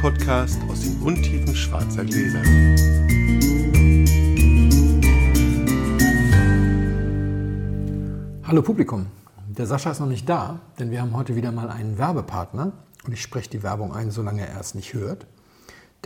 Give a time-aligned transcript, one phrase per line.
[0.00, 2.40] Podcast aus den Untiefen schwarzer Gläser.
[8.44, 9.08] Hallo Publikum,
[9.46, 12.72] der Sascha ist noch nicht da, denn wir haben heute wieder mal einen Werbepartner
[13.04, 15.26] und ich spreche die Werbung ein, solange er es nicht hört,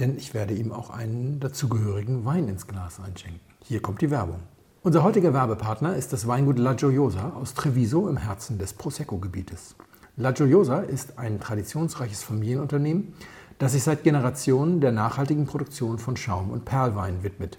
[0.01, 3.39] denn ich werde ihm auch einen dazugehörigen Wein ins Glas einschenken.
[3.63, 4.41] Hier kommt die Werbung.
[4.83, 9.77] Unser heutiger Werbepartner ist das Weingut La Gioiosa aus Treviso im Herzen des Prosecco-Gebietes.
[10.17, 13.15] La Gioiosa ist ein traditionsreiches Familienunternehmen,
[13.65, 17.57] das sich seit Generationen der nachhaltigen Produktion von Schaum- und Perlwein widmet.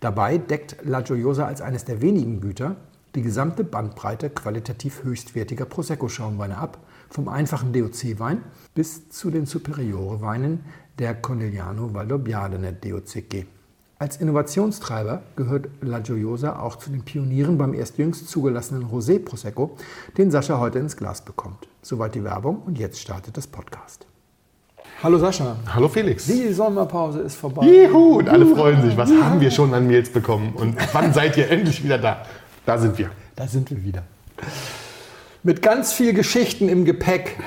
[0.00, 2.76] Dabei deckt La Gioiosa als eines der wenigen Güter
[3.14, 6.76] die gesamte Bandbreite qualitativ höchstwertiger Prosecco-Schaumweine ab,
[7.08, 10.60] vom einfachen DOC-Wein bis zu den Superiore-Weinen
[10.98, 13.46] der Corneliano Valdobbiadene DOCG.
[13.98, 19.74] Als Innovationstreiber gehört La Gioiosa auch zu den Pionieren beim erst jüngst zugelassenen Rosé Prosecco,
[20.18, 21.66] den Sascha heute ins Glas bekommt.
[21.80, 24.09] Soweit die Werbung und jetzt startet das Podcast.
[25.02, 25.56] Hallo Sascha.
[25.74, 26.26] Hallo Felix.
[26.26, 27.64] Die Sommerpause ist vorbei.
[27.66, 28.96] Juhu, und alle freuen sich.
[28.96, 30.52] Was haben wir schon an Mails bekommen?
[30.54, 32.26] Und wann seid ihr endlich wieder da?
[32.66, 33.10] Da sind wir.
[33.34, 34.02] Da sind wir wieder.
[35.42, 37.38] Mit ganz viel Geschichten im Gepäck,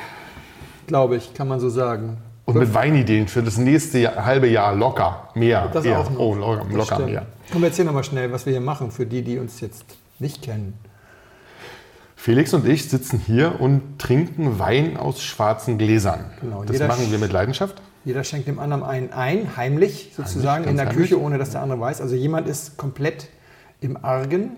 [0.88, 2.18] glaube ich, kann man so sagen.
[2.46, 5.70] Und mit Weinideen für das nächste halbe Jahr locker mehr.
[5.72, 6.00] Das eher.
[6.00, 6.20] auch noch.
[6.20, 7.12] Oh, locker, Das locker stimmt.
[7.12, 7.26] mehr.
[7.52, 9.86] Komm, erzähl noch mal schnell, was wir hier machen, für die, die uns jetzt
[10.18, 10.74] nicht kennen.
[12.24, 16.24] Felix und ich sitzen hier und trinken Wein aus schwarzen Gläsern.
[16.40, 17.82] Genau, Das machen wir mit Leidenschaft.
[18.06, 21.26] Jeder schenkt dem anderen einen ein, heimlich sozusagen, Heimlich, in der Küche, heimlich.
[21.26, 22.00] ohne dass der andere weiß.
[22.00, 23.28] Also jemand ist komplett
[23.82, 24.52] im Argen.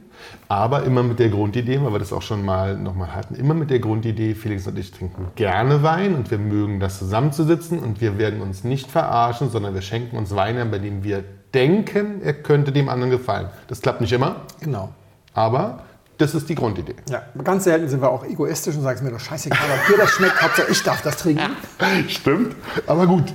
[0.47, 3.71] Aber immer mit der Grundidee, weil wir das auch schon mal nochmal hatten, immer mit
[3.71, 8.19] der Grundidee, Felix und ich trinken gerne Wein und wir mögen das zusammenzusitzen und wir
[8.19, 11.23] werden uns nicht verarschen, sondern wir schenken uns Wein ein, bei dem wir
[11.55, 13.47] denken, er könnte dem anderen gefallen.
[13.67, 14.89] Das klappt nicht immer, Genau.
[15.33, 15.79] aber
[16.17, 16.95] das ist die Grundidee.
[17.09, 19.97] Ja, ganz selten sind wir auch egoistisch und sagen es mir doch scheißegal, ob dir
[20.01, 21.55] das schmeckt, Hauptsache ich darf das trinken.
[22.07, 22.55] Stimmt,
[22.87, 23.33] aber gut.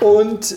[0.00, 0.56] Und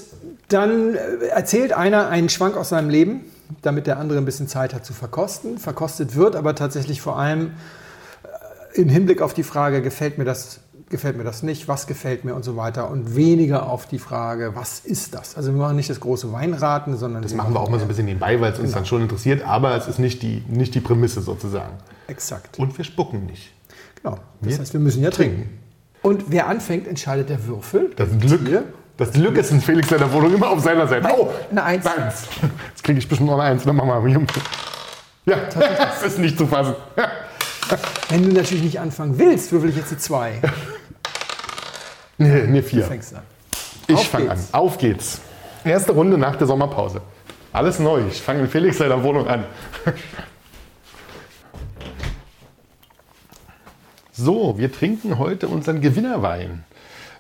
[0.50, 3.26] dann äh, erzählt einer einen Schwank aus seinem Leben,
[3.62, 5.58] damit der andere ein bisschen Zeit hat zu verkosten.
[5.58, 7.54] Verkostet wird aber tatsächlich vor allem
[8.74, 10.60] äh, im Hinblick auf die Frage, gefällt mir das,
[10.92, 12.90] gefällt mir das nicht, was gefällt mir und so weiter.
[12.92, 15.36] Und weniger auf die Frage, was ist das?
[15.36, 17.88] Also wir machen nicht das große Weinraten, sondern Das machen wir auch mal so ein
[17.88, 20.82] bisschen nebenbei, weil es uns dann schon interessiert, aber es ist nicht die, nicht die
[20.82, 21.74] Prämisse sozusagen.
[22.08, 22.60] Exakt.
[22.60, 23.52] Und wir spucken nicht.
[24.04, 24.18] Genau.
[24.42, 25.58] Das Wir heißt, wir müssen ja trinken.
[26.02, 27.92] Und wer anfängt, entscheidet der Würfel.
[27.96, 28.64] Das Glück, Hier.
[28.98, 31.04] das Glück ist in Felix seiner Wohnung immer auf seiner Seite.
[31.04, 31.86] Nein, Oh, eine Eins.
[31.86, 32.24] Eins.
[32.70, 33.64] Jetzt kriege ich bestimmt noch eine Eins.
[33.64, 34.28] Dann machen wir mal.
[35.26, 35.38] Ja,
[35.78, 36.74] das ist nicht zu fassen.
[38.10, 40.42] Wenn du natürlich nicht anfangen willst, würfel ich jetzt die zwei.
[42.22, 42.82] Nee, nee vier.
[42.82, 43.24] Du fängst an.
[43.88, 44.40] Ich fange an.
[44.52, 45.22] Auf geht's.
[45.64, 47.02] Erste Runde nach der Sommerpause.
[47.52, 48.04] Alles neu.
[48.10, 49.46] Ich fange in Felix seiner Wohnung an.
[54.14, 56.64] So, wir trinken heute unseren Gewinnerwein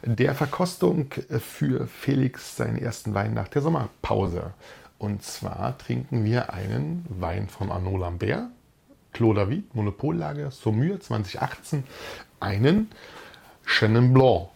[0.04, 1.08] der Verkostung
[1.40, 4.54] für Felix seinen ersten Wein nach der Sommerpause.
[5.00, 8.50] Und zwar trinken wir einen Wein von Arnaud Lambert,
[9.14, 11.86] Clos David, Monopollager, Saumur 2018,
[12.40, 12.92] einen
[13.66, 14.50] Chenin Blanc,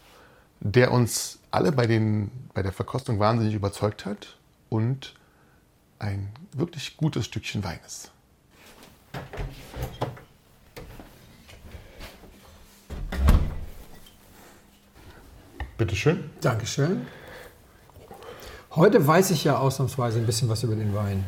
[0.60, 4.38] der uns alle bei, den, bei der Verkostung wahnsinnig überzeugt hat
[4.70, 5.16] und
[6.00, 8.12] ein wirklich gutes Stückchen Wein ist.
[15.78, 16.30] Bitteschön.
[16.42, 17.06] Dankeschön.
[18.72, 21.26] Heute weiß ich ja ausnahmsweise ein bisschen was über den Wein.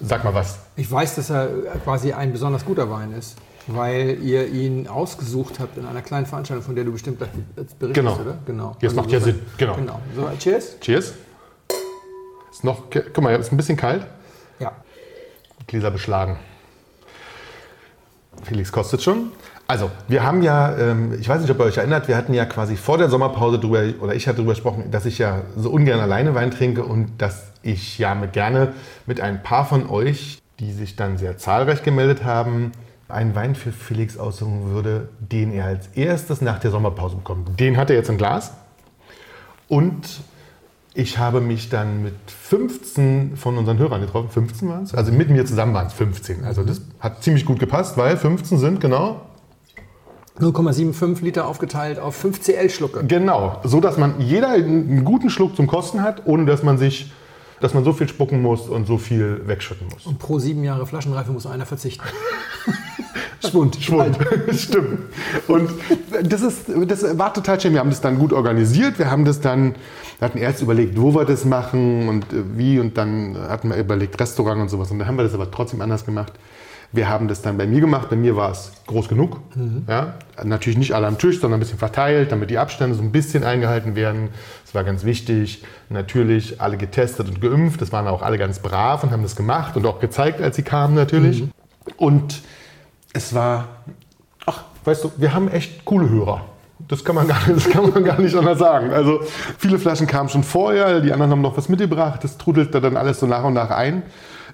[0.00, 0.58] Sag mal was.
[0.76, 1.48] Ich weiß, dass er
[1.84, 6.64] quasi ein besonders guter Wein ist, weil ihr ihn ausgesucht habt in einer kleinen Veranstaltung,
[6.64, 8.14] von der du bestimmt gleich berichtest, Genau.
[8.20, 8.38] oder?
[8.46, 8.76] Genau.
[8.80, 9.40] Jetzt macht ja Sinn.
[9.56, 9.74] Genau.
[9.76, 10.00] Genau.
[10.14, 10.78] So, cheers.
[10.80, 11.14] Cheers.
[12.52, 14.06] Ist noch, guck mal, ist ein bisschen kalt.
[14.58, 14.72] Ja.
[15.66, 16.38] Gläser beschlagen.
[18.42, 19.32] Felix kostet schon.
[19.66, 22.44] Also, wir haben ja, ähm, ich weiß nicht, ob ihr euch erinnert, wir hatten ja
[22.44, 26.00] quasi vor der Sommerpause drüber, oder ich hatte darüber gesprochen, dass ich ja so ungern
[26.00, 28.74] alleine Wein trinke und dass ich ja mit gerne
[29.06, 32.72] mit ein paar von euch, die sich dann sehr zahlreich gemeldet haben,
[33.08, 37.60] einen Wein für Felix aussuchen würde, den er als erstes nach der Sommerpause bekommt.
[37.60, 38.52] Den hat er jetzt im Glas.
[39.68, 40.20] Und
[40.94, 44.30] ich habe mich dann mit 15 von unseren Hörern getroffen.
[44.30, 44.94] 15 waren es?
[44.94, 46.44] Also mit mir zusammen waren es 15.
[46.44, 49.20] Also das hat ziemlich gut gepasst, weil 15 sind genau
[50.38, 53.04] 0,75 Liter aufgeteilt auf 5 CL-Schlucke.
[53.06, 57.12] Genau, so dass man jeder einen guten Schluck zum Kosten hat, ohne dass man sich,
[57.64, 60.04] dass man so viel spucken muss und so viel wegschütten muss.
[60.04, 62.04] Und pro sieben Jahre Flaschenreife muss einer verzichten.
[63.48, 63.76] Schwund.
[63.76, 64.18] Schwund,
[64.52, 64.98] stimmt.
[65.48, 65.70] Und
[66.22, 67.72] das, ist, das war total schön.
[67.72, 68.98] Wir haben das dann gut organisiert.
[68.98, 69.76] Wir haben das dann,
[70.18, 72.78] wir hatten erst überlegt, wo wir das machen und äh, wie.
[72.78, 74.90] Und dann hatten wir überlegt, Restaurant und sowas.
[74.90, 76.34] Und dann haben wir das aber trotzdem anders gemacht.
[76.94, 78.08] Wir haben das dann bei mir gemacht.
[78.08, 79.40] Bei mir war es groß genug.
[79.88, 80.14] Ja?
[80.44, 83.42] Natürlich nicht alle am Tisch, sondern ein bisschen verteilt, damit die Abstände so ein bisschen
[83.42, 84.28] eingehalten werden.
[84.64, 85.64] Das war ganz wichtig.
[85.88, 87.82] Natürlich alle getestet und geimpft.
[87.82, 90.62] Das waren auch alle ganz brav und haben das gemacht und auch gezeigt, als sie
[90.62, 91.44] kamen natürlich.
[91.96, 92.42] Und
[93.12, 93.66] es war,
[94.46, 96.42] ach, weißt du, wir haben echt coole Hörer.
[96.86, 98.92] Das kann, man gar nicht, das kann man gar nicht anders sagen.
[98.92, 99.20] Also
[99.58, 102.22] viele Flaschen kamen schon vorher, die anderen haben noch was mitgebracht.
[102.22, 104.04] Das trudelte dann alles so nach und nach ein.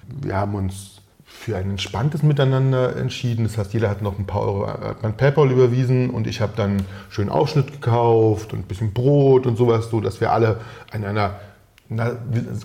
[0.07, 1.00] Wir haben uns
[1.41, 3.45] für ein entspanntes Miteinander entschieden.
[3.45, 4.67] Das heißt, jeder hat noch ein paar Euro
[5.01, 9.57] mein PayPal überwiesen und ich habe dann schön Aufschnitt gekauft und ein bisschen Brot und
[9.57, 10.57] sowas, so dass wir alle
[10.91, 11.39] an einer
[11.89, 12.11] na,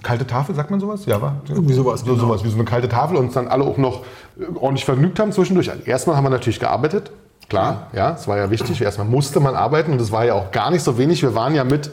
[0.02, 1.06] kalte Tafel, sagt man sowas?
[1.06, 1.40] Ja, war?
[1.48, 2.18] Irgendwie sowas, So, genau.
[2.26, 4.02] sowas wie so eine kalte Tafel und uns dann alle auch noch
[4.38, 5.70] äh, ordentlich vergnügt haben zwischendurch.
[5.70, 7.10] Also erstmal haben wir natürlich gearbeitet.
[7.48, 8.80] Klar, ja, es war ja wichtig.
[8.80, 11.22] Erstmal musste man arbeiten und es war ja auch gar nicht so wenig.
[11.22, 11.90] Wir waren ja mit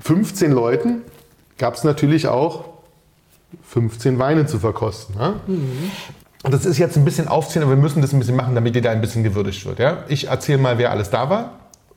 [0.00, 1.02] 15 Leuten,
[1.56, 2.75] gab es natürlich auch
[3.62, 5.16] 15 Weine zu verkosten.
[5.16, 5.34] Ne?
[6.44, 8.74] Und das ist jetzt ein bisschen aufziehen, aber wir müssen das ein bisschen machen, damit
[8.74, 9.78] jeder ein bisschen gewürdigt wird.
[9.78, 9.98] Ja?
[10.08, 11.52] Ich erzähle mal, wer alles da war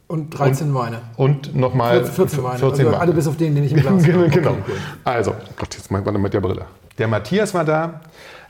[0.08, 1.02] Und 13 Weine.
[1.18, 2.60] und nochmal 14 Weine.
[2.60, 3.00] 14 also Weine.
[3.02, 4.20] alle bis auf den, den ich im Glas genau.
[4.20, 4.30] habe.
[4.30, 4.52] genau.
[4.52, 4.76] Okay, gut.
[5.04, 6.66] Also, Gott, jetzt mal mit der Brille.
[6.98, 8.02] Der Matthias war da.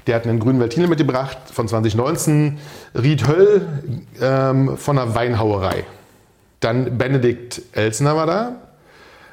[0.08, 2.58] Der hat einen grünen Veltiner mitgebracht von 2019.
[2.96, 3.62] Ried Höll
[4.22, 5.84] ähm, von der Weinhauerei.
[6.62, 8.52] Dann Benedikt Elsner war da.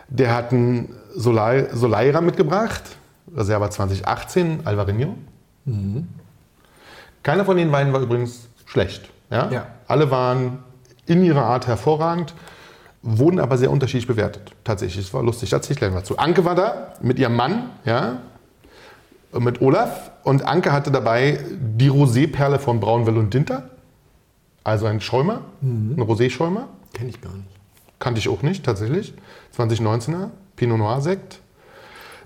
[0.08, 2.82] Der hat einen Solai- Soleira mitgebracht.
[3.36, 5.14] Reserva 2018, Alvarinho.
[7.22, 9.10] Keiner von den Weinen war übrigens schlecht.
[9.30, 9.50] Ja?
[9.50, 9.66] Ja.
[9.88, 10.58] Alle waren
[11.06, 12.34] in ihrer Art hervorragend,
[13.02, 14.52] wurden aber sehr unterschiedlich bewertet.
[14.64, 15.50] Tatsächlich, es war lustig.
[15.50, 16.18] Da erzähle ich gleich mal zu.
[16.18, 18.18] Anke war da mit ihrem Mann, ja,
[19.38, 20.10] mit Olaf.
[20.24, 23.70] Und Anke hatte dabei die Roséperle von Braunwell und Dinter.
[24.64, 26.68] Also ein Schäumer, ein Rosé-Schäumer.
[26.92, 27.48] Kenne ich gar nicht.
[27.98, 29.14] Kannte ich auch nicht, tatsächlich.
[29.56, 31.40] 2019er, Pinot Noir Sekt.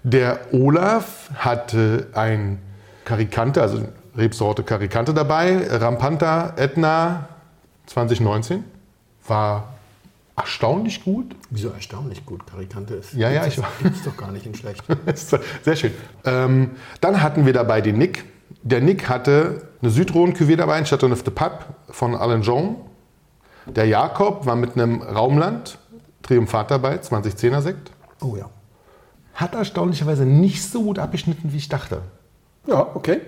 [0.03, 2.59] Der Olaf hatte ein
[3.05, 3.87] Karikante, also
[4.17, 5.67] Rebsorte Karikante dabei.
[5.71, 7.29] Rampanta Etna
[7.87, 8.65] 2019.
[9.27, 9.75] War
[10.37, 11.37] erstaunlich gut.
[11.51, 13.13] Wieso erstaunlich gut Karikante ist.
[13.15, 14.83] Ja, ja, ich- Gibt's doch gar nicht in schlecht.
[15.63, 15.93] Sehr schön.
[16.25, 16.71] Ähm,
[17.01, 18.25] dann hatten wir dabei den Nick.
[18.63, 22.77] Der Nick hatte eine Südrhone-Cuvée dabei, ein Chateau Neuf de Pape von Alain Jean.
[23.67, 25.79] Der Jakob war mit einem Raumland
[26.23, 27.91] Triumphat dabei, 2010er Sekt.
[28.23, 28.49] Oh ja.
[29.35, 32.03] Hat erstaunlicherweise nicht so gut abgeschnitten, wie ich dachte.
[32.67, 33.21] Ja, okay.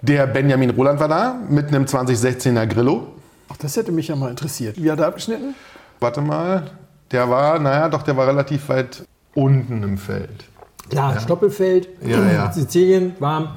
[0.00, 3.08] Der Benjamin Roland war da mit einem 2016er Grillo.
[3.48, 4.82] Ach, das hätte mich ja mal interessiert.
[4.82, 5.54] Wie hat er abgeschnitten?
[6.00, 6.70] Warte mal,
[7.10, 9.04] der war, naja, doch, der war relativ weit
[9.34, 10.44] unten im Feld.
[10.90, 12.52] Klar, Stoppelfeld, Ja, ja.
[12.52, 13.48] Sizilien, warm.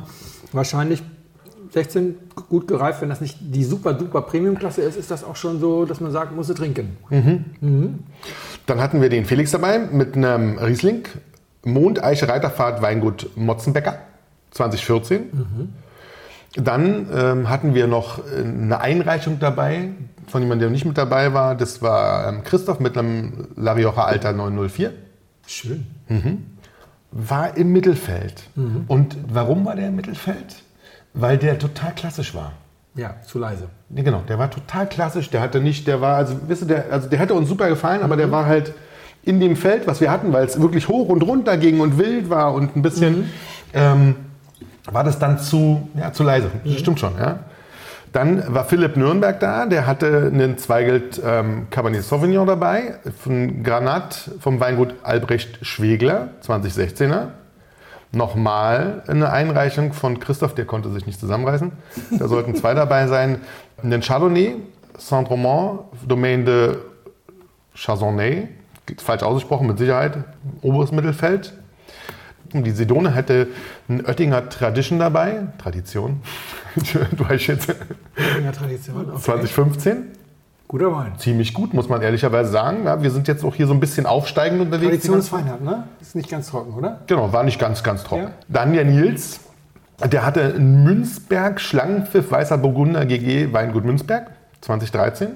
[0.52, 1.02] Wahrscheinlich
[1.74, 2.16] 16
[2.48, 3.02] gut gereift.
[3.02, 6.12] Wenn das nicht die super duper Premium-Klasse ist, ist das auch schon so, dass man
[6.12, 6.98] sagt, muss sie trinken.
[8.66, 11.08] Dann hatten wir den Felix dabei mit einem Riesling.
[11.64, 14.00] Mond, Eiche, Reiterfahrt, Weingut Motzenbecker,
[14.52, 15.30] 2014.
[16.56, 19.90] Dann ähm, hatten wir noch äh, eine Einreichung dabei
[20.28, 21.56] von jemandem, der nicht mit dabei war.
[21.56, 24.94] Das war ähm, Christoph mit einem La Rioja Alter 904.
[25.48, 25.86] Schön.
[27.12, 28.44] War im Mittelfeld.
[28.88, 30.64] Und warum war der im Mittelfeld?
[31.14, 32.54] Weil der total klassisch war.
[32.96, 33.68] Ja, zu leise.
[33.90, 35.30] Genau, der war total klassisch.
[35.30, 38.02] Der hatte nicht, der war, also, wisst ihr, der, also der hätte uns super gefallen,
[38.04, 38.74] aber der war halt
[39.24, 42.30] in dem Feld, was wir hatten, weil es wirklich hoch und runter ging und wild
[42.30, 43.30] war und ein bisschen,
[43.74, 44.16] ähm,
[44.90, 46.50] war das dann zu, ja, zu leise.
[46.64, 47.40] Das stimmt schon, ja.
[48.14, 54.30] Dann war Philipp Nürnberg da, der hatte einen Zweigelt ähm, Cabernet Sauvignon dabei, von Granat
[54.40, 57.28] vom Weingut Albrecht Schwegler, 2016er.
[58.12, 61.72] Nochmal eine Einreichung von Christoph, der konnte sich nicht zusammenreißen.
[62.12, 63.42] Da sollten zwei dabei sein.
[63.82, 64.56] Einen Chardonnay,
[64.98, 66.78] Saint-Romand, Domaine de
[67.74, 68.48] Chazonnay,
[68.98, 70.18] falsch ausgesprochen mit Sicherheit,
[70.62, 71.54] oberes Mittelfeld.
[72.54, 73.48] Die Sedone hätte
[73.90, 76.22] ein Oettinger Tradition dabei, Tradition,
[76.76, 77.76] du weißt jetzt,
[78.44, 79.10] Ja, Tradition.
[79.10, 79.20] Okay.
[79.20, 80.04] 2015.
[80.68, 81.14] Guter Wein.
[81.18, 82.86] Ziemlich gut, muss man ehrlicherweise sagen.
[82.86, 84.90] Ja, wir sind jetzt auch hier so ein bisschen aufsteigend unterwegs.
[84.90, 85.88] Tradition ist Feinheit, ne?
[86.02, 87.02] Ist nicht ganz trocken, oder?
[87.06, 88.24] Genau, war nicht ganz, ganz trocken.
[88.24, 88.32] Ja.
[88.48, 89.42] Dann der Nils,
[90.04, 94.32] der hatte einen Münzberg Schlangenpfiff Weißer Burgunder GG Weingut Münzberg
[94.62, 95.30] 2013.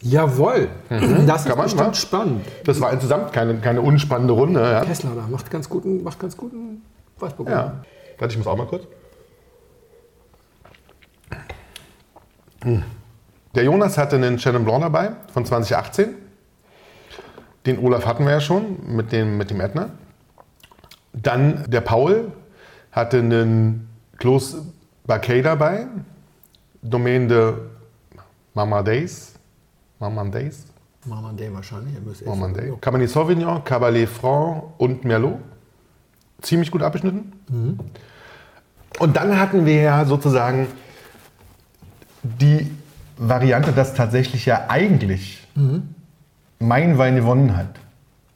[0.00, 0.68] Jawohl.
[0.88, 1.94] Das ist bestimmt ne?
[1.94, 2.46] spannend.
[2.64, 4.60] Das war insgesamt keine, keine unspannende Runde.
[4.60, 4.84] Ja.
[4.84, 6.82] Kessler da macht ganz guten, macht ganz guten
[7.18, 7.58] Weißburgunder.
[7.58, 7.84] ja.
[8.18, 8.84] Warte, ich muss auch mal kurz.
[12.62, 12.82] Hm.
[13.54, 16.14] Der Jonas hatte einen Chenin Blanc dabei von 2018.
[17.66, 19.90] Den Olaf hatten wir ja schon mit dem, mit dem Ätna.
[21.12, 22.32] Dann der Paul
[22.92, 23.88] hatte einen
[24.18, 24.56] Clos
[25.06, 25.86] Bacay dabei.
[26.82, 27.54] Domaine de
[28.54, 29.34] Mamadais.
[29.98, 30.64] Mamadais.
[31.06, 31.94] Marmandé wahrscheinlich.
[31.94, 32.72] Er müsste Mamadais.
[32.80, 35.38] Cabernet Sauvignon, Cabernet Franc und Merlot.
[36.42, 37.32] Ziemlich gut abgeschnitten.
[38.98, 40.68] Und dann hatten wir ja sozusagen
[42.22, 42.70] die
[43.18, 45.46] Variante, dass tatsächlich ja eigentlich
[46.58, 47.68] mein Wein gewonnen hat.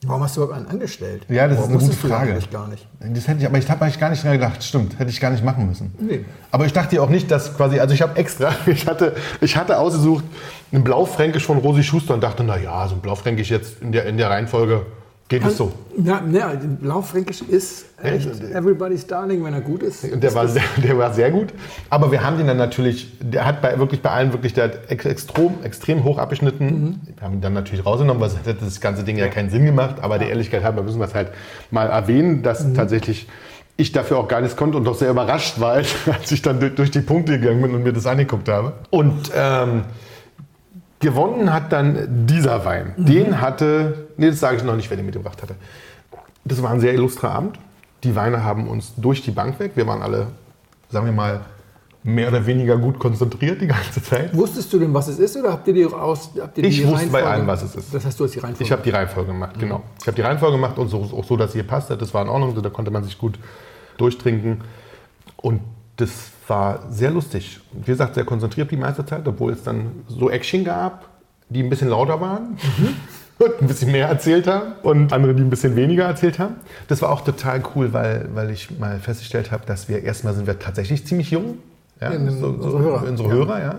[0.04, 1.22] Warum hast du überhaupt einen angestellt?
[1.28, 2.32] Ja, das Warum ist eine gute Frage.
[2.32, 2.88] eigentlich gar nicht.
[2.98, 4.64] Das hätte ich, aber ich habe eigentlich gar nicht dran gedacht.
[4.64, 5.94] Stimmt, hätte ich gar nicht machen müssen.
[6.00, 6.24] Nee.
[6.50, 9.56] Aber ich dachte ja auch nicht, dass quasi, also ich habe extra, ich hatte, ich
[9.56, 10.24] hatte ausgesucht
[10.72, 14.06] einen Blaufränkisch von Rosi Schuster und dachte, na ja, so ein Blaufränkisch jetzt in der,
[14.06, 14.86] in der Reihenfolge
[15.32, 15.72] geht es so.
[15.96, 20.04] Ja, ja Blaufränkisch ist echt everybody's darling, wenn er gut ist.
[20.04, 21.48] Und der war, sehr, der war sehr gut.
[21.88, 24.90] Aber wir haben den dann natürlich, der hat bei, wirklich bei allen wirklich, der hat
[24.90, 27.00] ex, extrem, extrem hoch abgeschnitten.
[27.16, 29.96] Wir haben ihn dann natürlich rausgenommen, weil hätte das ganze Ding ja keinen Sinn gemacht.
[30.02, 31.28] Aber der Ehrlichkeit halber müssen wir es halt
[31.70, 33.26] mal erwähnen, dass tatsächlich
[33.78, 35.76] ich dafür auch gar nichts konnte und doch sehr überrascht war,
[36.12, 38.74] als ich dann durch, durch die Punkte gegangen bin und mir das angeguckt habe.
[38.90, 39.84] Und ähm,
[41.02, 42.94] gewonnen hat dann dieser Wein.
[42.96, 45.56] Den hatte, nee, das sage ich noch nicht, wer den mitgebracht hatte.
[46.46, 47.58] Das war ein sehr illustrer Abend.
[48.04, 49.72] Die Weine haben uns durch die Bank weg.
[49.74, 50.28] Wir waren alle,
[50.88, 51.40] sagen wir mal,
[52.04, 54.34] mehr oder weniger gut konzentriert die ganze Zeit.
[54.36, 56.30] Wusstest du denn, was es ist, oder habt ihr die aus?
[56.40, 57.94] Habt ihr Ich die wusste bei Reihenfolge- allem, was es ist.
[57.94, 58.64] Das heißt, du hast die Reihenfolge.
[58.64, 59.82] Ich habe die Reihenfolge gemacht, genau.
[60.00, 62.02] Ich habe die Reihenfolge gemacht und so, auch so, dass sie gepasst hat.
[62.02, 63.38] Das war in Ordnung, da konnte man sich gut
[63.98, 64.62] durchtrinken.
[65.36, 65.60] Und
[66.02, 66.10] das
[66.48, 67.60] war sehr lustig.
[67.72, 71.08] Wie gesagt, sehr konzentriert die meiste Zeit, obwohl es dann so Action gab,
[71.48, 72.56] die ein bisschen lauter waren.
[73.38, 76.56] Und ein bisschen mehr erzählt haben und andere, die ein bisschen weniger erzählt haben.
[76.86, 80.46] Das war auch total cool, weil, weil ich mal festgestellt habe, dass wir erstmal sind
[80.46, 81.58] wir tatsächlich ziemlich jung.
[82.00, 83.02] Ja, Ja, unsere Hörer.
[83.08, 83.34] Unsere Ja.
[83.34, 83.74] Hörer, ja.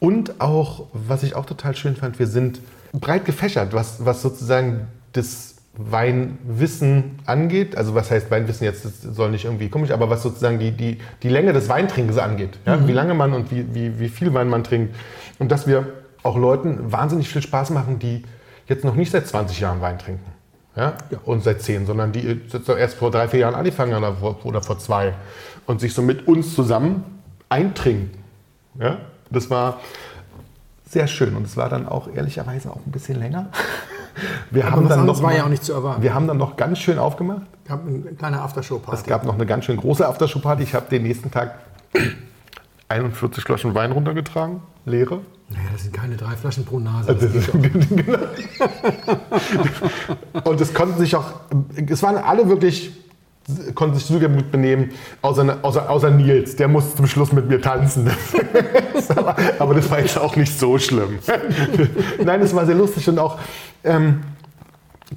[0.00, 2.60] Und auch, was ich auch total schön fand, wir sind
[2.94, 7.76] breit gefächert, was, was sozusagen das Weinwissen angeht.
[7.76, 10.98] Also was heißt Weinwissen jetzt, das soll nicht irgendwie komisch, aber was sozusagen die, die,
[11.22, 12.58] die Länge des Weintrinkens angeht.
[12.66, 12.86] Ja?
[12.86, 14.94] Wie lange man und wie, wie, wie viel Wein man trinkt.
[15.38, 15.86] Und dass wir
[16.24, 18.24] auch Leuten wahnsinnig viel Spaß machen, die
[18.66, 20.26] jetzt noch nicht seit 20 Jahren Wein trinken.
[20.74, 20.94] Ja?
[21.24, 22.40] Und seit 10, sondern die
[22.76, 25.14] erst vor drei, vier Jahren angefangen haben oder vor, oder vor zwei.
[25.66, 27.04] Und sich so mit uns zusammen
[27.48, 28.10] eintrinken.
[28.80, 28.98] Ja?
[29.30, 29.80] Das war
[30.88, 33.48] sehr schön und es war dann auch ehrlicherweise auch ein bisschen länger.
[34.50, 36.02] Wir Aber haben dann noch war ja auch nicht zu erwarten.
[36.02, 37.42] Wir haben dann noch ganz schön aufgemacht.
[37.64, 39.00] Ich habe eine kleine Aftershow-Party.
[39.00, 40.64] Es gab noch eine ganz schön große Aftershow-Party.
[40.64, 41.54] Ich habe den nächsten Tag
[42.88, 45.20] 41 Flaschen Wein runtergetragen, leere.
[45.50, 47.14] Naja, das sind keine drei Flaschen pro Nase.
[47.90, 48.18] Genau.
[50.44, 51.32] Und es konnten sich auch,
[51.74, 52.92] es waren alle wirklich,
[53.74, 54.90] konnten sich super gut benehmen,
[55.22, 58.10] außer, außer, außer Nils, der muss zum Schluss mit mir tanzen.
[59.08, 61.18] aber, aber das war jetzt auch nicht so schlimm.
[62.24, 63.38] Nein, es war sehr lustig und auch
[63.84, 64.22] ähm,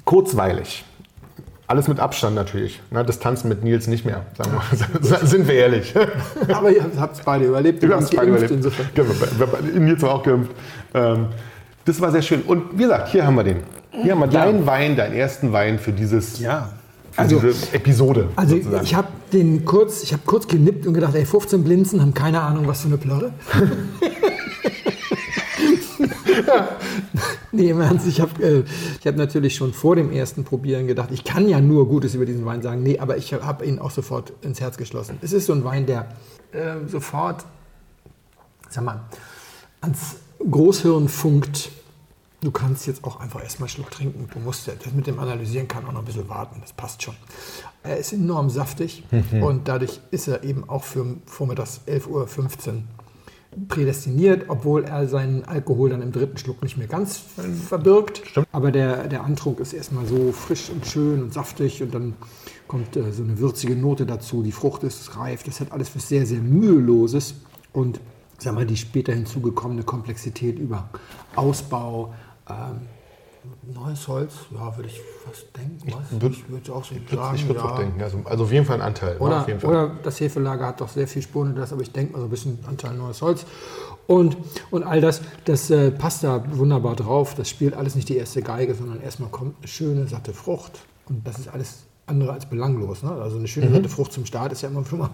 [0.04, 0.84] kurzweilig.
[1.66, 2.80] Alles mit Abstand natürlich.
[2.90, 5.94] Na, das Tanzen mit Nils nicht mehr, sagen wir, sind wir ehrlich.
[6.52, 7.82] Aber ihr habt es beide überlebt.
[7.82, 8.50] Wir haben es beide überlebt.
[8.50, 8.86] insofern.
[8.94, 9.10] Genau,
[9.78, 10.52] Nils war auch geimpft.
[10.92, 11.26] Ähm,
[11.84, 12.42] das war sehr schön.
[12.42, 13.62] Und wie gesagt, hier haben wir den.
[13.90, 16.70] Hier haben wir deinen Wein, deinen ersten Wein für, dieses, Ja.
[17.16, 18.28] Also, diese Episode.
[18.36, 18.84] also sozusagen.
[18.84, 22.40] ich habe den kurz, ich habe kurz genippt und gedacht, ey, 15 Blinzen haben keine
[22.40, 23.32] Ahnung, was für eine Plörre.
[27.52, 28.64] nee, im Ernst, ich habe äh,
[29.00, 32.26] ich hab natürlich schon vor dem ersten Probieren gedacht, ich kann ja nur Gutes über
[32.26, 32.82] diesen Wein sagen.
[32.82, 35.18] Nee, aber ich habe ihn auch sofort ins Herz geschlossen.
[35.22, 36.08] Es ist so ein Wein, der
[36.52, 37.44] äh, sofort,
[38.68, 39.00] sag mal,
[39.80, 41.70] ans Großhirn funkt.
[42.42, 44.28] Du kannst jetzt auch einfach erstmal einen Schluck trinken.
[44.32, 46.60] Du musst ja, das mit dem Analysieren kann auch noch ein bisschen warten.
[46.60, 47.14] Das passt schon.
[47.84, 49.04] Er ist enorm saftig
[49.40, 52.26] und dadurch ist er eben auch für vormittags 11.15 Uhr
[53.68, 57.20] prädestiniert, obwohl er seinen Alkohol dann im dritten Schluck nicht mehr ganz
[57.68, 58.22] verbirgt.
[58.24, 58.48] Stimmt.
[58.50, 62.14] Aber der, der Antrunk ist erstmal so frisch und schön und saftig und dann
[62.66, 64.42] kommt äh, so eine würzige Note dazu.
[64.42, 65.42] Die Frucht ist reif.
[65.44, 67.34] Das hat alles was sehr, sehr müheloses
[67.72, 68.00] und
[68.38, 70.88] sag mal, die später hinzugekommene Komplexität über
[71.36, 72.14] Ausbau,
[72.48, 72.82] ähm,
[73.74, 75.92] neues Holz, ja, würde ich fast denken.
[75.92, 76.20] Was?
[76.20, 77.70] würd- ich würde auch so Ich sagen, würde es ja.
[77.70, 78.02] auch denken.
[78.02, 79.14] Also, also auf jeden Fall ein Anteil.
[79.14, 79.64] ne, Oder, Fall.
[79.64, 82.30] oder das Hefelager hat doch sehr viel Spuren, das, aber ich denke mal so ein
[82.30, 83.44] bisschen Anteil neues Holz.
[84.06, 84.36] Und,
[84.70, 87.34] und all das, das äh, passt da wunderbar drauf.
[87.34, 90.80] Das spielt alles nicht die erste Geige, sondern erstmal kommt eine schöne, satte Frucht.
[91.08, 93.02] Und das ist alles andere als belanglos.
[93.02, 93.10] Ne?
[93.12, 95.10] Also eine schöne, satte Frucht zum Start ist ja immer schon mal,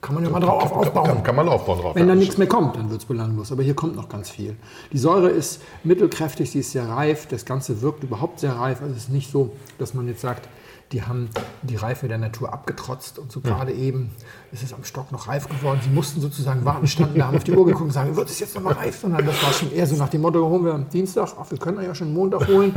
[0.00, 1.06] kann man ja mal drauf aufbauen.
[1.06, 1.94] Kann, kann man aufbauen drauf.
[1.94, 2.08] Wenn ja.
[2.08, 3.50] dann nichts mehr kommt, dann wird es belanglos.
[3.50, 4.56] Aber hier kommt noch ganz viel.
[4.92, 7.26] Die Säure ist mittelkräftig, sie ist sehr reif.
[7.26, 8.80] Das Ganze wirkt überhaupt sehr reif.
[8.80, 10.48] Also es ist nicht so, dass man jetzt sagt,
[10.92, 11.28] die haben
[11.62, 14.10] die Reife der Natur abgetrotzt und so gerade eben
[14.52, 15.80] ist es am Stock noch reif geworden.
[15.82, 18.40] Sie mussten sozusagen warten, standen da, haben auf die Uhr geguckt und sagen, wird es
[18.40, 19.00] jetzt noch mal reif?
[19.00, 21.58] Sondern das war schon eher so nach dem Motto, holen wir am Dienstag, ach, wir
[21.58, 22.72] können ja schon Montag holen.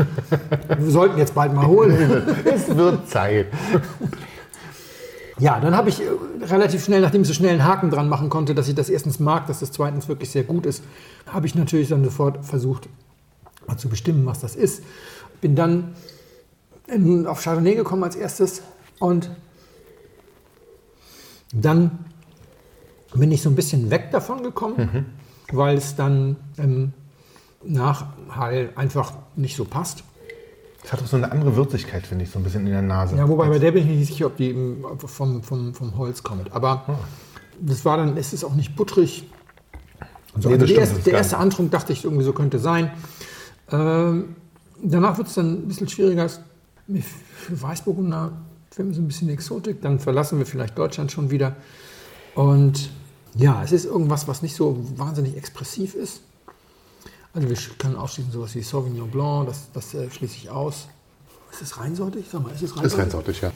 [0.78, 2.36] Wir sollten jetzt bald mal holen.
[2.46, 3.48] Es wird Zeit.
[5.42, 6.06] Ja, dann habe ich äh,
[6.46, 9.20] relativ schnell, nachdem ich so schnell einen Haken dran machen konnte, dass ich das erstens
[9.20, 10.84] mag, dass das zweitens wirklich sehr gut ist,
[11.26, 12.88] habe ich natürlich dann sofort versucht
[13.68, 14.84] mal zu bestimmen, was das ist.
[15.42, 15.96] Bin dann
[16.88, 18.62] in, auf Chardonnay gekommen als erstes
[19.00, 19.32] und
[21.54, 22.00] dann
[23.16, 24.76] bin ich so ein bisschen weg davon gekommen,
[25.50, 25.58] Mhm.
[25.58, 26.94] weil es dann im
[27.64, 30.04] Nachhall einfach nicht so passt.
[30.84, 33.16] Es hat auch so eine andere Würzigkeit, finde ich, so ein bisschen in der Nase.
[33.16, 36.24] Ja, wobei bei der bin ich nicht sicher, ob die im- vom, vom, vom Holz
[36.24, 36.52] kommt.
[36.54, 36.96] Aber Ah.
[37.60, 39.30] das war dann, es ist auch nicht butterig.
[40.40, 42.92] So, Nee, also stimmt, erste, der erste Antrunk dachte ich irgendwie so könnte sein.
[43.70, 44.36] Ähm,
[44.82, 46.28] danach wird es dann ein bisschen schwieriger.
[46.28, 48.32] Für Weißburgunder
[48.78, 49.82] mir so ein bisschen Exotik.
[49.82, 51.56] Dann verlassen wir vielleicht Deutschland schon wieder.
[52.36, 52.90] Und
[53.36, 56.22] ja, es ist irgendwas, was nicht so wahnsinnig expressiv ist.
[57.34, 60.88] Also wir können ausschließen sowas wie Sauvignon Blanc, das, das äh, schließe ich aus.
[61.52, 62.26] Ist es reinsortig?
[62.30, 62.92] Sag mal, ist es reinsortig?
[62.92, 63.52] Ist reinsortig, ja.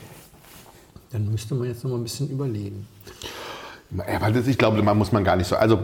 [1.11, 2.87] Dann müsste man jetzt noch mal ein bisschen überlegen.
[3.95, 5.55] Ja, ich glaube, man muss man gar nicht so.
[5.55, 5.79] Also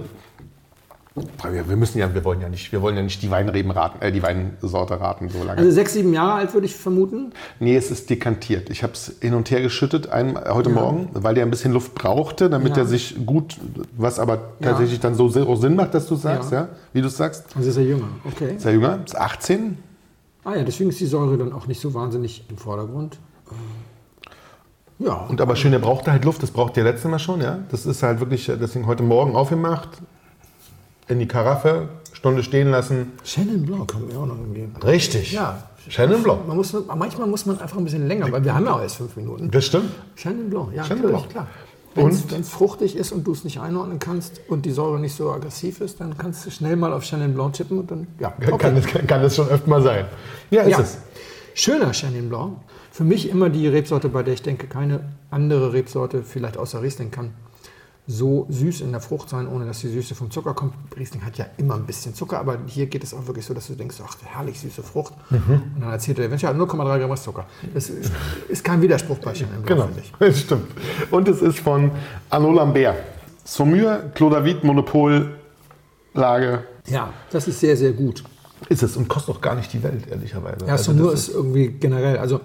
[1.16, 4.02] wir wir müssen ja, wir wollen ja nicht, wir wollen ja nicht die Weinreben raten,
[4.02, 5.60] äh, die Weinsorte raten so lange.
[5.60, 7.34] Also sechs, sieben Jahre alt würde ich vermuten.
[7.60, 8.70] nee, es ist dekantiert.
[8.70, 11.96] Ich habe es hin und her geschüttet ein, heute Morgen, weil der ein bisschen Luft
[11.96, 12.84] brauchte, damit Ja.
[12.84, 13.58] er sich gut,
[13.98, 14.70] was aber Ja.
[14.70, 16.62] tatsächlich dann so Sinn macht, dass du sagst, Ja.
[16.62, 17.46] ja, wie du es sagst.
[17.58, 18.08] Also ist er jünger.
[18.24, 18.56] Okay.
[18.56, 19.00] Ist er jünger?
[19.06, 19.78] Ist 18?
[20.46, 23.20] Ah ja, deswegen ist die Säure dann auch nicht so wahnsinnig im Vordergrund.
[25.00, 25.16] Ja.
[25.28, 27.60] Und aber schön, der brauchte halt Luft, das braucht der letzte Mal schon, ja.
[27.70, 29.90] Das ist halt wirklich, äh, deswegen heute Morgen aufgemacht,
[31.08, 33.14] in die Karaffe, Stunde stehen lassen.
[33.24, 34.74] Chenin Blanc kann mir auch noch geben.
[34.84, 35.32] Richtig.
[35.34, 35.64] Ja.
[35.90, 36.48] Chenin Blanc.
[36.48, 38.98] Man muss, manchmal muss man einfach ein bisschen länger, weil wir haben ja auch erst
[38.98, 39.50] fünf Minuten.
[39.50, 39.92] Das stimmt.
[40.16, 41.30] Chenin Blanc, ja, natürlich, Blanc.
[41.30, 41.48] klar.
[41.94, 45.30] Wenn es fruchtig ist und du es nicht einordnen kannst und die Säure nicht so
[45.32, 48.78] aggressiv ist, dann kannst du schnell mal auf Chenin Blanc tippen und dann, ja, Kann,
[48.78, 50.06] es, kann, kann es schon öfter mal sein.
[50.52, 50.80] Ja, ist Ja.
[50.80, 50.98] es.
[51.54, 52.54] Schöner Chenin Blanc.
[52.92, 57.12] Für mich immer die Rebsorte, bei der ich denke, keine andere Rebsorte, vielleicht außer Riesling,
[57.12, 57.32] kann
[58.12, 60.74] so süß in der Frucht sein, ohne dass die Süße vom Zucker kommt.
[60.98, 63.68] Riesling hat ja immer ein bisschen Zucker, aber hier geht es auch wirklich so, dass
[63.68, 65.14] du denkst, ach, herrlich süße Frucht.
[65.30, 65.38] Mhm.
[65.76, 67.46] Und dann erzählt er, Mensch, ja, 0,3 Gramm Zucker.
[67.74, 68.12] Das ist,
[68.50, 70.12] ist kein Widerspruch bei Chenin Blanc, Genau, finde ich.
[70.20, 70.68] das stimmt.
[71.10, 71.92] Und es ist von
[72.30, 72.98] Arnaud Lambert.
[73.44, 75.36] Saumur, Clos David, Monopol,
[76.14, 76.64] Lage.
[76.88, 78.24] Ja, das ist sehr, sehr gut.
[78.70, 80.66] Ist es und kostet auch gar nicht die Welt, ehrlicherweise.
[80.66, 82.42] Ja, Also Saumur das ist irgendwie generell, also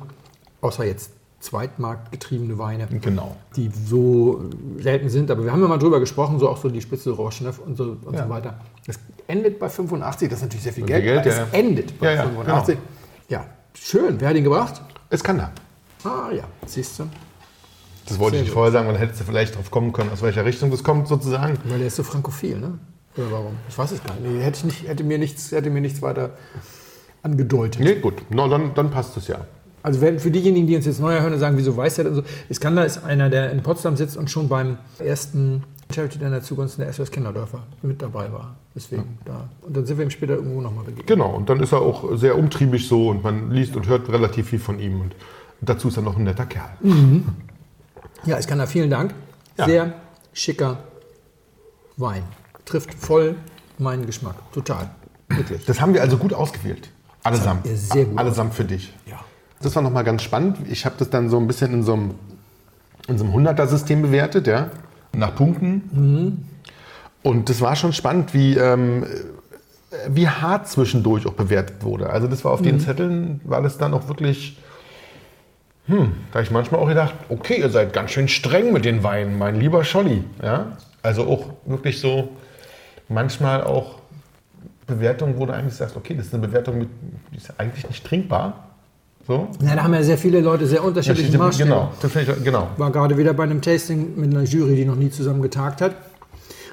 [0.61, 2.87] außer jetzt zweitmarktgetriebene Weine.
[3.01, 3.37] Genau.
[3.57, 4.45] die so
[4.79, 5.31] selten sind.
[5.31, 7.97] Aber wir haben ja mal drüber gesprochen, so auch so die Spitze Rauschneff und so,
[8.05, 8.25] und Ja.
[8.25, 8.59] so weiter.
[8.87, 12.07] Das endet bei 85, das ist natürlich sehr viel Geld, Geld, ja, es endet bei
[12.07, 12.79] Ja, ja, 85.
[13.29, 14.21] Ja, schön.
[14.21, 14.81] Wer hat ihn gebracht?
[15.11, 15.53] Es kann da.
[16.05, 17.05] Ah ja, siehst du.
[18.09, 20.45] Das wollte Sehr ich vorher sagen, dann hättest du vielleicht drauf kommen können, aus welcher
[20.45, 21.59] Richtung das kommt, sozusagen.
[21.65, 22.79] Weil der ist so frankophil, ne?
[23.17, 23.53] Oder warum?
[23.69, 24.43] Ich weiß es gar nicht.
[24.45, 26.31] Hätte, ich nicht hätte, mir nichts, hätte mir nichts weiter
[27.23, 27.81] angedeutet.
[27.83, 29.39] Nee, gut, no, dann, dann passt es ja.
[29.87, 32.15] Also wenn, für diejenigen, die uns jetzt neu hören und sagen, wieso weiß der denn
[32.17, 32.23] so?
[32.49, 35.63] Iskander ist einer, der in Potsdam sitzt und schon beim ersten
[35.95, 38.57] Charity Dinner zugunsten der SOS Kinderdörfer mit dabei war.
[38.75, 39.49] Deswegen da.
[39.63, 41.07] Und dann sind wir ihm später irgendwo nochmal begegnet.
[41.07, 44.49] Genau, und dann ist er auch sehr umtriebig so und man liest und hört relativ
[44.49, 45.03] viel von ihm.
[45.03, 45.15] Und
[45.61, 46.71] dazu ist er noch ein netter Kerl.
[48.25, 49.15] Ja, Iskander, vielen Dank.
[49.57, 49.67] Ja.
[49.67, 49.95] Sehr
[50.33, 50.79] schicker
[51.97, 52.25] Wein.
[52.65, 53.37] Trifft voll
[53.79, 54.35] meinen Geschmack.
[54.51, 54.91] Total.
[55.29, 55.65] Wirklich.
[55.65, 56.91] Das haben wir also gut ausgewählt.
[57.23, 57.69] Allesamt.
[57.69, 58.93] sehr gut Allesamt für dich.
[59.09, 59.21] Ja.
[59.67, 60.59] Das war nochmal ganz spannend.
[60.71, 62.15] Ich habe das dann so ein bisschen in so einem,
[63.09, 64.71] in so einem 100er-System bewertet, ja,
[65.13, 65.91] nach Punkten.
[67.25, 69.05] Und das war schon spannend, wie, ähm,
[70.09, 72.11] wie hart zwischendurch auch bewertet wurde.
[72.11, 74.57] Also das war auf den Zetteln, war das dann auch wirklich,
[75.87, 79.03] hm, da habe ich manchmal auch gedacht, okay, ihr seid ganz schön streng mit den
[79.03, 80.23] Weinen, mein lieber Scholli.
[80.45, 80.77] Ja?
[81.03, 82.29] Also auch wirklich so,
[83.09, 83.99] manchmal auch
[84.87, 86.89] Bewertung, wo du eigentlich sagst, okay, das ist eine Bewertung, mit,
[87.33, 88.66] die ist eigentlich nicht trinkbar.
[89.27, 89.49] So.
[89.61, 91.69] Ja, da haben ja sehr viele Leute sehr unterschiedliche Maßstäbe.
[91.69, 92.69] Genau, ich, genau.
[92.77, 95.97] War gerade wieder bei einem Tasting mit einer Jury, die noch nie zusammen getagt hat.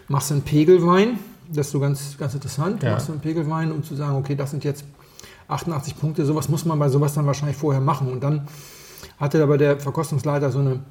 [0.08, 1.18] Machst du einen Pegelwein,
[1.50, 2.84] das ist so ganz, ganz interessant.
[2.84, 2.92] Ja.
[2.92, 4.86] Machst du einen Pegelwein, um zu sagen, okay, das sind jetzt
[5.48, 6.26] 88 Punkte.
[6.26, 8.12] Sowas muss man bei sowas dann wahrscheinlich vorher machen.
[8.12, 8.48] Und dann
[9.20, 10.82] hatte aber der Verkostungsleiter so eine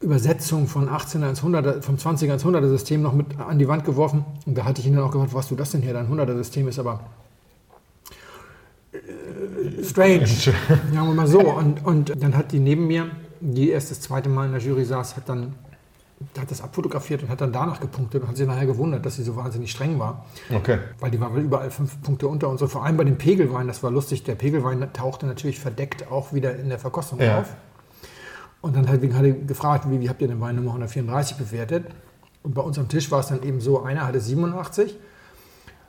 [0.00, 3.84] Übersetzung von 18er ins 100er, vom 20er ins 100er System noch mit an die Wand
[3.84, 4.24] geworfen.
[4.46, 5.92] Und da hatte ich ihn dann auch gefragt, was du das denn hier?
[5.92, 7.00] Dein 100er System ist aber
[9.82, 10.26] strange.
[10.26, 10.52] Sagen
[10.92, 11.40] wir mal so.
[11.40, 14.84] Und, und dann hat die neben mir, die erst das zweite Mal in der Jury
[14.84, 15.54] saß, hat dann
[16.38, 19.24] hat das abfotografiert und hat dann danach gepunktet und hat sich nachher gewundert, dass sie
[19.24, 20.24] so wahnsinnig streng war.
[20.54, 20.78] Okay.
[21.00, 22.62] Weil die war überall fünf Punkte unter uns.
[22.62, 26.32] Und vor allem bei dem Pegelwein, das war lustig, der Pegelwein tauchte natürlich verdeckt auch
[26.32, 27.40] wieder in der Verkostung Ja.
[27.40, 27.56] auf.
[28.60, 31.86] Und dann hat, hat er gefragt, wie, wie habt ihr den Wein Nummer 134 bewertet?
[32.44, 34.96] Und bei uns am Tisch war es dann eben so, einer hatte 87,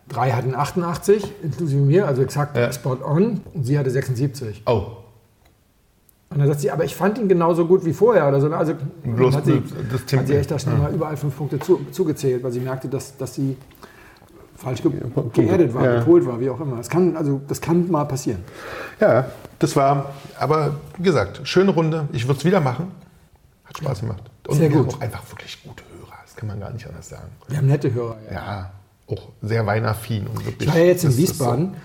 [0.10, 2.72] drei hatten 88, inklusive mir, also exakt Ja.
[2.72, 4.64] spot on, und sie hatte 76.
[4.66, 4.88] Oh,
[6.30, 8.52] Und dann sagt sie, aber ich fand ihn genauso gut wie vorher oder so.
[8.52, 9.62] Also Bloß hat sie,
[9.92, 12.88] das hat sie echt da schnell mal überall fünf Punkte zu, zugezählt, weil sie merkte,
[12.88, 13.56] dass, dass sie
[14.56, 14.92] falsch ge
[15.34, 16.00] geerdet war, Ja.
[16.00, 16.78] gepolt war, wie auch immer.
[16.78, 18.40] Das kann, also, das kann mal passieren.
[19.00, 19.26] ja,
[19.60, 22.08] das war, aber wie gesagt, schöne Runde.
[22.14, 22.92] Ich würde es wieder machen.
[23.66, 24.24] Hat Spaß gemacht.
[24.48, 24.88] Und Sehr wir gut.
[24.94, 26.18] haben auch einfach wirklich gute Hörer.
[26.26, 27.30] Das kann man gar nicht anders sagen.
[27.48, 28.18] Wir haben nette Hörer.
[28.30, 28.72] Ja, ja
[29.14, 30.68] auch sehr weinaffin und wirklich.
[30.68, 31.76] Ich war ja jetzt in Wiesbaden.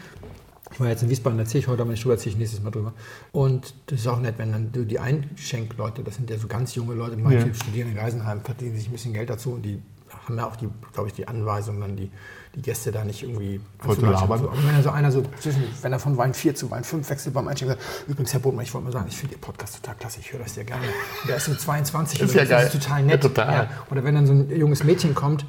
[0.73, 2.63] Ich war jetzt in Wiesbaden, da erzähle ich heute aber nicht drüber, erzähle ich nächstes
[2.63, 2.93] Mal drüber.
[3.33, 6.95] Und das ist auch nett, wenn dann die Einschenkleute, das sind ja so ganz junge
[6.95, 7.55] Leute, manche ja.
[7.55, 9.83] studieren in Geisenheim, verdienen sich ein bisschen Geld dazu und die
[10.29, 12.11] haben ja auch die, glaube ich, die Anweisung, dann die,
[12.55, 13.61] die Gäste da nicht irgendwie.
[13.85, 14.07] So.
[14.07, 17.09] Aber wenn er so einer so zwischen, wenn er von Wein 4 zu Wein 5
[17.09, 19.97] wechselt beim Einschenken, übrigens, Herr Bodmer, ich wollte mal sagen, ich finde Ihr Podcast total
[19.97, 20.85] klasse, ich höre das sehr gerne.
[21.23, 22.65] Und der ist mit 22 ist ja geil.
[22.65, 23.23] Das ist total nett.
[23.23, 23.53] Ja, total.
[23.53, 23.71] Ja.
[23.91, 25.45] Oder wenn dann so ein junges Mädchen kommt,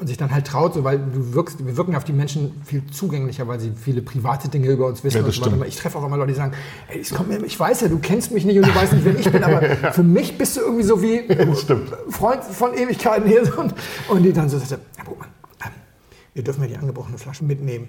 [0.00, 2.82] und sich dann halt traut, so, weil du wirkst, wir wirken auf die Menschen viel
[2.90, 5.18] zugänglicher, weil sie viele private Dinge über uns wissen.
[5.18, 6.52] Ja, und so Ich treffe auch immer Leute, die sagen,
[6.88, 9.30] ey, mir, ich weiß ja, du kennst mich nicht und du weißt nicht, wer ich
[9.30, 9.60] bin, aber
[9.92, 11.22] für mich bist du irgendwie so wie
[12.10, 13.40] Freund von Ewigkeiten hier.
[13.58, 13.74] Und,
[14.08, 15.28] und die dann so sagte, Herr Buchmann,
[15.64, 15.72] ähm,
[16.32, 17.88] wir dürfen ja die angebrochene Flasche mitnehmen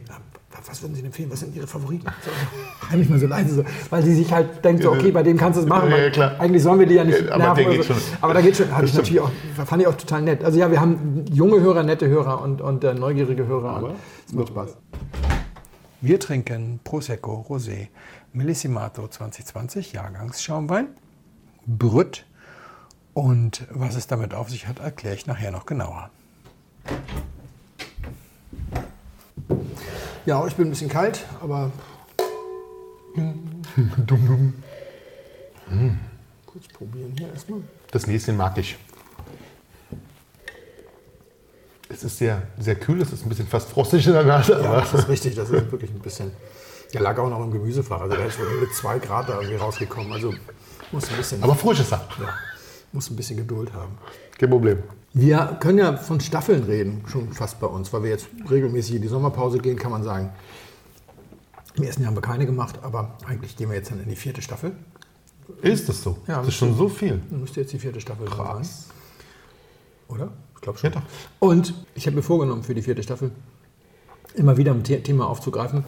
[0.65, 1.31] was würden Sie empfehlen?
[1.31, 2.05] Was sind Ihre Favoriten?
[2.23, 2.31] So,
[2.89, 5.57] heimlich mal so leise, so, weil sie sich halt denkt, so, okay, bei dem kannst
[5.57, 5.89] du es machen.
[5.91, 6.39] Ja, klar.
[6.39, 7.83] Eigentlich sollen wir die ja nicht ja, aber nerven.
[7.83, 7.93] So.
[8.21, 9.31] Aber da geht schon, habe ich natürlich auch,
[9.65, 10.43] fand ich auch total nett.
[10.43, 13.69] Also ja, wir haben junge Hörer, nette Hörer und, und äh, neugierige Hörer.
[13.69, 13.95] Aber
[14.27, 14.77] es macht Spaß.
[16.01, 17.87] Wir trinken Prosecco Rosé
[18.33, 20.87] Millisimato 2020, Jahrgangsschaumwein,
[21.67, 22.25] Brütt.
[23.13, 26.09] Und was es damit auf sich hat, erkläre ich nachher noch genauer.
[30.25, 31.71] Ja, ich bin ein bisschen kalt, aber.
[33.15, 34.53] dumm, dumm.
[35.69, 35.99] Mm.
[36.45, 37.61] Kurz probieren hier erstmal.
[37.91, 38.77] Das Näschen mag ich.
[41.89, 44.53] Es ist sehr, sehr kühl, es ist ein bisschen fast frostig in der Nase.
[44.53, 46.31] Ja, das ist richtig, das ist wirklich ein bisschen.
[46.93, 50.11] Der lag auch noch im Gemüsefach, also der ist mit zwei Grad da irgendwie rausgekommen.
[50.11, 50.33] Also
[50.91, 51.43] muss ein bisschen.
[51.43, 52.07] Aber frisch ist er.
[52.19, 52.33] Ja,
[52.91, 53.97] muss ein bisschen Geduld haben.
[54.37, 54.83] Kein Problem.
[55.13, 59.01] Wir können ja von Staffeln reden, schon fast bei uns, weil wir jetzt regelmäßig in
[59.01, 60.31] die Sommerpause gehen, kann man sagen.
[61.75, 64.15] Im ersten Jahr haben wir keine gemacht, aber eigentlich gehen wir jetzt dann in die
[64.15, 64.71] vierte Staffel.
[65.61, 66.17] Ist das so?
[66.27, 67.21] Ja, das ist schon so viel.
[67.29, 68.87] Müsste jetzt die vierte Staffel Krass.
[68.87, 70.15] sein.
[70.15, 70.31] Oder?
[70.55, 70.93] Ich glaube schon.
[70.93, 71.01] Ja,
[71.39, 73.31] Und ich habe mir vorgenommen, für die vierte Staffel
[74.33, 75.83] immer wieder ein Thema aufzugreifen,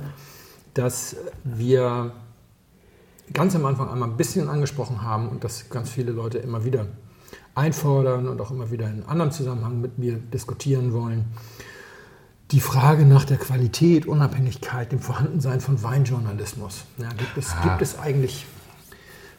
[0.74, 2.12] dass wir
[3.32, 6.88] ganz am Anfang einmal ein bisschen angesprochen haben und dass ganz viele Leute immer wieder
[7.56, 11.26] einfordern und auch immer wieder in anderen Zusammenhang mit mir diskutieren wollen.
[12.52, 16.86] Die Frage nach der Qualität, Unabhängigkeit, dem Vorhandensein von Weinjournalismus.
[16.98, 17.63] Ja, gibt, es, ah.
[17.63, 18.46] gibt es eigentlich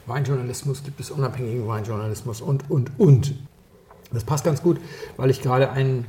[0.06, 3.34] Weinjournalismus, gibt es unabhängigen Weinjournalismus und, und, und.
[4.12, 4.80] Das passt ganz gut,
[5.16, 6.06] weil ich gerade einen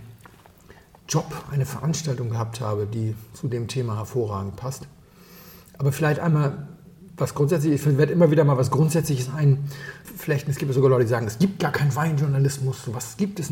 [1.07, 4.87] Job, eine Veranstaltung gehabt habe, die zu dem Thema hervorragend passt.
[5.77, 6.67] Aber vielleicht einmal
[7.17, 10.51] was grundsätzlich, ich werde immer wieder mal was Grundsätzliches einflechten.
[10.51, 12.83] Es gibt sogar Leute, die sagen, es gibt gar keinen Weinjournalismus.
[12.93, 13.51] Was gibt es?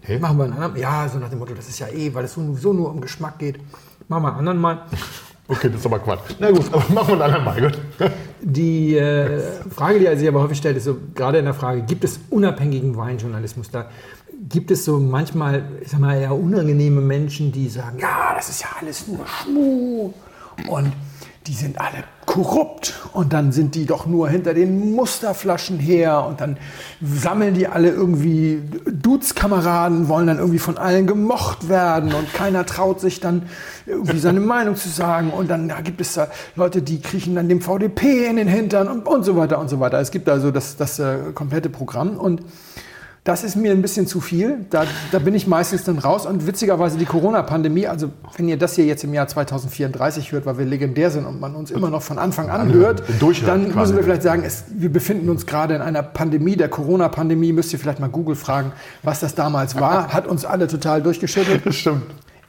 [0.00, 0.18] Hey?
[0.18, 0.76] Machen wir einen anderen.
[0.76, 3.38] Ja, so nach dem Motto, das ist ja eh, weil es sowieso nur um Geschmack
[3.38, 3.58] geht.
[4.08, 4.82] Machen wir einen anderen Mal.
[5.46, 6.36] Okay, das ist aber Quatsch.
[6.38, 7.60] Na gut, aber machen wir einen anderen Mal.
[7.60, 7.78] Gut.
[8.40, 11.82] Die äh, Frage, die er sich aber häufig stellt, ist so, gerade in der Frage,
[11.82, 13.70] gibt es unabhängigen Weinjournalismus?
[13.70, 13.90] Da
[14.48, 18.62] gibt es so manchmal, ich sag mal, eher unangenehme Menschen, die sagen, ja, das ist
[18.62, 20.14] ja alles nur Schmuh.
[20.66, 20.92] Und
[21.46, 22.94] die sind alle korrupt.
[23.12, 26.26] Und dann sind die doch nur hinter den Musterflaschen her.
[26.26, 26.56] Und dann
[27.02, 32.14] sammeln die alle irgendwie Dudes-Kameraden, wollen dann irgendwie von allen gemocht werden.
[32.14, 33.42] Und keiner traut sich dann
[33.86, 35.30] irgendwie seine Meinung zu sagen.
[35.30, 38.88] Und dann da gibt es da Leute, die kriechen dann dem VDP in den Hintern
[38.88, 40.00] und, und so weiter und so weiter.
[40.00, 42.16] Es gibt also das, das äh, komplette Programm.
[42.16, 42.42] Und
[43.24, 44.66] das ist mir ein bisschen zu viel.
[44.68, 46.26] Da, da bin ich meistens dann raus.
[46.26, 50.58] Und witzigerweise die Corona-Pandemie, also wenn ihr das hier jetzt im Jahr 2034 hört, weil
[50.58, 53.02] wir legendär sind und man uns immer noch von Anfang an hört,
[53.46, 57.54] dann müssen wir vielleicht sagen, es, wir befinden uns gerade in einer Pandemie, der Corona-Pandemie.
[57.54, 60.08] Müsst ihr vielleicht mal Google fragen, was das damals war.
[60.12, 61.64] Hat uns alle total durchgeschüttelt.
[61.64, 62.02] Das stimmt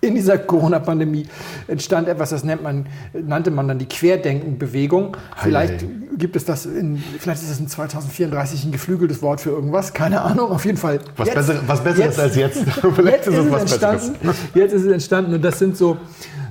[0.05, 1.27] in dieser Corona-Pandemie
[1.67, 5.17] entstand etwas, das nennt man, nannte man dann die Querdenken-Bewegung.
[5.37, 9.49] Vielleicht hey, gibt es das in, vielleicht ist das in 2034 ein geflügeltes Wort für
[9.49, 10.99] irgendwas, keine Ahnung, auf jeden Fall.
[11.17, 12.63] Was, jetzt, besser, was Besseres jetzt, als jetzt.
[12.95, 14.15] vielleicht jetzt ist es was entstanden,
[14.53, 15.97] Jetzt ist es entstanden und das sind so,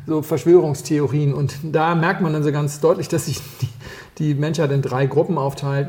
[0.07, 3.69] so Verschwörungstheorien und da merkt man dann so ganz deutlich, dass sich die,
[4.19, 5.89] die Menschheit in drei Gruppen aufteilt.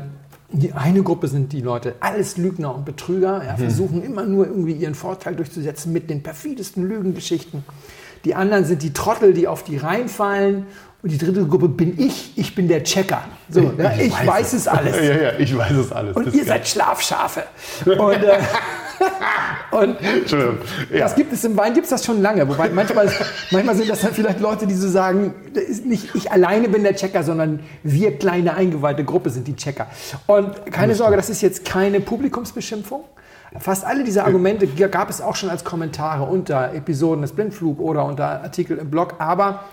[0.52, 3.58] Die eine Gruppe sind die Leute, alles Lügner und Betrüger, ja, mhm.
[3.58, 7.64] versuchen immer nur irgendwie ihren Vorteil durchzusetzen mit den perfidesten Lügengeschichten.
[8.24, 10.66] Die anderen sind die Trottel, die auf die reinfallen.
[11.06, 13.22] Und die dritte Gruppe bin ich, ich bin der Checker.
[13.48, 14.66] So, ich, ja, ich weiß, weiß es.
[14.66, 14.96] alles.
[15.00, 16.16] Ja, ja, ich weiß es alles.
[16.16, 17.44] Und das ihr seid Schlafschafe.
[17.86, 18.38] Und, äh,
[19.70, 19.98] und
[20.90, 21.00] ja.
[21.00, 22.48] das gibt es im Wein, gibt es das schon lange.
[22.48, 23.08] Wobei manchmal,
[23.52, 25.32] manchmal sind das dann vielleicht Leute, die so sagen,
[25.84, 29.86] nicht ich alleine bin der Checker, sondern wir kleine eingeweihte Gruppe sind die Checker.
[30.26, 33.04] Und keine Sorge, das ist jetzt keine Publikumsbeschimpfung.
[33.60, 38.04] Fast alle diese Argumente gab es auch schon als Kommentare unter Episoden des Blindflug oder
[38.06, 39.66] unter Artikel im Blog, aber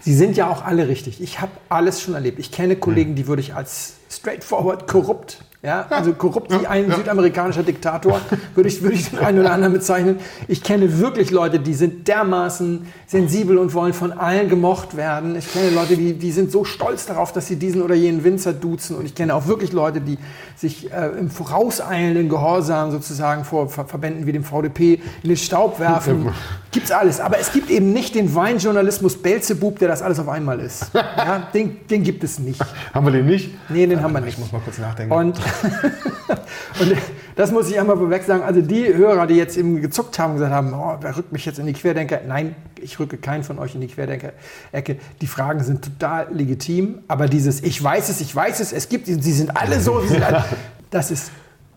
[0.00, 1.20] sie sind ja auch alle richtig.
[1.20, 2.38] Ich habe alles schon erlebt.
[2.38, 7.64] Ich kenne Kollegen, die würde ich als straightforward korrupt Ja, also korrupt wie ein südamerikanischer
[7.64, 8.20] Diktator,
[8.54, 10.20] würde ich, würde ich den einen oder anderen bezeichnen.
[10.46, 15.34] Ich kenne wirklich Leute, die sind dermaßen sensibel und wollen von allen gemocht werden.
[15.36, 18.52] Ich kenne Leute, die, die sind so stolz darauf, dass sie diesen oder jenen Winzer
[18.52, 18.96] duzen.
[18.96, 20.16] Und ich kenne auch wirklich Leute, die
[20.54, 25.80] sich äh, im vorauseilenden Gehorsam sozusagen vor Ver Verbänden wie dem VDP in den Staub
[25.80, 26.32] werfen.
[26.70, 27.18] Gibt's alles.
[27.18, 30.92] Aber es gibt eben nicht den Weinjournalismus Belzebub, der das alles auf einmal ist.
[31.18, 32.60] Ja, den, den gibt es nicht.
[32.94, 33.50] Haben wir den nicht?
[33.68, 34.34] Nee, den haben wir nicht.
[34.34, 35.12] Ich muss mal kurz nachdenken.
[35.12, 35.38] Und,
[36.80, 36.96] und
[37.36, 38.42] das muss ich einmal vorweg sagen.
[38.42, 41.44] Also die Hörer, die jetzt eben gezuckt haben und gesagt haben, oh, wer rückt mich
[41.44, 42.20] jetzt in die Querdenker?
[42.26, 44.96] Nein, ich rücke keinen von euch in die Querdenker-Ecke.
[45.20, 47.00] Die Fragen sind total legitim.
[47.08, 50.22] Aber dieses Ich weiß es, ich weiß es, es gibt, sie sind alle so, sind
[50.22, 50.44] alle,
[50.90, 51.30] das ist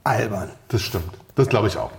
[0.04, 0.50] albern.
[0.68, 1.12] Das stimmt.
[1.36, 1.92] Das glaube ich auch.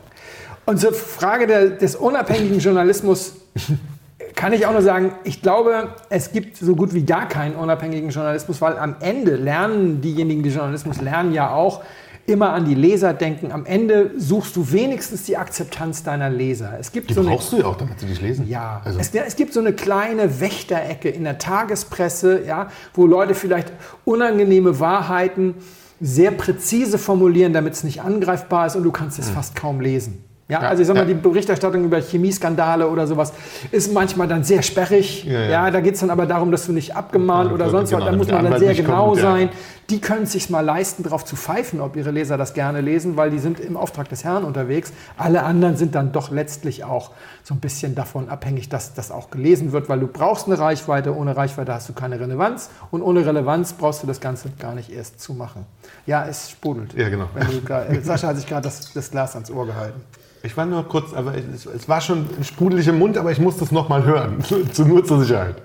[0.64, 3.34] Und zur Frage der, des unabhängigen Journalismus
[4.34, 8.10] kann ich auch nur sagen, ich glaube, es gibt so gut wie gar keinen unabhängigen
[8.10, 11.82] Journalismus, weil am Ende lernen diejenigen, die Journalismus lernen, ja auch
[12.26, 13.50] immer an die Leser denken.
[13.50, 16.74] Am Ende suchst du wenigstens die Akzeptanz deiner Leser.
[16.78, 18.48] Es gibt Die so eine, brauchst du ja auch, damit sie dich lesen.
[18.48, 23.34] ja, Also, es, es gibt so eine kleine Wächterecke in der Tagespresse, ja, wo Leute
[23.34, 23.72] vielleicht
[24.04, 25.54] unangenehme Wahrheiten
[26.00, 30.24] sehr präzise formulieren, damit es nicht angreifbar ist und du kannst es fast kaum lesen.
[30.52, 31.06] Ja, Ja, also ich sag mal, ja.
[31.06, 33.32] die Berichterstattung über Chemieskandale oder sowas
[33.70, 35.24] ist manchmal dann sehr sperrig.
[35.24, 37.92] Ja, Ja, da geht es dann aber darum, dass du nicht abgemahnt oder genau, sonst
[37.92, 38.04] was.
[38.04, 39.48] Da muss man dann sehr genau kommt, sein.
[39.90, 43.16] Die können es sich mal leisten, darauf zu pfeifen, ob ihre Leser das gerne lesen,
[43.16, 44.92] weil die sind im Auftrag des Herrn unterwegs.
[45.18, 47.10] Alle anderen sind dann doch letztlich auch
[47.42, 51.16] so ein bisschen davon abhängig, dass das auch gelesen wird, weil du brauchst eine Reichweite.
[51.16, 54.90] Ohne Reichweite hast du keine Relevanz und ohne Relevanz brauchst du das Ganze gar nicht
[54.90, 55.66] erst zu machen.
[56.06, 56.94] Ja, es sprudelt.
[56.94, 57.28] Ja, genau.
[57.34, 60.00] Du Sascha hat sich gerade das, das Glas ans Ohr gehalten.
[60.42, 63.64] Ich war nur kurz, aber es, es war schon sprudelig im Mund, aber ich musste
[63.64, 64.42] es nochmal hören.
[64.72, 65.62] Zu, nur zur Sicherheit.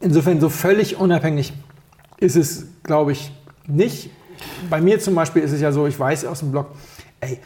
[0.00, 1.52] Insofern so völlig unabhängig
[2.18, 3.32] ist es, glaube ich,
[3.66, 4.10] nicht.
[4.68, 6.68] Bei mir zum Beispiel ist es ja so, ich weiß aus dem Blog,
[7.20, 7.38] ey,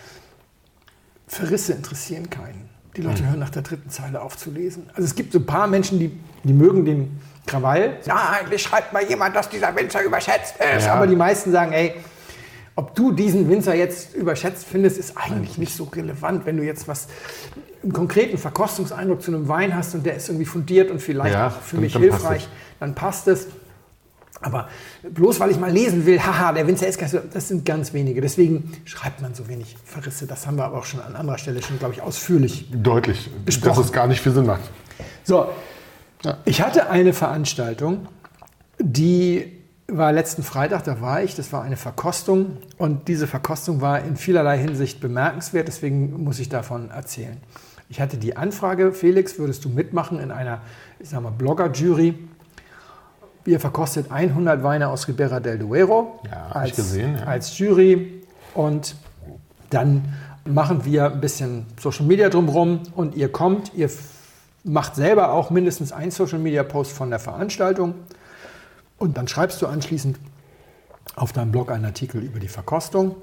[1.27, 2.69] Verrisse interessieren keinen.
[2.97, 4.89] Die Leute hören nach der dritten Zeile auf zu lesen.
[4.95, 7.99] Also es gibt so ein paar Menschen, die, die mögen den Krawall.
[8.07, 10.87] Ja, endlich schreibt mal jemand, dass dieser Winzer überschätzt ist.
[10.87, 10.95] Ja.
[10.95, 11.95] Aber die meisten sagen, ey,
[12.77, 16.45] ob du diesen Winzer jetzt überschätzt findest, ist eigentlich nicht so relevant.
[16.47, 17.09] Wenn du jetzt was,
[17.83, 21.49] einen konkreten Verkostungseindruck zu einem Wein hast und der ist irgendwie fundiert und vielleicht Ja,
[21.49, 22.49] auch für dann- mich dann passt hilfreich, es.
[22.81, 23.47] dann passt es.
[24.43, 24.69] Aber
[25.03, 27.01] bloß weil ich mal lesen will, haha, der Winzer ist
[27.33, 28.21] das sind ganz wenige.
[28.21, 30.27] Deswegen schreibt man so wenig Verrisse.
[30.27, 32.69] Das haben wir aber auch schon an anderer Stelle schon, glaube ich, ausführlich.
[32.71, 33.77] Deutlich, Besprochen.
[33.77, 34.61] dass es gar nicht viel Sinn macht.
[35.25, 35.47] So,
[36.45, 38.09] ich hatte eine Veranstaltung,
[38.79, 39.56] die
[39.88, 44.16] war letzten Freitag, da war ich, das war eine Verkostung und diese Verkostung war in
[44.16, 47.37] vielerlei Hinsicht bemerkenswert, deswegen muss ich davon erzählen.
[47.88, 50.61] Ich hatte die Anfrage, Felix, würdest du mitmachen in einer,
[50.99, 52.14] ich sag mal, Blogger-Jury?
[53.44, 57.27] Ihr verkostet 100 Weine aus Ribera del Duero Ja, als, gesehen, ja.
[57.27, 58.96] als Jury und
[59.70, 60.12] dann
[60.44, 63.88] machen wir ein bisschen Social Media drumherum und ihr kommt, ihr
[64.64, 67.94] macht selber auch mindestens ein Social Media Post von der Veranstaltung
[68.99, 70.19] und dann schreibst du anschließend
[71.15, 73.17] auf deinem Blog einen Artikel über die Verkostung.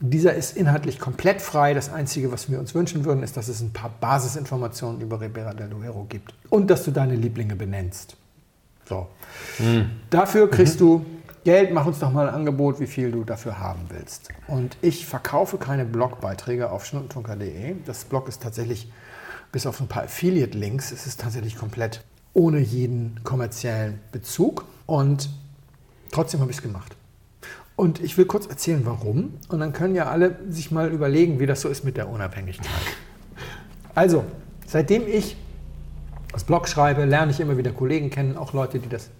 [0.00, 1.74] Dieser ist inhaltlich komplett frei.
[1.74, 5.54] Das Einzige, was wir uns wünschen würden, ist, dass es ein paar Basisinformationen über Ribera
[5.54, 8.16] del Duero gibt und dass du deine Lieblinge benennst.
[8.88, 9.08] So.
[10.08, 11.04] Dafür kriegst du
[11.44, 14.28] Geld, mach uns doch mal ein Angebot, wie viel du dafür haben willst.
[14.46, 17.76] Und ich verkaufe keine Blogbeiträge auf schnuttentunker.de.
[17.84, 18.92] Das Blog ist tatsächlich,
[19.50, 22.04] bis auf ein paar Affiliate-Links, es ist tatsächlich komplett
[22.38, 24.64] ohne jeden kommerziellen Bezug.
[24.86, 25.28] Und
[26.10, 26.94] trotzdem habe ich es gemacht.
[27.76, 29.34] Und ich will kurz erzählen, warum.
[29.48, 32.66] Und dann können ja alle sich mal überlegen, wie das so ist mit der Unabhängigkeit.
[33.94, 34.24] Also,
[34.66, 35.36] seitdem ich
[36.32, 39.10] das Blog schreibe, lerne ich immer wieder Kollegen kennen, auch Leute, die das.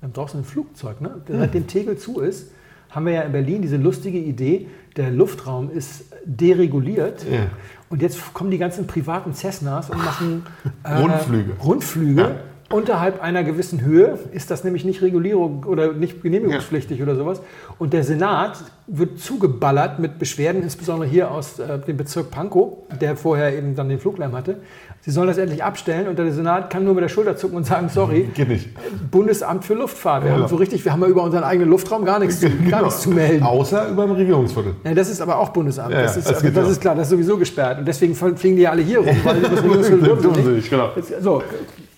[0.00, 1.22] Wir haben draußen ein Flugzeug, ne?
[1.28, 2.48] Seitdem Tegel zu ist,
[2.92, 7.24] haben wir ja in Berlin diese lustige Idee, der Luftraum ist dereguliert.
[7.30, 7.46] Ja.
[7.88, 10.46] Und jetzt kommen die ganzen privaten Cessnas und machen
[10.84, 11.52] äh, Rundflüge.
[11.62, 12.36] Rundflüge.
[12.72, 17.42] Unterhalb einer gewissen Höhe ist das nämlich nicht Regulierung oder nicht genehmigungspflichtig oder sowas.
[17.78, 23.16] Und der Senat wird zugeballert mit Beschwerden, insbesondere hier aus äh, dem Bezirk Pankow, der
[23.16, 24.56] vorher eben dann den Fluglärm hatte.
[25.02, 27.66] Sie sollen das endlich abstellen und der Senat kann nur mit der Schulter zucken und
[27.66, 28.70] sagen, sorry, Geht nicht.
[29.10, 30.24] Bundesamt für Luftfahrt.
[30.24, 30.38] Wir Ja.
[30.38, 32.82] haben so richtig, wir haben ja über unseren eigenen Luftraum gar nichts zu, gar Genau.
[32.84, 33.42] nichts zu melden.
[33.44, 34.74] Außer über dem Regierungsviertel.
[34.84, 35.92] Ja, das ist aber auch Bundesamt.
[35.92, 37.78] Ja, das ja, ist, das geht das ist klar, das ist sowieso gesperrt.
[37.80, 40.70] Und deswegen fliegen die ja alle hier rum, weil das Regierungsviertel dürfen nicht.
[40.70, 40.88] genau.
[41.20, 41.42] So,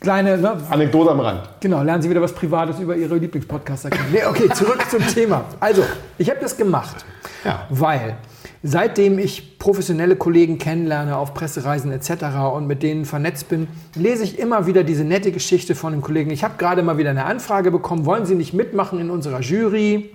[0.04, 1.40] kleine, ne, Anekdote am Rand.
[1.60, 4.08] genau, lernen Sie wieder was Privates über Ihre Lieblingspodcaster kennen.
[4.12, 5.44] Nee, okay, zurück zum Thema.
[5.58, 5.82] Also,
[6.18, 7.04] ich habe das gemacht,
[7.44, 7.66] Ja.
[7.70, 8.16] weil
[8.62, 12.24] seitdem ich professionelle Kollegen kennenlerne auf Pressereisen etc.
[12.54, 16.30] und mit denen vernetzt bin, lese ich immer wieder diese nette Geschichte von den Kollegen.
[16.30, 20.10] Ich habe gerade mal wieder eine Anfrage bekommen, wollen Sie nicht mitmachen in unserer Jury?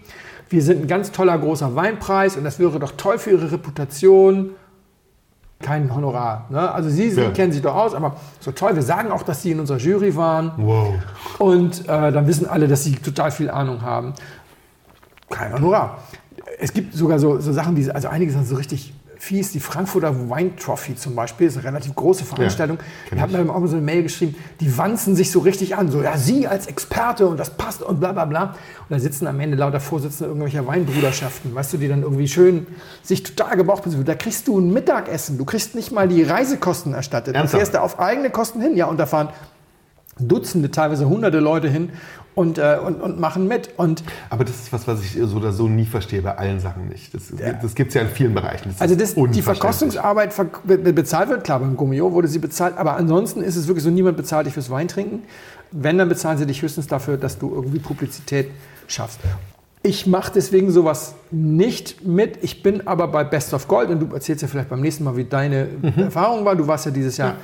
[0.51, 4.49] wir sind ein ganz toller großer Weinpreis und das wäre doch toll für ihre Reputation.
[5.61, 6.45] Kein Honorar.
[6.49, 6.71] Ne?
[6.71, 7.31] Also Sie, Sie Ja.
[7.31, 8.75] kennen sich doch aus, aber so toll.
[8.75, 10.51] Wir sagen auch, dass Sie in unserer Jury waren.
[10.57, 10.93] Wow.
[11.37, 14.13] Und äh, dann wissen alle, dass sie total viel Ahnung haben.
[15.29, 15.99] Kein Honorar.
[16.59, 19.51] Es gibt sogar so, so Sachen, die, also einige sind so richtig fies.
[19.51, 22.77] Die Frankfurter Wine Trophy zum Beispiel ist eine relativ große Veranstaltung.
[23.07, 25.91] kenn Die hat mir auch so eine Mail geschrieben, die wanzen sich so richtig an.
[25.91, 28.43] So, ja, Sie als Experte und das passt und bla bla bla.
[28.43, 28.55] Und
[28.89, 32.65] da sitzen am Ende lauter Vorsitzende irgendwelcher Weinbruderschaften, weißt du, die dann irgendwie schön
[33.03, 34.07] sich total gebraucht sind.
[34.07, 37.35] Da kriegst du ein Mittagessen, du kriegst nicht mal die Reisekosten erstattet.
[37.35, 37.59] Du Ernsthaft?
[37.59, 38.75] fährst da auf eigene Kosten hin.
[38.77, 39.29] Ja, und da fahren
[40.19, 41.89] Dutzende, teilweise hunderte Leute hin
[42.35, 43.71] und, äh, und, und machen mit.
[43.77, 46.87] Und Aber das ist was, was ich so oder so nie verstehe, bei allen Sachen
[46.89, 47.13] nicht.
[47.13, 48.69] Das, das gibt es ja in vielen Bereichen.
[48.71, 49.41] Das also das, die.
[49.41, 53.55] Verkostungsarbeit ver be be- bezahlt wird, klar, beim Gummio wurde sie bezahlt, aber ansonsten ist
[53.55, 55.23] es wirklich so, niemand bezahlt dich fürs Weintrinken.
[55.71, 58.49] Wenn, dann bezahlen sie dich höchstens dafür, dass du irgendwie Publizität
[58.87, 59.19] schaffst.
[59.81, 62.43] Ich mache deswegen sowas nicht mit.
[62.43, 65.15] Ich bin aber bei Best of Gold und du erzählst ja vielleicht beim nächsten Mal,
[65.15, 66.55] wie deine Erfahrung war.
[66.55, 67.35] Du warst ja dieses Jahr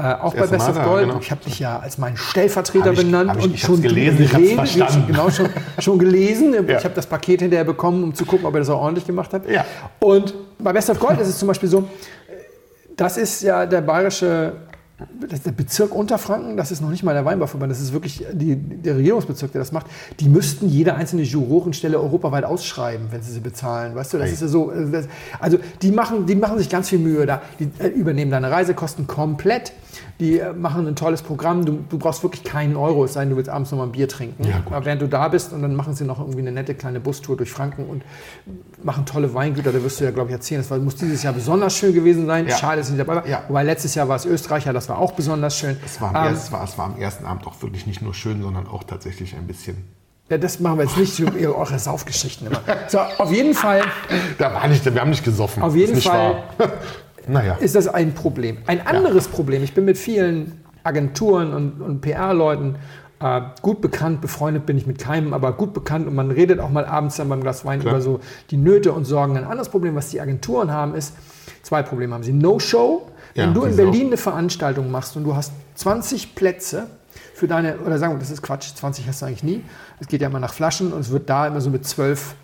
[0.00, 1.06] äh, auch bei Best Mal of Gold.
[1.06, 1.18] genau.
[1.20, 4.30] Ich habe dich ja als meinen Stellvertreter ich- benannt ich- und ich schon gelesen, ich
[4.30, 5.04] geredet, verstanden.
[5.06, 6.54] Genau, schon, schon gelesen.
[6.68, 6.78] Ja.
[6.78, 9.32] Ich habe das Paket hinterher bekommen, um zu gucken, ob er das auch ordentlich gemacht
[9.32, 9.48] hat.
[9.48, 9.64] Ja.
[10.00, 11.88] Und bei Best of Gold ist es zum Beispiel so,
[12.96, 14.52] das ist ja der bayerische
[15.44, 18.96] der Bezirk Unterfranken, das ist noch nicht mal der Weinbauverband, das ist wirklich die, der
[18.98, 19.86] Regierungsbezirk, der das macht.
[20.20, 23.94] Die müssten jede einzelne Jurorenstelle europaweit ausschreiben, wenn sie sie bezahlen.
[23.94, 24.32] Weißt du, das Ei.
[24.34, 24.70] ist ja so.
[24.70, 25.06] äh, das-
[25.38, 27.40] Also die machen, die machen sich ganz viel Mühe da.
[27.58, 29.72] Die äh, übernehmen deine Reisekosten komplett.
[30.20, 31.64] Die machen ein tolles Programm.
[31.64, 33.92] Du, du brauchst wirklich keinen Euro, es sei denn, du willst abends noch mal ein
[33.92, 34.44] Bier trinken.
[34.44, 34.62] Ja.
[34.66, 37.38] Aber während du da bist und dann machen sie noch irgendwie eine nette kleine Bustour
[37.38, 38.02] durch Franken und
[38.82, 39.72] machen tolle Weingüter.
[39.72, 40.60] Da wirst du ja, glaube ich, erzählen.
[40.60, 42.46] Das war, muss dieses Jahr besonders schön gewesen sein.
[42.46, 42.56] Ja.
[42.56, 43.26] Schade, dass ich nicht dabei war.
[43.26, 43.44] Ja.
[43.48, 45.78] Wobei letztes Jahr war es Österreicher, das war auch besonders schön.
[45.86, 48.12] Es war, am Ähm, es, war, es war am ersten Abend auch wirklich nicht nur
[48.12, 49.78] schön, sondern auch tatsächlich ein bisschen.
[50.28, 52.60] ja, das machen wir jetzt nicht, ihr eure Saufgeschichten immer.
[52.88, 53.82] So, auf jeden Fall
[54.36, 55.62] Da war nicht, wir haben nicht gesoffen.
[55.62, 56.42] Auf jeden Fall.
[56.58, 56.70] wahr.
[57.26, 57.54] Naja.
[57.54, 58.58] ist das ein Problem.
[58.66, 62.76] Ein anderes Problem, ich bin mit vielen Agenturen und, und PR-Leuten
[63.20, 66.70] äh, gut bekannt, befreundet bin ich mit keinem, aber gut bekannt und man redet auch
[66.70, 67.94] mal abends dann beim Glas Wein Klar.
[67.94, 69.36] über so die Nöte und Sorgen.
[69.36, 71.14] Ein anderes Problem, was die Agenturen haben, ist,
[71.62, 72.32] zwei Probleme haben sie.
[72.32, 76.86] No-Show, Ja, wenn du in Berlin eine Veranstaltung machst und du hast 20 Plätze
[77.34, 79.64] für deine, oder sagen wir, das ist Quatsch, 20 hast du eigentlich nie.
[79.98, 82.34] Es geht ja immer nach Flaschen und es wird da immer so mit 12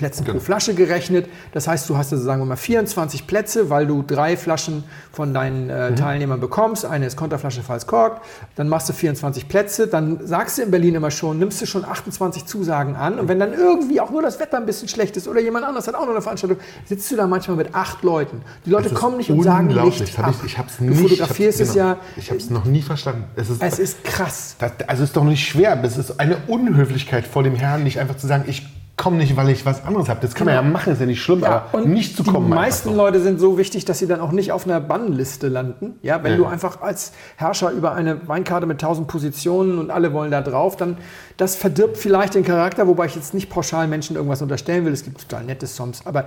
[0.00, 0.42] Plätzen pro Genau.
[0.42, 1.28] Flasche gerechnet.
[1.52, 4.82] Das heißt, du hast also, sagen wir mal, 24 Plätze, weil du drei Flaschen
[5.12, 5.70] von deinen Mhm.
[5.70, 6.84] äh, Teilnehmern bekommst.
[6.86, 8.24] Eine ist Konterflasche, falls korkt.
[8.56, 9.86] Dann machst du 24 Plätze.
[9.88, 13.18] Dann sagst du in Berlin immer schon, nimmst du schon 28 Zusagen an.
[13.18, 15.86] Und wenn dann irgendwie auch nur das Wetter ein bisschen schlecht ist oder jemand anderes
[15.86, 18.40] hat auch noch eine Veranstaltung, sitzt du da manchmal mit acht Leuten.
[18.64, 20.34] Die Leute kommen nicht und sagen nicht hab ab.
[20.40, 21.92] ich, ich hab's du nicht, fotografierst ich es ja.
[21.92, 22.04] genau.
[22.16, 23.24] Ich habe es noch nie verstanden.
[23.36, 24.56] Es ist, Es ist krass.
[24.58, 25.78] das, also es ist doch nicht schwer.
[25.82, 28.66] Es ist eine Unhöflichkeit vor dem Herrn, nicht einfach zu sagen, ich
[29.00, 30.20] komme nicht, weil ich was anderes habe.
[30.20, 32.46] Das kann man ja machen, ist ja nicht schlimm, Ja, aber nicht zu die kommen.
[32.52, 32.94] einfach meisten so.
[32.96, 35.94] Leute sind so wichtig, dass sie dann auch nicht auf einer Bannliste landen.
[36.02, 36.36] Ja, wenn Ja.
[36.38, 40.76] du einfach als Herrscher über eine Weinkarte mit 1000 Positionen und alle wollen da drauf,
[40.76, 40.98] dann
[41.38, 44.92] das verdirbt vielleicht den Charakter, wobei ich jetzt nicht pauschal Menschen irgendwas unterstellen will.
[44.92, 46.26] Es gibt total nette Songs, aber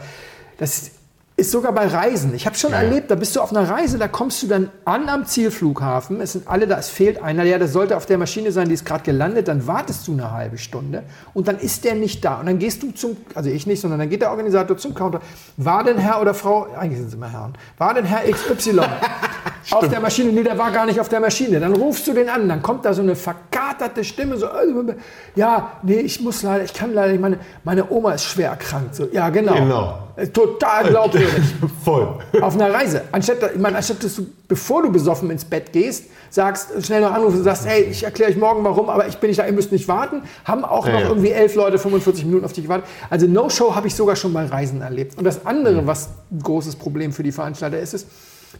[0.57, 0.91] das
[1.35, 2.35] ist sogar bei Reisen.
[2.35, 4.69] Ich habe schon Ja, erlebt, da bist du auf einer Reise, da kommst du dann
[4.85, 6.21] an am Zielflughafen.
[6.21, 7.43] Es sind alle da, es fehlt einer.
[7.43, 9.47] Ja, das sollte auf der Maschine sein, die ist gerade gelandet.
[9.47, 12.39] Dann wartest du eine halbe Stunde und dann ist der nicht da.
[12.39, 15.21] Und dann gehst du zum, also ich nicht, sondern dann geht der Organisator zum Counter.
[15.57, 18.81] War denn Herr oder Frau, eigentlich sind es immer Herren, war denn Herr XY
[19.71, 20.31] auf der Maschine?
[20.31, 21.59] Nee, der war gar nicht auf der Maschine.
[21.59, 24.95] Dann rufst du den an, dann kommt da so eine verkaterte Stimme, so, äh,
[25.35, 28.95] ja, nee, ich muss leider, ich kann leider nicht, meine, meine Oma ist schwer erkrankt.
[28.95, 29.53] So, ja, genau.
[29.55, 29.97] Genau.
[30.15, 31.29] Äh, Total glaubwürdig
[31.83, 32.07] Voll.
[32.41, 33.01] auf einer Reise.
[33.11, 37.11] Anstatt, ich meine, anstatt dass du, bevor du besoffen ins Bett gehst, sagst, schnell noch
[37.11, 39.53] anrufen und sagst, hey, ich erkläre euch morgen warum, aber ich bin nicht da, ihr
[39.53, 41.07] müsst nicht warten, haben auch Ja, noch ja.
[41.09, 42.87] irgendwie elf Leute 45 Minuten auf dich gewartet.
[43.09, 45.17] Also No-Show habe ich sogar schon bei Reisen erlebt.
[45.17, 48.07] Und das andere, was ein großes Problem für die Veranstalter ist, ist,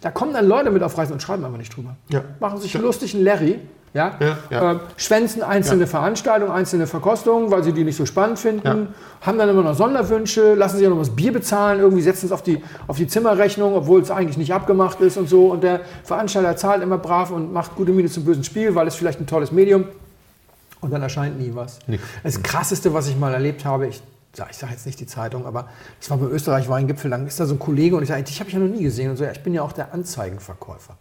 [0.02, 1.96] da kommen dann Leute mit auf Reisen und schreiben einfach nicht drüber.
[2.10, 2.22] Ja.
[2.40, 3.60] Machen sich lustig einen Larry.
[3.94, 4.72] Ja, Ja, ja.
[4.72, 8.88] Äh, schwänzen einzelne Veranstaltungen, einzelne Verkostungen, weil sie die nicht so spannend finden,
[9.22, 12.32] haben dann immer noch Sonderwünsche, lassen sich auch noch das Bier bezahlen, irgendwie setzen es
[12.32, 15.52] auf die, auf die Zimmerrechnung, obwohl es eigentlich nicht abgemacht ist und so.
[15.52, 18.96] Und der Veranstalter zahlt immer brav und macht gute Miene zum bösen Spiel, weil es
[18.96, 19.86] vielleicht ein tolles Medium
[20.82, 21.80] und dann erscheint nie was.
[21.88, 22.04] Nix.
[22.24, 24.02] Das krasseste, was ich mal erlebt habe, ich
[24.50, 25.70] ich sag jetzt nicht die Zeitung, aber
[26.02, 28.40] es war bei Österreich Weingipfel, dann ist da so ein Kollege und ich sage, dich
[28.40, 30.98] habe ich ja noch nie gesehen und so, ja, ich bin ja auch der Anzeigenverkäufer.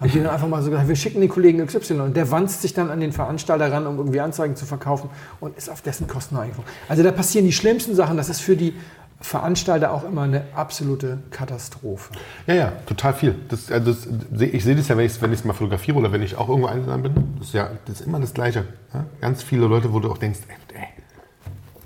[0.00, 2.62] Haben die dann einfach mal so gesagt, wir schicken den Kollegen XY und der wanzt
[2.62, 5.10] sich dann an den Veranstalter ran, um irgendwie Anzeigen zu verkaufen
[5.40, 6.70] und ist auf dessen Kosten eingeflogen.
[6.88, 8.74] Also da passieren die schlimmsten Sachen, das ist für die
[9.20, 12.12] Veranstalter auch immer eine absolute Katastrophe.
[12.46, 13.34] Ja, ja, total viel.
[13.48, 16.22] Das, also das, ich sehe das ja, wenn ich es wenn mal fotografiere oder wenn
[16.22, 17.14] ich auch irgendwo einsam bin.
[17.38, 18.64] Das ist ja das ist immer das Gleiche.
[18.92, 19.06] Ja?
[19.20, 20.88] Ganz viele Leute, wo du auch denkst, ey, ey,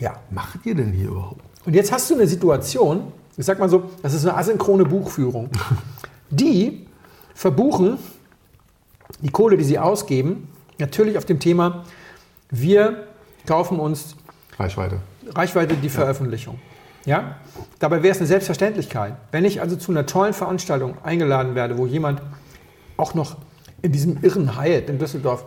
[0.01, 0.14] Ja.
[0.30, 1.42] macht ihr denn hier überhaupt?
[1.64, 5.51] Und jetzt hast du eine Situation, ich sag mal so, das ist eine asynchrone Buchführung.
[6.30, 6.86] Die
[7.34, 7.98] verbuchen
[9.20, 10.48] die Kohle, die sie ausgeben,
[10.78, 11.84] natürlich auf dem Thema,
[12.51, 13.07] wir
[13.46, 14.16] kaufen uns
[14.59, 15.01] Reichweite.
[15.34, 16.59] Reichweite die Veröffentlichung.
[17.05, 17.36] Ja?
[17.78, 19.14] Dabei wäre es eine Selbstverständlichkeit.
[19.30, 22.20] Wenn ich also zu einer tollen Veranstaltung eingeladen werde, wo jemand
[22.96, 23.36] auch noch
[23.82, 25.44] in diesem irren Hyatt in Düsseldorf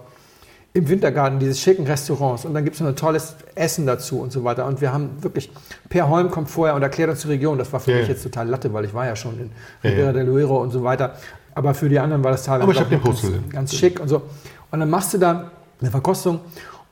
[0.76, 4.32] im Wintergarten dieses schicken Restaurants und dann gibt es noch ein tolles Essen dazu und
[4.32, 4.65] so weiter.
[4.65, 5.51] Und wir haben wirklich,
[5.89, 7.59] Per Holm kommt vorher und erklärt uns die Region.
[7.59, 9.51] Das war für Ja, mich jetzt total Latte, weil ich war ja schon in
[9.84, 10.13] Ribera ja.
[10.13, 11.13] del Duero und so weiter.
[11.53, 14.07] Aber für die anderen war das teilweise Aber ich den Post ganz, ganz schick und
[14.07, 14.24] so.
[14.71, 16.39] Und dann machst du da eine Verkostung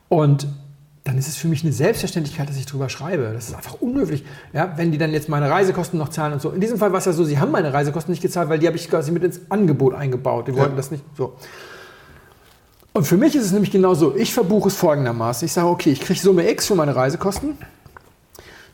[0.10, 0.48] und
[1.04, 3.32] dann ist es für mich eine Selbstverständlichkeit, dass ich drüber schreibe.
[3.34, 4.24] Das ist einfach unhöflich.
[4.54, 6.52] Ja, wenn die dann jetzt meine Reisekosten noch zahlen und so.
[6.52, 8.68] In diesem Fall war es ja so, sie haben meine Reisekosten nicht gezahlt, weil die
[8.68, 10.48] habe ich quasi mit ins Angebot eingebaut.
[10.48, 10.78] Die wollten Ja.
[10.78, 11.34] das nicht so.
[12.94, 14.16] Und für mich ist es nämlich genauso.
[14.16, 15.46] Ich verbuche es folgendermaßen.
[15.46, 17.58] Ich sage, okay, ich kriege Summe X für meine Reisekosten.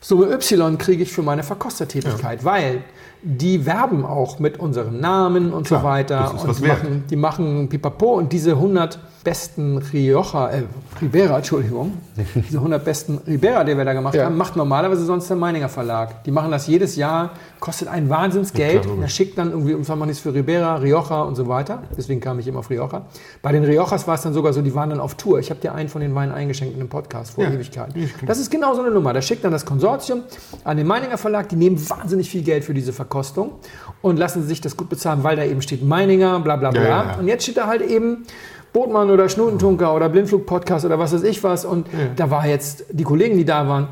[0.02, 2.84] Summe Y kriege ich für meine Verkostertätigkeit, weil
[3.24, 6.32] die werben auch mit unserem Namen und Klar, so weiter.
[6.44, 6.84] und die wert.
[6.84, 10.64] machen, die machen Pipapo und diese 100 besten Rioja, äh,
[11.02, 11.94] Ribera, Entschuldigung,
[12.36, 14.26] diese 100 besten Ribera, die wir da gemacht Ja.
[14.26, 16.24] haben, macht normalerweise sonst der Meininger Verlag.
[16.24, 18.86] Die machen das jedes Jahr, kostet ein Ja, Wahnsinnsgeld.
[18.86, 21.84] und er schickt dann irgendwie, und die es für Ribera, Rioja und so weiter.
[21.98, 23.02] Deswegen kam ich immer auf Rioja.
[23.42, 25.40] Bei den Riojas war es dann sogar so, die waren dann auf Tour.
[25.40, 28.10] Ich habe dir einen von den Weinen eingeschenkt in einem Podcast vor Ja, Ewigkeiten.
[28.26, 29.12] Das ist genau so eine Nummer.
[29.12, 30.22] Da schickt dann das Konsortium
[30.64, 33.54] an den Meininger Verlag, die nehmen wahnsinnig viel Geld für diese Verkostung
[34.02, 36.82] und lassen sich das gut bezahlen, weil da eben steht Meininger, bla bla bla.
[36.82, 37.20] Ja, ja, ja.
[37.20, 38.26] Und jetzt steht da halt eben
[38.74, 41.66] Botmann oder Schnutentunker oder Blindflug-Podcast oder was weiß ich was.
[41.66, 43.88] Und da war jetzt, die Kollegen, die da waren,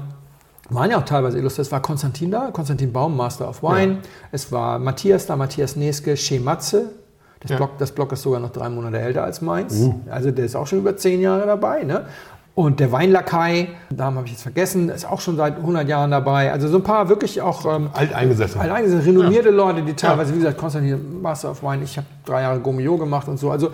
[0.70, 1.68] waren ja auch teilweise illustriert.
[1.68, 4.00] Es war Konstantin da, Konstantin Baum, Master of Wine.
[4.32, 6.92] Es war Matthias da, Matthias Neske, Schematze.
[7.40, 7.58] Das.
[7.58, 9.76] Blog, das Blog ist sogar noch drei Monate älter als meins.
[9.76, 9.94] Uh.
[10.10, 11.84] Also der ist auch schon über zehn Jahre dabei.
[11.84, 12.08] Ne?
[12.56, 16.54] Und der Weinlakai, Namen habe ich jetzt vergessen, ist auch schon seit 100 Jahren dabei.
[16.54, 18.62] Also so ein paar wirklich auch ähm, Alteingesessen.
[18.62, 22.44] Allein sind renommierte Leute, die teilweise, wie gesagt, Konstantin Master of Wine, ich habe drei
[22.44, 23.52] Jahre Gomio gemacht und so.
[23.52, 23.72] Also,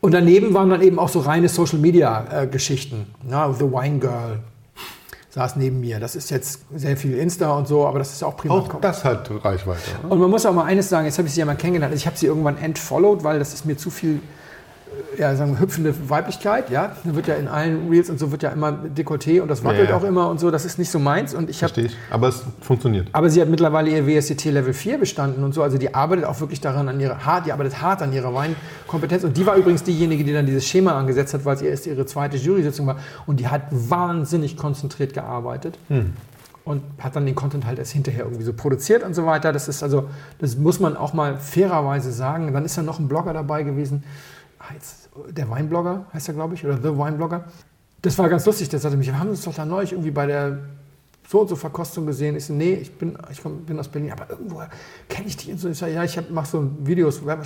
[0.00, 3.06] und daneben waren dann eben auch so reine Social Media äh, Geschichten.
[3.22, 4.40] Na, The Wine Girl
[5.36, 6.00] saß neben mir.
[6.00, 8.54] Das ist jetzt sehr viel Insta und so, aber das ist auch prima.
[8.54, 9.90] Auch das hat Reichweite.
[10.02, 10.08] ne?
[10.08, 11.94] Und man muss auch mal eines sagen, jetzt habe ich sie ja mal kennengelernt.
[11.94, 14.22] Ich habe sie irgendwann entfollowed, weil das ist mir zu viel
[15.18, 16.70] ja, sagen wir, hüpfende Weiblichkeit.
[16.70, 19.64] Ja, da wird ja in allen Reels und so wird ja immer Dekolleté und das
[19.64, 19.96] wackelt Ja, ja.
[19.96, 20.50] auch immer und so.
[20.50, 21.34] Das ist nicht so meins.
[21.34, 21.96] Und ich Verstehe ich.
[22.10, 23.08] Aber es funktioniert.
[23.12, 25.62] aber sie hat mittlerweile ihr WSCT Level 4 bestanden und so.
[25.62, 29.24] Also die arbeitet auch wirklich daran an ihrer hart, die arbeitet hart an ihrer Weinkompetenz.
[29.24, 32.06] Und die war übrigens diejenige, die dann dieses Schema angesetzt hat, weil es erst ihre
[32.06, 32.96] zweite Jury-Sitzung war.
[33.26, 35.78] Und die hat wahnsinnig konzentriert gearbeitet.
[36.64, 39.52] Und hat dann den Content halt erst hinterher irgendwie so produziert und so weiter.
[39.52, 40.08] Das ist also,
[40.40, 42.52] das muss man auch mal fairerweise sagen.
[42.52, 44.02] Dann ist da noch ein Blogger dabei gewesen.
[44.72, 47.44] Jetzt, der Weinblogger heißt er, glaube ich, oder The Weinblogger.
[48.02, 48.68] Das war ganz lustig.
[48.68, 50.58] Der sagte mich, wir haben uns doch da neulich irgendwie bei der
[51.28, 52.36] so und so Verkostung gesehen.
[52.36, 54.62] Ich so, nee, ich bin, ich komm, bin aus Berlin, aber irgendwo
[55.08, 55.50] kenne ich dich.
[55.50, 57.18] Und so, ich sag, ja, ich mache so Videos.
[57.18, 57.36] Ich ja,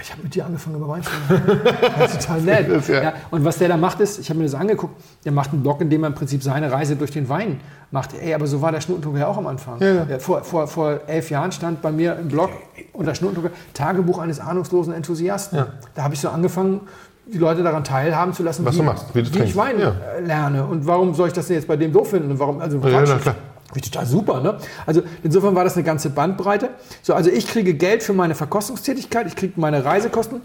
[0.00, 1.60] ich habe mit dir angefangen über Wein zu machen.
[1.98, 2.70] Das ist total nett.
[2.70, 3.02] Das, ja.
[3.02, 3.14] ja.
[3.30, 5.80] Und was der da macht ist, ich habe mir das angeguckt, der macht einen Blog,
[5.80, 8.14] in dem er im Prinzip seine Reise durch den Wein macht.
[8.14, 9.80] Ey, aber so war der Schnurrentucker ja auch am Anfang.
[9.80, 12.50] Ja, vor, vor, vor elf Jahren stand bei mir im Blog
[12.92, 15.64] unter Schnurrentucker Tagebuch eines ahnungslosen Enthusiasten.
[15.94, 16.80] Da habe ich so angefangen,
[17.26, 19.56] die Leute daran teilhaben zu lassen, Was wie, du machst, wie du ich trinkst.
[19.56, 19.94] Wein Ja.
[20.16, 20.64] äh, lerne.
[20.64, 22.30] Und warum soll ich das denn jetzt bei dem doof finden?
[22.30, 23.34] Und warum, also Ja, na klar.
[23.74, 24.58] Ich total super, ne?
[24.86, 26.70] Also insofern war das eine ganze Bandbreite.
[27.02, 30.40] So, also ich kriege Geld für meine Verkostungstätigkeit, ich kriege meine Reisekosten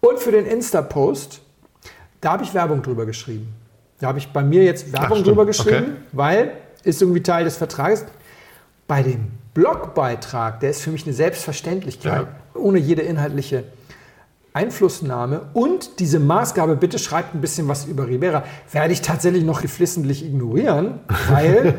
[0.00, 1.42] und für den Insta-Post,
[2.22, 3.48] da habe ich Werbung drüber geschrieben.
[4.00, 5.26] Da habe ich bei mir jetzt Werbung stimmt.
[5.28, 5.92] drüber geschrieben, Okay.
[6.12, 6.52] weil
[6.84, 8.06] ist irgendwie Teil des Vertrages.
[8.88, 13.64] Bei dem Blogbeitrag, der ist für mich eine Selbstverständlichkeit, ohne jede inhaltliche
[14.54, 19.60] Einflussnahme und diese Maßgabe, bitte schreibt ein bisschen was über Ribera, werde ich tatsächlich noch
[19.60, 21.74] geflissentlich ignorieren, weil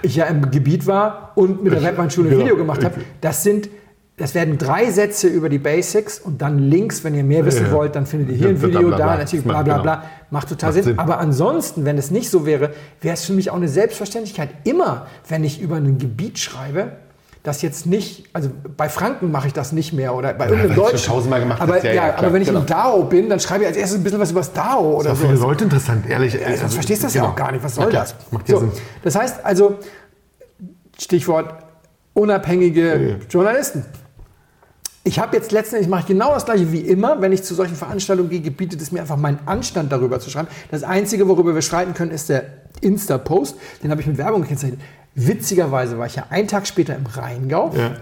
[0.00, 2.44] ich ja im Gebiet war und mit der Webweinschule ein Genau.
[2.44, 2.94] Video gemacht habe.
[3.20, 3.68] Das sind
[4.16, 7.72] das werden drei Sätze über die Basics und dann Links, wenn ihr mehr wissen Ja.
[7.72, 9.82] wollt, dann findet ihr hier ein Bla, bla, Video, bla, da natürlich bla bla genau.
[9.84, 10.02] bla.
[10.30, 10.82] Macht total Macht Sinn.
[10.84, 10.98] Sinn.
[10.98, 14.48] Aber ansonsten, wenn es nicht so wäre, wäre es für mich auch eine Selbstverständlichkeit.
[14.64, 16.94] Immer, wenn ich über ein Gebiet schreibe,
[17.42, 20.82] das jetzt nicht, also bei Franken mache ich das nicht mehr oder bei irgendeinem du
[20.82, 21.06] Deutschen.
[21.06, 21.84] tausendmal gemacht aber, hast.
[21.84, 22.60] Ja, ja, ja, aber wenn ich genau.
[22.60, 25.12] im DAO bin, dann schreibe ich als erstes ein bisschen was über das DAO oder
[25.12, 25.26] Auch so.
[25.26, 26.34] für die Leute interessant, ehrlich.
[26.34, 27.32] Ja, sonst verstehst du das ja genau.
[27.32, 27.64] auch gar nicht.
[27.64, 28.14] Was soll das?
[28.30, 28.72] Macht ja So, Sinn.
[29.02, 29.78] das heißt also,
[30.98, 31.54] Stichwort
[32.14, 33.84] unabhängige Journalisten.
[35.04, 37.76] Ich habe jetzt letztendlich mache ich genau das gleiche wie immer, wenn ich zu solchen
[37.76, 40.48] Veranstaltungen gehe, bietet es mir einfach meinen Anstand darüber zu schreiben.
[40.70, 42.44] Das einzige, worüber wir streiten können, ist der
[42.82, 43.56] Insta-Post.
[43.82, 44.80] Den habe ich mit Werbung gekennzeichnet.
[45.14, 47.72] Witzigerweise war ich ja einen Tag später im Rheingau.
[47.76, 47.92] Ja.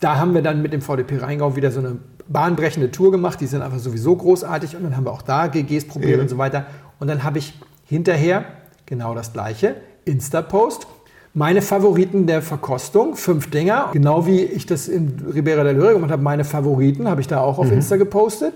[0.00, 1.96] Da haben wir dann mit dem VDP Rheingau wieder so eine
[2.28, 3.40] bahnbrechende Tour gemacht.
[3.40, 4.76] Die sind einfach sowieso großartig.
[4.76, 6.22] Und dann haben wir auch da GGs probiert Ja.
[6.22, 6.66] und so weiter.
[6.98, 8.44] Und dann habe ich hinterher
[8.86, 10.86] genau das Gleiche Insta-Post.
[11.32, 13.90] Meine Favoriten der Verkostung, fünf Dinger.
[13.92, 17.40] Genau wie ich das in Ribera del Duero gemacht habe, meine Favoriten habe ich da
[17.40, 18.52] auch auf Insta gepostet.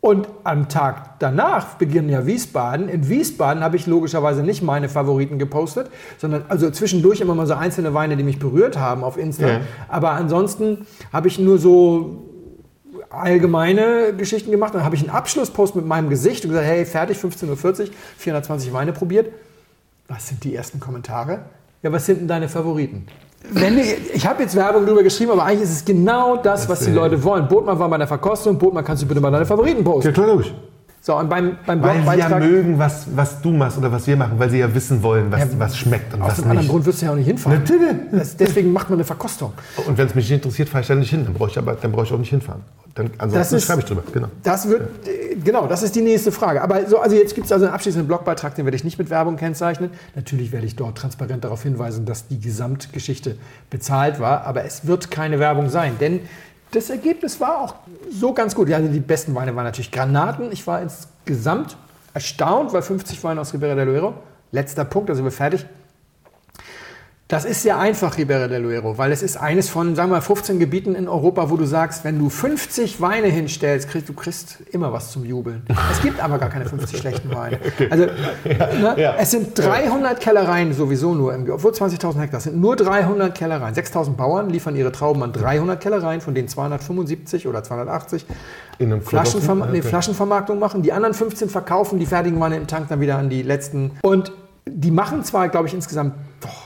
[0.00, 2.88] Und am Tag danach beginnen ja Wiesbaden.
[2.88, 7.54] In Wiesbaden habe ich logischerweise nicht meine Favoriten gepostet, sondern also zwischendurch immer mal so
[7.54, 9.48] einzelne Weine, die mich berührt haben auf Insta.
[9.48, 9.60] Ja.
[9.88, 12.22] Aber ansonsten habe ich nur so
[13.10, 14.74] allgemeine Geschichten gemacht.
[14.74, 17.86] Dann habe ich einen Abschlusspost mit meinem Gesicht und gesagt, hey, fertig, 15.40 Uhr,
[18.18, 19.32] 420 Weine probiert.
[20.08, 21.46] Was sind die ersten Kommentare?
[21.82, 23.06] Ja, was sind denn deine Favoriten?
[23.50, 26.90] Wenn ich habe jetzt Werbung drüber geschrieben, aber eigentlich ist es genau das, was die
[26.90, 27.46] Leute wollen.
[27.48, 30.08] Botmann war bei der Verkostung, Botmann kannst du bitte mal deine Favoriten posten.
[30.08, 30.52] Ja, klar, logisch.
[31.00, 34.16] So, und beim, beim Weil sie ja mögen, was, was du machst oder was wir
[34.16, 36.70] machen, weil sie ja wissen wollen, was, was schmeckt und aus was dem anderen nicht.
[36.70, 37.60] Grund wirst du ja auch nicht hinfahren.
[37.60, 37.94] Natürlich.
[38.10, 39.52] Das, deswegen macht man eine Verkostung.
[39.86, 41.24] Und wenn es mich nicht interessiert, fahre ich da nicht hin.
[41.24, 42.62] Dann brauche ich, aber- dann brauche ich auch nicht hinfahren.
[42.96, 44.02] Dann, ansonsten Das ist- schreibe ich drüber.
[44.12, 44.28] Genau.
[44.42, 46.62] Das wird, äh, genau, das ist die nächste Frage.
[46.62, 49.10] Aber so, also jetzt gibt es also einen abschließenden Blogbeitrag, den werde ich nicht mit
[49.10, 49.90] Werbung kennzeichnen.
[50.14, 53.36] Natürlich werde ich dort transparent darauf hinweisen, dass die Gesamtgeschichte
[53.70, 56.20] bezahlt war, aber es wird keine Werbung sein, denn
[56.72, 57.74] das Ergebnis war auch
[58.10, 58.68] so ganz gut.
[58.68, 60.50] Ja, die besten Weine waren natürlich Granaten.
[60.50, 61.76] Ich war insgesamt
[62.14, 64.14] erstaunt, weil 50 Weine aus Ribera del Duero.
[64.52, 65.66] Letzter Punkt, da sind wir fertig.
[67.28, 70.20] Das ist sehr einfach, Ribera del Duero, weil es ist eines von, sagen wir mal,
[70.20, 74.58] 15 Gebieten in Europa, wo du sagst, wenn du 50 Weine hinstellst, kriegst du kriegst
[74.70, 75.64] immer was zum Jubeln.
[75.90, 77.58] Es gibt aber gar keine 50 schlechten Weine.
[77.90, 79.14] Also, ne, ja.
[79.18, 83.74] es sind 300 Kellereien sowieso nur, im, obwohl 20.000 Hektar, es sind nur 300 Kellereien.
[83.74, 88.24] 6.000 Bauern liefern ihre Trauben an 300 Kellereien, von denen 275 oder 280
[88.78, 89.82] In einem Flaschenverm nee, Okay.
[89.82, 90.82] Flaschenvermarktung machen.
[90.82, 93.92] Die anderen 15 verkaufen die fertigen Weine im Tank dann wieder an die letzten.
[94.02, 94.32] Und
[94.66, 96.65] die machen zwar, glaube ich, insgesamt, nicht,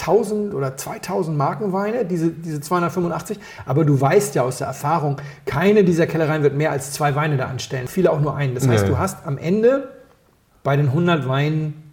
[0.00, 5.84] 1000 oder 2000 Markenweine, diese, diese 285, aber du weißt ja aus der Erfahrung, keine
[5.84, 7.86] dieser Kellereien wird mehr als zwei Weine da anstellen.
[7.88, 8.54] Viele auch nur einen.
[8.54, 8.90] Das heißt, Nee.
[8.90, 9.88] du hast am Ende
[10.62, 11.92] bei den 100 Weinen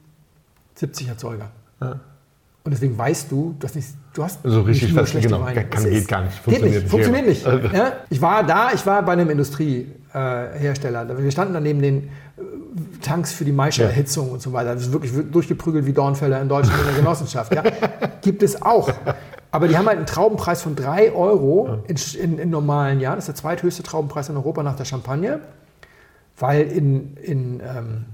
[0.75, 1.49] 70 Erzeuger.
[1.79, 5.41] Und deswegen weißt du, du hast, nicht, du hast So richtig nicht nur schlechte genau,
[5.45, 5.65] Weine.
[5.65, 6.43] kann- Es geht gar nicht.
[6.45, 7.43] Geht nicht, Funktioniert nicht.
[7.43, 7.73] funktioniert nicht.
[7.73, 7.93] Ja?
[8.09, 9.29] Ich war da, ich war bei einem
[10.13, 11.17] Industriehersteller.
[11.17, 12.09] Wir standen daneben den äh,
[13.01, 14.21] Tanks für die Maischer Ja.
[14.21, 14.73] Und so weiter.
[14.73, 17.53] Das ist wirklich durchgeprügelt wie Dornfelder in Deutschland in der Genossenschaft.
[17.53, 17.63] Ja?
[18.21, 18.89] Gibt es auch.
[19.51, 23.15] Aber die haben halt einen Traubenpreis von 3 Euro in, in, in normalen Jahren.
[23.15, 25.39] Das ist der zweithöchste Traubenpreis in Europa nach der Champagne.
[26.37, 28.05] Weil in, in, ähm,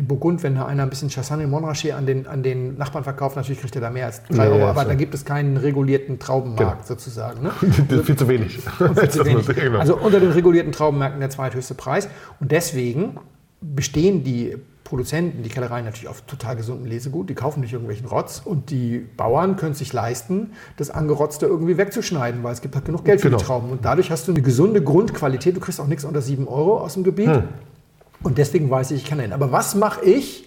[0.00, 3.36] in Burgund, wenn da einer ein bisschen Chassagne Montrachet an den, an den Nachbarn verkauft,
[3.36, 4.58] natürlich kriegt er da mehr als 3 Ja, Euro.
[4.60, 4.88] ja, aber so.
[4.88, 6.82] da gibt es keinen regulierten Traubenmarkt Genau.
[6.84, 7.42] sozusagen.
[7.42, 7.50] Ne?
[7.88, 8.58] Ist viel zu wenig.
[8.98, 9.46] Viel zu wenig.
[9.46, 9.78] Genau.
[9.78, 12.08] Also unter den regulierten Traubenmärkten der zweithöchste Preis.
[12.40, 13.18] Und deswegen
[13.60, 17.28] bestehen die Produzenten, die Kellereien natürlich auf total gesundem Lesegut.
[17.30, 18.40] Die kaufen nicht irgendwelchen Rotz.
[18.44, 23.04] Und die Bauern können sich leisten, das Angerotzte irgendwie wegzuschneiden, weil es gibt halt genug
[23.04, 23.38] Geld für Genau.
[23.38, 23.70] die Trauben.
[23.70, 25.54] Und dadurch hast du eine gesunde Grundqualität.
[25.54, 27.28] Du kriegst auch nichts unter 7 Euro aus dem Gebiet.
[28.22, 29.32] Und deswegen weiß ich, ich kann dahin.
[29.32, 30.46] Aber was mache ich,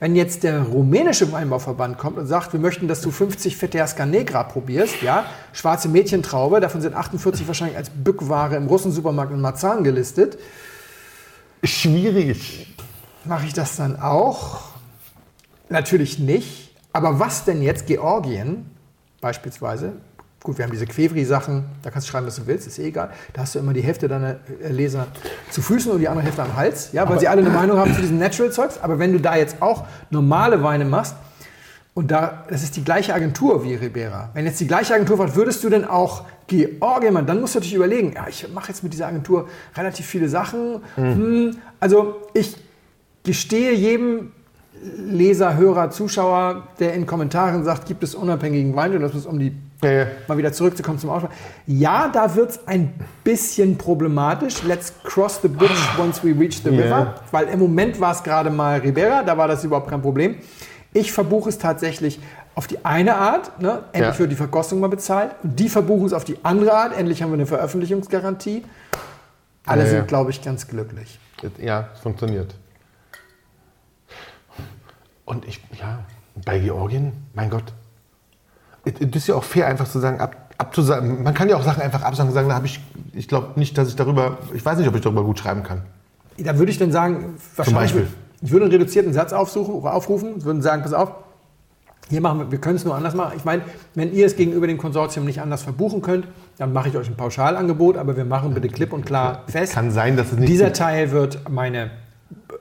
[0.00, 4.42] wenn jetzt der rumänische Weinbauverband kommt und sagt, wir möchten, dass du 50 Feteasca Negra
[4.42, 10.38] probierst, ja, schwarze Mädchentraube, davon sind 48 wahrscheinlich als Bückware im Russensupermarkt in Marzahn gelistet.
[11.62, 12.74] Schwierig.
[13.24, 14.60] Mache ich das dann auch?
[15.70, 16.74] Natürlich nicht.
[16.92, 18.70] Aber was denn jetzt Georgien
[19.20, 19.94] beispielsweise?
[20.44, 23.10] Gut, wir haben diese Quevri-Sachen, da kannst du schreiben, was du willst, ist eh egal.
[23.32, 25.06] Da hast du immer die Hälfte deiner äh, Leser
[25.50, 27.94] zu Füßen und die andere Hälfte am Hals, ja, weil sie alle eine Meinung haben
[27.94, 28.78] zu diesem Natural-Zeugs.
[28.82, 31.16] Aber wenn du da jetzt auch normale Weine machst,
[31.94, 34.28] und da, das ist die gleiche Agentur wie Ribera.
[34.34, 37.26] Wenn jetzt die gleiche Agentur war, würdest du denn auch Georgien machen?
[37.26, 40.82] Dann musst du natürlich überlegen, ja, ich mache jetzt mit dieser Agentur relativ viele Sachen.
[40.96, 42.54] Hm, also ich
[43.22, 44.32] gestehe jedem
[44.82, 50.38] Leser, Hörer, Zuschauer, der in Kommentaren sagt, gibt es unabhängigen Weinjournalismus, um die Ja, mal
[50.38, 51.34] wieder zurückzukommen zum Aussprache.
[51.66, 54.62] Ja, da wird es ein bisschen problematisch.
[54.62, 57.14] Let's cross the bridge once we reach the river.
[57.30, 60.36] Weil im Moment war es gerade mal Ribera, da war das überhaupt kein Problem.
[60.92, 62.20] Ich verbuche es tatsächlich
[62.54, 63.82] auf die eine Art, ne?
[63.92, 64.18] endlich Ja.
[64.18, 65.32] wird die Verkostung mal bezahlt.
[65.42, 68.64] Und die verbuchen es auf die andere Art, endlich haben wir eine Veröffentlichungsgarantie.
[69.66, 69.90] Alle ja.
[69.90, 71.18] sind, glaube ich, ganz glücklich.
[71.58, 72.54] Ja, es funktioniert.
[75.24, 76.04] Und ich, ja,
[76.44, 77.72] bei Georgien, mein Gott.
[78.84, 81.22] Es es ist ja auch fair, einfach zu sagen, ab, abzusagen.
[81.22, 82.80] Man kann ja auch Sachen einfach absagen und sagen, da habe ich,
[83.12, 85.82] ich glaube nicht, dass ich darüber, ich weiß nicht, ob ich darüber gut schreiben kann.
[86.38, 88.06] Da würde ich dann sagen, wahrscheinlich, Beispiel?
[88.42, 91.12] ich würde einen reduzierten Satz aufsuchen, aufrufen, würden sagen, pass auf,
[92.10, 93.32] hier machen wir, wir können es nur anders machen.
[93.36, 93.62] Ich meine,
[93.94, 96.26] wenn ihr es gegenüber dem Konsortium nicht anders verbuchen könnt,
[96.58, 99.72] dann mache ich euch ein Pauschalangebot, aber wir machen bitte klipp und klar fest.
[99.72, 100.48] Kann sein, dass es nicht.
[100.48, 101.90] Dieser Teil wird meine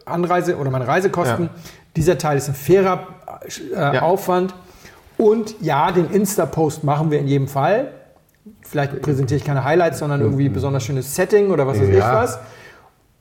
[0.05, 1.45] Anreise oder meine Reisekosten.
[1.45, 1.51] Ja.
[1.95, 3.07] Dieser Teil ist ein fairer
[3.75, 4.01] äh, Ja.
[4.01, 4.53] Aufwand.
[5.23, 7.91] Und ja, den Insta-Post machen wir in jedem Fall.
[8.61, 11.95] Vielleicht präsentiere ich keine Highlights, sondern irgendwie ein besonders schönes Setting oder was weiß ich
[11.95, 12.13] Ja.
[12.23, 12.39] was.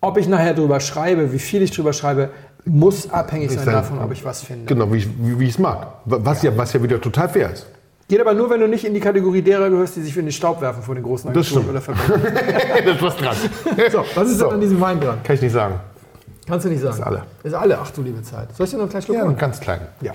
[0.01, 2.31] Ob ich nachher drüber schreibe, wie viel ich drüber schreibe,
[2.65, 4.67] Muss abhängig sein sein- davon, ob ich was finde.
[4.67, 5.87] Genau, wie ich wie, ich es mag.
[6.07, 6.57] Was ja.
[6.57, 7.67] was ja wieder total fair ist.
[8.09, 10.31] Geht aber nur, wenn du nicht in die Kategorie derer gehörst, die sich für den
[10.33, 11.69] Staub werfen vor den großen Das stimmt.
[11.69, 12.23] oder Verbänden.
[12.85, 13.37] da ist was dran.
[13.91, 14.45] So, was ist So.
[14.47, 15.19] denn an diesem Wein dran?
[15.25, 15.75] Kann ich nicht sagen.
[16.47, 16.95] Kannst du nicht sagen.
[16.95, 17.23] Ist alle.
[17.45, 17.79] Ist alle.
[17.81, 18.49] Ach du liebe Zeit.
[18.57, 19.37] Soll ich dir noch einen kleinen Schluck Ja, holen?
[19.37, 19.81] ganz klein.
[20.01, 20.13] Ja.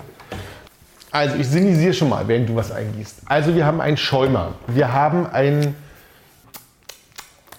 [1.10, 3.22] Also ich sinisiere schon mal, während du was eingießt.
[3.26, 4.52] Also wir haben einen Schäumer.
[4.66, 5.74] Wir haben einen.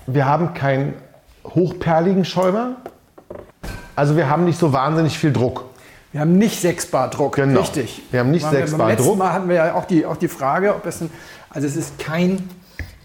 [0.06, 0.94] Wir haben keinen
[1.46, 2.76] hochperligen Schäumer.
[3.96, 5.66] Also wir haben nicht so wahnsinnig viel Druck.
[6.12, 7.36] Wir haben nicht 6 Bar Druck.
[7.36, 7.60] Genau.
[7.62, 8.02] Richtig.
[8.12, 9.18] Wir haben nicht Waren 6 beim Bar letzten Druck.
[9.18, 11.12] Mal hatten wir ja auch die, auch die Frage, ob es ein.
[11.52, 12.50] Also es ist kein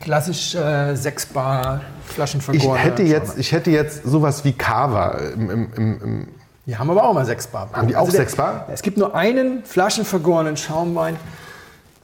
[0.01, 2.79] klassisch äh, 6 Bar Ich Flaschenvergorener.
[2.79, 6.29] hätte, jetzt, ich hätte jetzt sowas wie Kava im, im, im, im
[6.67, 7.69] Die haben aber auch mal 6 Bar.
[7.73, 8.67] Haben die auch der- 6 Bar?
[8.73, 11.17] Es gibt nur einen flaschenvergorenen Schaumwein.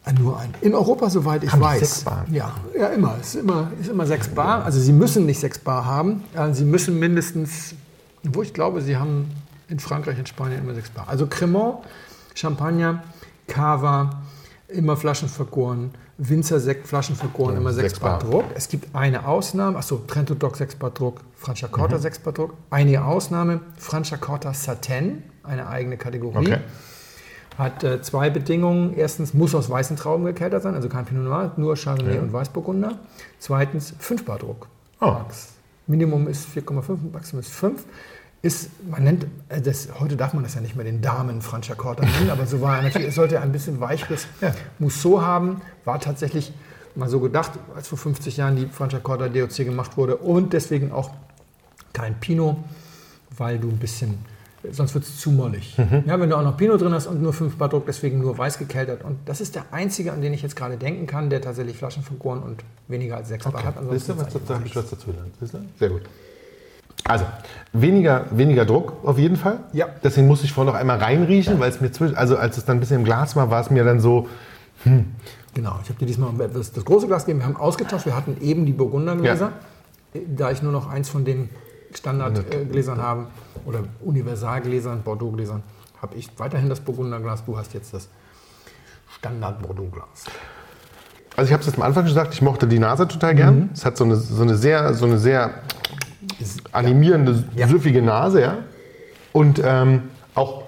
[0.07, 0.55] Äh, Nur einen.
[0.63, 1.81] In Europa, soweit ich Haben weiß.
[1.81, 2.25] 6 Bar?
[2.31, 3.17] Ja, ja, immer.
[3.21, 4.65] Es ist immer, ist immer 6 Bar.
[4.65, 6.25] Also sie müssen nicht 6 Bar haben.
[6.53, 7.75] Sie müssen mindestens,
[8.23, 9.31] wo ich glaube, sie haben
[9.69, 11.05] in Frankreich und Spanien immer 6 Bar.
[11.09, 11.79] Also Cremant,
[12.35, 13.03] Champagner,
[13.47, 14.23] Cava,
[14.69, 14.97] immer
[16.21, 16.29] Flaschenvergoren.
[16.29, 18.31] Winzersekt, Flaschenvergoren, immer 6 6 Bar Bar.
[18.31, 18.45] Druck.
[18.55, 22.55] Es gibt eine Ausnahme, achso, Trento Doc 6 Bar Druck, Franciacorta 6 Bar Druck.
[22.71, 26.39] Eine Ausnahme, Franciacorta Satin, eine eigene Kategorie.
[26.39, 26.59] Okay.
[27.59, 28.95] Hat äh, zwei Bedingungen.
[28.97, 32.99] Erstens muss aus weißen Trauben gekeltert sein, also kein Pinot Noir, nur Chardonnay und Weißburgunder.
[33.39, 34.69] Zweitens 5 Bar Druck.
[35.01, 35.07] Oh.
[35.07, 35.55] Max.
[35.87, 37.85] Minimum ist 4,5, Maximum ist 5.
[38.43, 42.05] Ist, man nennt, äh, das, heute darf man das ja nicht mehr den Damen Franciacorta
[42.07, 44.55] nennen, aber so war er natürlich, es sollte ein bisschen weicheres Ja.
[44.79, 46.53] Mousseau haben, war tatsächlich
[46.95, 51.11] mal so gedacht, als vor 50 Jahren die Franciacorta DOC gemacht wurde und deswegen auch
[51.93, 52.57] kein Pinot,
[53.37, 54.19] weil du ein bisschen,
[54.73, 55.77] sonst wird es zu mollig.
[56.07, 58.39] Ja, wenn du auch noch Pinot drin hast und nur 5 Bar Druck, deswegen nur
[58.39, 59.05] weiß gekeltert.
[59.05, 62.03] Und das ist der einzige, an den ich jetzt gerade denken kann, der tatsächlich Flaschen
[62.03, 63.75] vergoren und weniger als 6 Bar hat.
[63.91, 65.35] Siehst du, Ansonsten was, was dazu gelernt.
[65.79, 66.03] Sehr gut.
[67.11, 67.25] Also,
[67.73, 69.61] weniger, weniger Druck auf jeden Fall.
[69.73, 69.87] Ja.
[70.03, 72.77] Deswegen musste ich vorher noch einmal reinriechen, weil es mir zwischen, also als es dann
[72.77, 74.29] ein bisschen im Glas war, war es mir dann so,
[75.53, 77.41] Genau, ich habe dir diesmal das, das große Glas gegeben.
[77.41, 78.07] Wir haben ausgetauscht.
[78.07, 79.53] Wir hatten eben die Burgundergläser.
[80.37, 81.51] Da ich nur noch eins von den
[81.93, 83.27] Standardgläsern habe
[83.65, 85.63] oder Universalgläsern, Bordeaux-Gläsern,
[86.01, 87.45] habe ich weiterhin das Burgunderglas.
[87.45, 88.09] Du hast jetzt das
[89.19, 90.27] Standard-Bordeaux-Glas.
[91.37, 93.71] also ich habe es jetzt am Anfang gesagt, ich mochte die Nase total gern.
[93.75, 95.63] Es hat so eine, so eine sehr, so eine sehr
[96.73, 97.69] animierende, Ja.
[97.69, 98.59] süffige Nase, ja.
[99.33, 100.63] Und ähm, auch,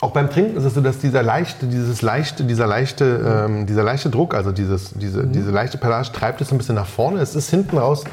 [0.00, 3.82] auch beim Trinken ist es so, dass dieser leichte, dieses leichte, dieser leichte, ähm, dieser
[3.82, 7.20] leichte Druck, also dieses, diese, diese leichte Pelage treibt es ein bisschen nach vorne.
[7.20, 8.04] Es ist hinten raus,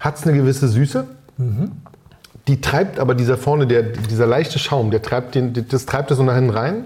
[0.00, 1.06] hat es eine gewisse Süße.
[2.46, 6.18] Die treibt aber dieser vorne, der, dieser leichte Schaum, der treibt den, das treibt es
[6.18, 6.84] so nach hinten rein,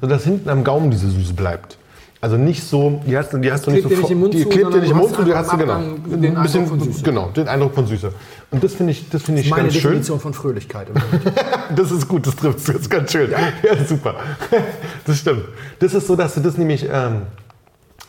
[0.00, 1.77] sodass hinten am Gaumen diese Süße bleibt.
[2.20, 4.74] Also nicht so, die hast, du- die hast du nicht so nicht Mund die klebt
[4.74, 5.78] dir nicht im Mund zu, die hast du genau.
[6.06, 7.02] Den Ein bisschen, Eindruck von Süße.
[7.04, 8.12] Genau, den Eindruck von Süße.
[8.50, 9.82] Und das finde ich, das finde ich Meine ganz schön.
[9.90, 10.88] Definition von Fröhlichkeit.
[11.76, 13.30] Das ist gut, das trifft es ganz schön.
[13.30, 13.38] Ja.
[13.86, 14.16] super.
[15.04, 15.44] Das stimmt.
[15.78, 17.22] Das ist so, dass du das nämlich, ähm,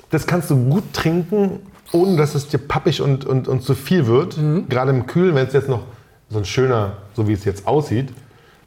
[0.10, 1.60] das kannst du gut trinken,
[1.92, 4.38] ohne dass es dir pappig und, und, und zu viel wird.
[4.38, 4.68] Mhm.
[4.70, 5.82] Gerade im Kühlen, wenn es jetzt noch
[6.30, 8.10] so ein schöner, so wie es jetzt aussieht,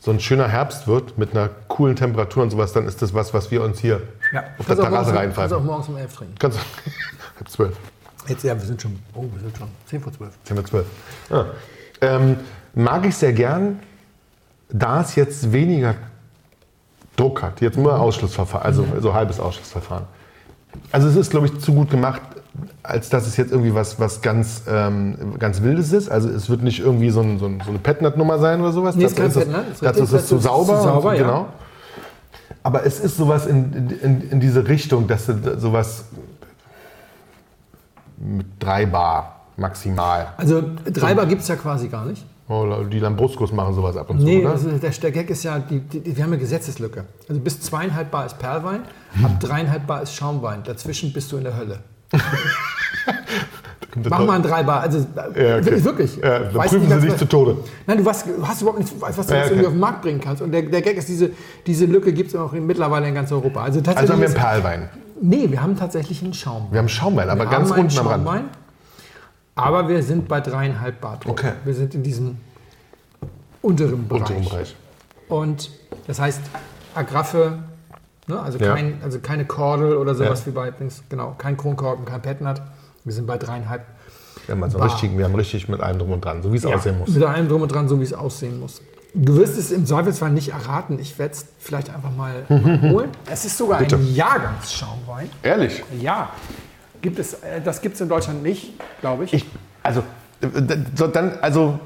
[0.05, 3.33] so ein schöner Herbst wird mit einer coolen Temperatur und sowas, dann ist das was,
[3.35, 4.43] was wir uns hier Ja.
[4.59, 5.65] auf der auch Terrasse um- Kannst auch reinpfeifen.
[5.67, 6.35] morgens um 11 trinken.
[6.41, 6.63] Kannst du,
[7.39, 7.77] halb zwölf.
[8.27, 10.33] Jetzt, ja, wir sind schon, oh, wir sind schon 10 vor 12.
[10.45, 10.87] 10 wir 12.
[11.31, 11.47] Ja.
[12.01, 12.37] Ähm,
[12.75, 13.79] mag ich sehr gern,
[14.71, 15.95] da es jetzt weniger
[17.17, 17.61] Druck hat.
[17.61, 20.07] Jetzt nur Ausschlussverfahren, also so halbes Ausschlussverfahren.
[20.91, 22.23] Also es ist, glaube ich, zu gut gemacht,
[22.83, 26.11] als dass es jetzt irgendwie was, was ganz, ähm, ganz Wildes ist.
[26.11, 28.95] Also es wird nicht irgendwie so, ein, so, ein, so eine Petnat-Nummer sein oder sowas.
[28.95, 30.77] Nee, Dazu ist ist dazu ist es zu sauber.
[30.79, 31.23] zu sauber, und, ja.
[31.23, 31.47] genau.
[32.63, 36.05] Aber es ist sowas in, in, in diese Richtung, dass sowas
[38.19, 40.29] mit drei Bar maximal.
[40.37, 42.25] Also drei Bar gibt es ja quasi gar nicht.
[42.49, 44.51] Oh, die Lambruscos machen sowas ab und zu, Nee, oder?
[44.51, 47.05] also der, der Gag ist ja, die, die, wir haben eine Gesetzeslücke.
[47.29, 48.83] Also bis zweieinhalb Bar ist Perlwein,
[49.15, 49.25] Hm.
[49.25, 50.63] ab dreieinhalb Bar ist Schaumwein.
[50.65, 51.79] Dazwischen bist du in der Hölle.
[54.09, 54.81] Mach mal ein drei Bar.
[54.81, 54.99] Also
[55.37, 55.85] Ja, okay.
[55.85, 56.17] wirklich.
[56.17, 57.59] Ja, dann prüfen nicht sie dich was- zu Tode.
[57.87, 59.49] Nein, du hast, du hast überhaupt nicht, was du Ja, okay.
[59.51, 60.41] irgendwie auf den Markt bringen kannst.
[60.43, 61.31] Und der, der Gag ist, diese,
[61.67, 63.63] diese Lücke gibt es auch in, mittlerweile in ganz Europa.
[63.63, 64.11] Also tatsächlich.
[64.11, 64.89] Also haben wir einen Perlwein.
[65.21, 66.73] nee, wir haben tatsächlich einen Schaumwein.
[66.73, 68.25] Wir haben Schaumwein, aber Wir ganz unten am Rand.
[68.25, 68.45] Schaumwein,
[69.57, 71.33] Aber wir sind bei dreieinhalb Bar Druck.
[71.33, 71.53] Okay.
[71.65, 72.39] Wir sind in diesem
[73.61, 74.21] unteren Bereich.
[74.23, 74.77] Unteren Bereich.
[75.29, 75.71] Und
[76.07, 76.41] das heißt,
[76.95, 77.59] Agraffe,
[78.27, 78.75] ne, also, Ja.
[78.75, 80.47] kein, also keine Kordel oder sowas Ja.
[80.47, 82.63] wie bei Dings, genau, kein Kronkorken, kein Petnat.
[83.05, 83.83] Wir sind bei dreieinhalb.
[84.47, 84.87] Wir haben, also Bar.
[84.93, 87.11] richtig, wir haben richtig mit allem drum und dran, so wie es aussehen muss.
[87.11, 88.81] Mit allem drum und dran, so wie es aussehen muss.
[89.15, 90.99] Du wirst es im Zweifelsfall nicht erraten.
[90.99, 93.11] Ich werde es vielleicht einfach mal holen.
[93.31, 93.97] Es ist sogar Bitte.
[93.97, 95.29] ein Jahrgangsschaumwein.
[95.43, 95.83] Ehrlich?
[96.01, 96.31] Ja.
[97.03, 99.35] Gibt es, äh, das gibt es in Deutschland nicht, glaube ich.
[99.35, 99.47] Ich,
[99.83, 100.03] also,
[100.97, 101.79] so dann, also,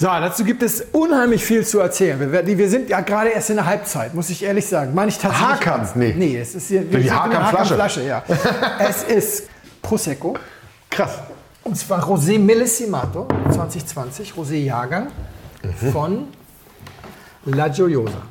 [0.00, 2.20] So, dazu gibt es unheimlich viel zu erzählen.
[2.32, 4.94] Wir, wir sind ja gerade erst in der Halbzeit, muss ich ehrlich sagen.
[4.94, 5.48] Meine ich tatsächlich.
[5.48, 5.96] Haarkampf?
[5.96, 6.14] Nee.
[6.16, 7.10] Nee, es ist hier Die.
[7.10, 8.22] Haarkampfflasche, ja.
[8.78, 9.48] es ist
[9.82, 10.36] Prosecco.
[10.88, 11.18] Krass.
[11.64, 15.08] Und zwar Rosé Millesimato 2020, Rosé Jahrgang
[15.64, 15.92] Mhm.
[15.92, 16.28] von
[17.46, 18.22] La Gioiosa.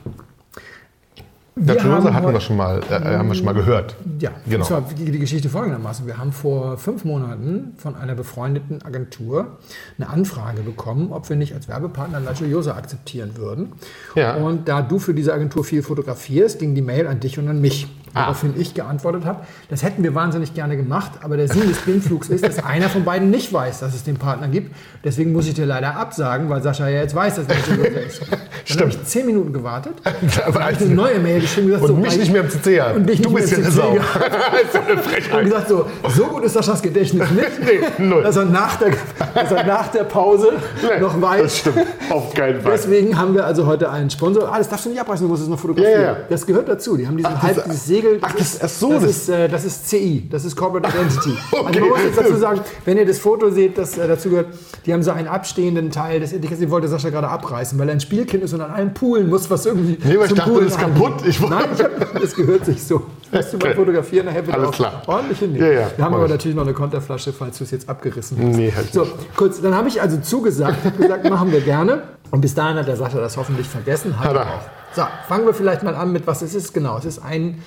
[1.66, 3.96] Haben hatten wir schon mal, äh, haben wir schon mal gehört.
[4.20, 4.60] Ja, Genau.
[4.60, 6.06] und zwar die, die Geschichte folgendermaßen.
[6.06, 9.58] Wir haben vor fünf Monaten von einer befreundeten Agentur
[9.98, 13.74] eine Anfrage bekommen, ob wir nicht als Werbepartner La Gioiosa akzeptieren würden.
[14.16, 14.36] Ja.
[14.36, 17.60] Und da du für diese Agentur viel fotografierst, ging die Mail an dich und an
[17.62, 17.88] mich.
[18.18, 18.24] Ah.
[18.26, 22.30] Woraufhin ich geantwortet habe, das hätten wir wahnsinnig gerne gemacht, aber der Sinn des Blindflugs
[22.30, 24.76] ist, dass einer von beiden nicht weiß, dass es den Partner gibt.
[25.04, 28.22] Deswegen muss ich dir leider absagen, weil Sascha ja jetzt weiß, dass es Gioiosa ist.
[28.22, 28.82] Dann Stimmt.
[28.82, 29.94] habe ich zehn Minuten gewartet,
[30.46, 32.50] Aber habe ich eine neue Mail geschrieben und gesagt, Und so, mich nicht mehr im
[32.50, 32.96] CC haben.
[32.98, 33.90] Und dich du nicht bist ja eine Sau.
[35.38, 37.48] und gesagt, so, so gut ist Saschas Gedächtnis nicht,
[38.00, 38.24] Nee, null.
[38.24, 38.92] dass, er nach der,
[39.34, 40.54] dass er nach der Pause
[41.00, 41.42] noch weiß.
[41.42, 41.86] Das stimmt.
[42.10, 42.72] Auf keinen Fall.
[42.74, 44.52] Deswegen haben wir also heute einen Sponsor.
[44.52, 46.02] Ah, das darfst du nicht abreißen, du musst es noch fotografieren.
[46.02, 46.18] Ja, ja.
[46.30, 46.98] Das gehört dazu.
[46.98, 48.07] Die haben diesen Ach, halb, dieses Segel.
[48.22, 51.38] Ach, das- ach so, das, das- ist, äh, das ist CI, das ist Corporate Identity.
[51.52, 51.80] Also Okay.
[51.80, 54.48] man muss jetzt dazu sagen, wenn ihr das Foto seht, das äh, dazu gehört,
[54.86, 57.94] die haben so einen abstehenden Teil des Etiketts, den wollte Sascha gerade abreißen, weil er
[57.94, 59.98] ein Spielkind ist und an allen Poolen muss, was irgendwie.
[60.04, 61.14] Nee, weil ich zum dachte, Poolen das ist kaputt.
[61.28, 63.04] Ich Nein, ich hab, das gehört sich so.
[63.32, 63.76] Musst du mal Okay.
[63.76, 65.02] fotografieren, nachher bitte Alles klar.
[65.08, 65.66] ordentlich hinnehmen.
[65.68, 66.32] Ja, ja, Wir haben aber ich.
[66.32, 68.56] natürlich noch eine Konterflasche, falls du es jetzt abgerissen hast.
[68.58, 69.36] Nee, halt So, nicht.
[69.36, 72.04] kurz, dann habe ich also zugesagt, hab gesagt, machen wir gerne.
[72.32, 74.18] Und bis dahin hat der Sascha das hoffentlich vergessen.
[74.20, 74.42] Hat Hat er.
[74.44, 74.62] auch.
[74.94, 76.74] So, fangen wir vielleicht mal an mit, was es ist.
[76.74, 77.62] Genau, es ist ein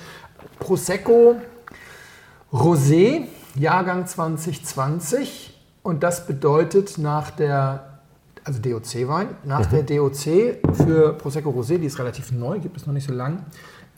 [0.59, 1.35] Prosecco
[2.51, 5.59] Rosé, Jahrgang 2020.
[5.83, 7.99] Und das bedeutet nach der,
[8.43, 12.93] also DOC-Wein, nach der DOC für Prosecco Rosé, die ist relativ neu, gibt es noch
[12.93, 13.45] nicht so lang,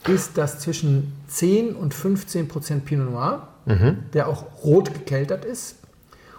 [0.08, 3.48] ist das zwischen 10 und 15 Prozent Pinot Noir,
[4.12, 5.76] der auch rot gekeltert ist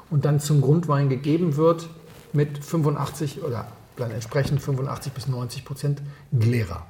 [0.09, 1.89] und dann zum Grundwein gegeben wird
[2.33, 6.01] mit 85 oder dann entsprechend 85 bis 90 Prozent
[6.37, 6.85] Glera.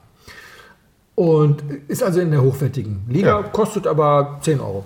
[1.15, 3.43] Und ist also in der hochwertigen Liga, Ja.
[3.43, 4.83] kostet aber 10 Euro.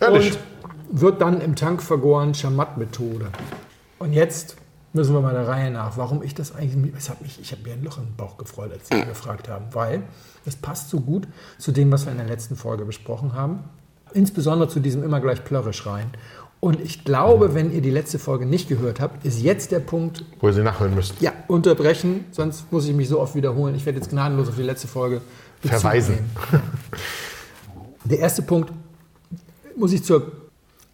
[0.00, 0.32] Ehrlich?
[0.90, 3.26] Und wird dann im Tank vergoren, Chamat-Methode.
[3.98, 4.56] Und jetzt
[4.92, 7.62] müssen wir mal der Reihe nach, warum ich das eigentlich, es hat mich, ich habe
[7.62, 10.02] mir ein Loch im Bauch gefreut, als Sie gefragt haben, weil
[10.44, 11.26] es passt so gut
[11.58, 13.60] zu dem, was wir in der letzten Folge besprochen haben.
[14.12, 16.10] Insbesondere zu diesem immer gleich plörrisch rein.
[16.60, 20.24] Und ich glaube, wenn ihr die letzte Folge nicht gehört habt, ist jetzt der Punkt,
[20.40, 21.20] Wo ihr sie nachhören müsst.
[21.20, 23.74] ja, unterbrechen, sonst muss ich mich so oft wiederholen.
[23.74, 25.22] Ich werde jetzt gnadenlos auf die letzte Folge
[25.62, 26.18] Verweisen.
[28.04, 28.72] Der erste Punkt
[29.76, 30.32] muss ich zur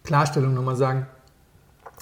[0.03, 1.07] Klarstellung nochmal sagen.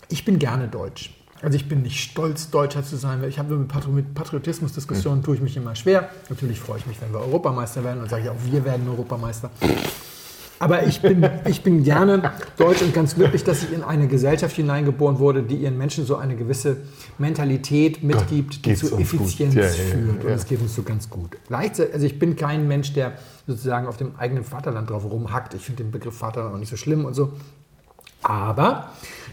[0.10, 1.14] Ich bin gerne deutsch.
[1.42, 3.22] Also ich bin nicht stolz, Deutscher zu sein.
[3.22, 6.10] weil Ich habe mit Patri- mit Patriotismusdiskussionen tue ich mich immer schwer.
[6.30, 9.52] Natürlich freue ich mich, wenn wir Europameister werden und sage ich auch, wir werden Europameister.
[10.60, 14.56] Aber ich bin, ich bin gerne deutsch und ganz glücklich, dass ich in eine Gesellschaft
[14.56, 16.78] hineingeboren wurde, die ihren Menschen so eine gewisse
[17.18, 18.98] Mentalität mitgibt, die zu.
[18.98, 20.24] Effizienz Ja, ja, ja, führt.
[20.24, 20.36] Und ja.
[20.36, 21.38] es geht uns so ganz gut.
[21.48, 23.14] Gleichzeitig, also ich bin kein Mensch, der
[23.46, 25.54] sozusagen auf dem eigenen Vaterland drauf rumhackt.
[25.54, 27.34] Ich finde den Begriff Vaterland auch nicht so schlimm und so.
[28.24, 28.90] Aber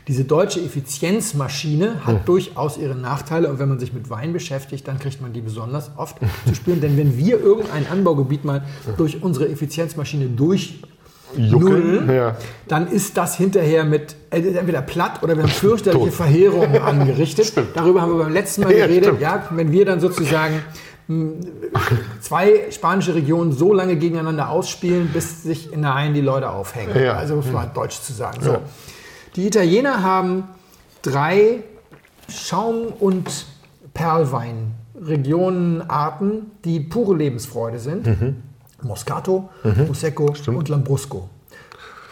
[0.07, 4.99] diese deutsche Effizienzmaschine hat durchaus ihre Nachteile und wenn man sich mit Wein beschäftigt, dann
[4.99, 6.81] kriegt man die besonders oft zu spüren.
[6.83, 8.65] Denn wenn wir irgendein Anbaugebiet mal
[8.99, 10.83] durch unsere Effizienzmaschine durch
[11.37, 12.37] Juckeln, ja.
[12.69, 16.11] dann ist das hinterher mit äh, entweder platt oder wir haben fürchterliche.
[16.13, 17.53] Verheerungen angerichtet.
[17.75, 19.05] Darüber haben wir beim letzten Mal Ja, geredet.
[19.05, 19.21] stimmt.
[19.21, 20.63] Ja, wenn wir dann sozusagen
[21.09, 21.33] mh,
[22.21, 26.95] zwei spanische Regionen so lange gegeneinander ausspielen, bis sich in der einen die Leute aufhängen.
[27.03, 27.15] Ja.
[27.15, 28.39] Also man halt deutsch zu sagen.
[28.43, 28.59] So.
[29.37, 30.45] Die Italiener haben
[31.03, 31.63] drei
[32.29, 33.47] Schaum- und
[33.93, 38.07] Perlwein-Regionenarten, die pure Lebensfreude sind.
[38.85, 41.29] Moscato, Prosecco und Lambrusco.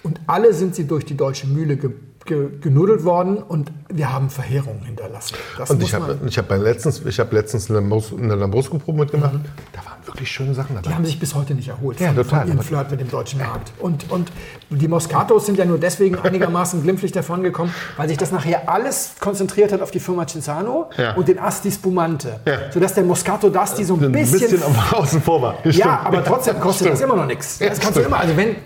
[0.02, 1.90] Und alle sind sie durch die deutsche Mühle ge
[2.24, 5.34] ge genuddelt worden und wir haben Verheerungen hinterlassen.
[5.58, 9.34] Das Und ich habe ich hab letztens, ich hab letztens eine, Lambrus- eine Lambrusco-Probe mitgemacht.
[9.72, 10.88] Da waren wirklich schöne Sachen dabei.
[10.88, 12.40] die haben sich bis heute nicht erholt Ja, von, total.
[12.40, 13.72] von ihrem Flirt mit dem deutschen Markt.
[13.78, 14.30] Und, und
[14.70, 19.72] die Moscatos sind ja nur deswegen einigermaßen glimpflich davongekommen, weil sich das nachher alles konzentriert
[19.72, 21.14] hat auf die Firma Cinzano Ja.
[21.14, 22.40] und den Asti Spumante.
[22.46, 22.70] Ja.
[22.72, 25.66] Sodass der Moscato d'Asti so ein ein bisschen, bisschen auf- außen vor war.
[25.66, 27.58] Ja, aber trotzdem kostet das immer noch nichts.
[27.58, 28.18] Das kannst du immer.
[28.18, 28.56] Also wenn,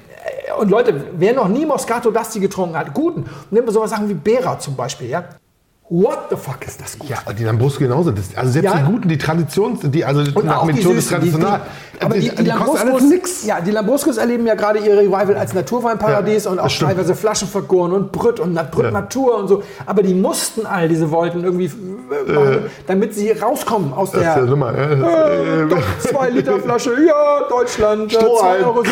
[0.58, 3.28] und Leute, wer noch nie Moscato d'Asti getrunken hat, guten.
[3.50, 5.24] Nimm sowas Sachen wie Bera zum Beispiel, ja.
[5.88, 7.08] What the fuck ist das gut?
[7.08, 8.10] Ja, die Lambrusco genauso.
[8.10, 8.78] Das, also selbst Ja.
[8.80, 11.60] die guten, die Traditions, die also Und nach auch die Süßen, die, traditional.
[11.94, 13.46] die, aber die, die, kosten alles Lambruscos, nix.
[13.46, 16.90] ja, die Lambruscos erleben ja gerade ihr Revival als Naturweinparadies Ja, und auch stimmt.
[16.90, 18.90] teilweise Flaschen vergoren und Brüt und Brüt Ja.
[18.90, 19.62] Natur und so.
[19.86, 22.58] Aber die mussten all diese Wollten irgendwie äh, machen,
[22.88, 24.74] damit sie rauskommen aus ist der ja Nummer.
[24.76, 24.92] äh,
[25.62, 28.64] Äh, doch, zwei Liter Flasche, ja, Deutschland, äh, Strohhalm.
[28.64, 28.82] 2,70 Euro.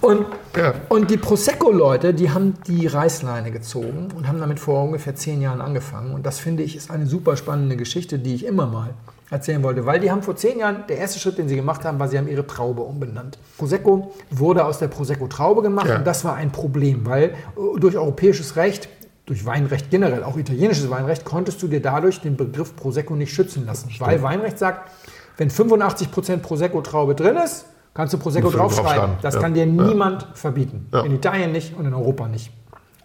[0.00, 0.24] Und,
[0.56, 0.72] ja.
[0.88, 5.60] und die Prosecco-Leute, die haben die Reißleine gezogen und haben damit vor ungefähr zehn Jahren
[5.60, 5.89] angefangen.
[5.92, 8.94] Und das finde ich ist eine super spannende Geschichte, die ich immer mal
[9.30, 11.98] erzählen wollte, weil die haben vor zehn Jahren, der erste Schritt, den sie gemacht haben,
[11.98, 13.38] war, sie haben ihre Traube umbenannt.
[13.58, 15.98] Prosecco wurde aus der Prosecco-Traube gemacht ja.
[15.98, 18.88] und das war ein Problem, weil äh, durch europäisches Recht
[19.26, 23.64] durch Weinrecht generell, auch italienisches Weinrecht, konntest du dir dadurch den Begriff Prosecco nicht schützen
[23.64, 23.88] lassen.
[23.88, 24.10] Stimmt.
[24.10, 24.90] Weil Weinrecht sagt,
[25.36, 29.18] wenn 85% Prosecco-Traube drin ist, kannst du Prosecco draufschreiben.
[29.22, 29.40] Das ja.
[29.40, 30.28] kann dir niemand ja.
[30.34, 30.88] verbieten.
[30.92, 31.02] Ja.
[31.02, 32.50] In Italien nicht und in Europa nicht.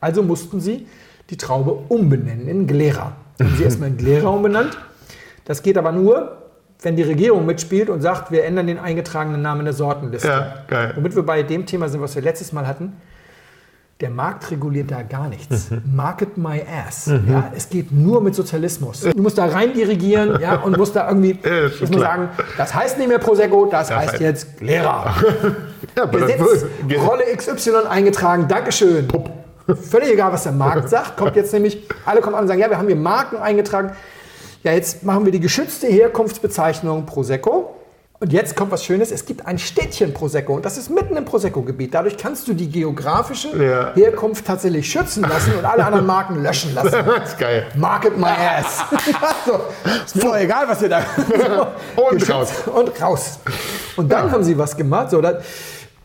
[0.01, 0.87] Also mussten sie
[1.29, 3.13] die Traube umbenennen in Glera.
[3.39, 4.77] Haben sie erstmal in Glera umbenannt.
[5.45, 6.37] Das geht aber nur,
[6.81, 10.27] wenn die Regierung mitspielt und sagt, wir ändern den eingetragenen Namen der Sortenliste.
[10.27, 10.93] Ja, geil.
[10.95, 12.93] Womit wir bei dem Thema sind, was wir letztes Mal hatten.
[14.01, 15.71] Der Markt reguliert da gar nichts.
[15.71, 15.95] Mhm.
[15.95, 17.07] Market my ass.
[17.07, 17.31] Mhm.
[17.31, 18.99] Ja, es geht nur mit Sozialismus.
[19.01, 22.97] Du musst da rein dirigieren ja, und musst da irgendwie ja, muss sagen, das heißt
[22.97, 25.15] nicht mehr Prosecco, das, das heißt, heißt jetzt Lehrer.
[25.97, 26.65] ja, Gesetz,
[26.97, 29.07] Rolle XY eingetragen, Dankeschön.
[29.07, 29.44] Pup.
[29.67, 31.17] Völlig egal, was der Markt sagt.
[31.17, 33.91] Kommt jetzt nämlich, alle kommen an und sagen, ja, wir haben hier Marken eingetragen.
[34.63, 37.75] Ja, jetzt machen wir die geschützte Herkunftsbezeichnung Prosecco.
[38.17, 41.25] Und jetzt kommt was Schönes, es gibt ein Städtchen Prosecco und das ist mitten im
[41.25, 41.93] Prosecco-Gebiet.
[41.93, 43.93] Dadurch kannst du die geografische ja.
[43.93, 46.95] Herkunft tatsächlich schützen lassen und alle anderen Marken löschen lassen.
[47.05, 47.67] Das ist geil.
[47.75, 48.85] Market my ass.
[48.89, 49.59] also,
[50.05, 51.01] ist mir doch egal, was ihr da...
[51.95, 52.53] und raus.
[52.73, 53.39] Und raus.
[53.97, 54.31] Und dann ja.
[54.31, 55.11] haben sie was gemacht.
[55.11, 55.43] So, das,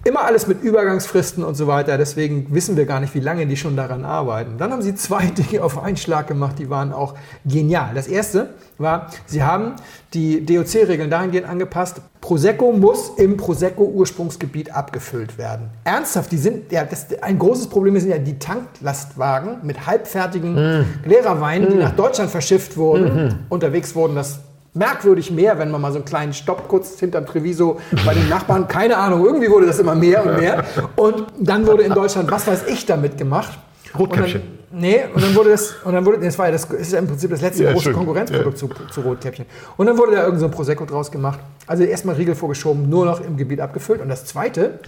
[0.02, 1.98] Immer alles mit Übergangsfristen und so weiter.
[1.98, 4.56] Deswegen wissen wir gar nicht, wie lange die schon daran arbeiten.
[4.56, 7.90] Dann haben sie zwei Dinge auf einen Schlag gemacht, die waren auch genial.
[7.94, 9.74] Das erste war, sie haben
[10.14, 15.68] die DOC-Regeln dahingehend angepasst, Prosecco muss im Prosecco-Ursprungsgebiet abgefüllt werden.
[15.84, 20.84] Ernsthaft, die sind, ja, das, ein großes Problem sind ja die Tanklastwagen mit halbfertigen mm.
[21.04, 21.72] Gläserweinen, mm.
[21.72, 23.34] die nach Deutschland verschifft wurden, mm -hmm.
[23.48, 24.14] unterwegs wurden.
[24.14, 24.40] Das
[24.74, 28.68] merkwürdig mehr, wenn man mal so einen kleinen Stopp kurz hinterm Treviso bei den Nachbarn,
[28.68, 30.64] keine Ahnung, irgendwie wurde das immer mehr und mehr.
[30.96, 33.58] Und dann wurde in Deutschland, was weiß ich, damit gemacht.
[33.98, 34.42] Rotkäppchen.
[34.70, 37.00] nee, und dann wurde das, und dann wurde, das war ja das, das ist ja
[37.00, 37.94] im Prinzip das letzte ja, große schön.
[37.94, 38.68] Konkurrenzprodukt ja.
[38.68, 39.46] zu, zu, Rotkäppchen.
[39.76, 41.40] Und dann wurde da irgend so ein Prosecco draus gemacht.
[41.66, 44.00] Also erstmal Riegel vorgeschoben, nur noch im Gebiet abgefüllt.
[44.00, 44.78] Und das zweite.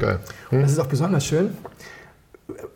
[0.50, 0.62] Hm.
[0.62, 1.56] das ist auch besonders schön,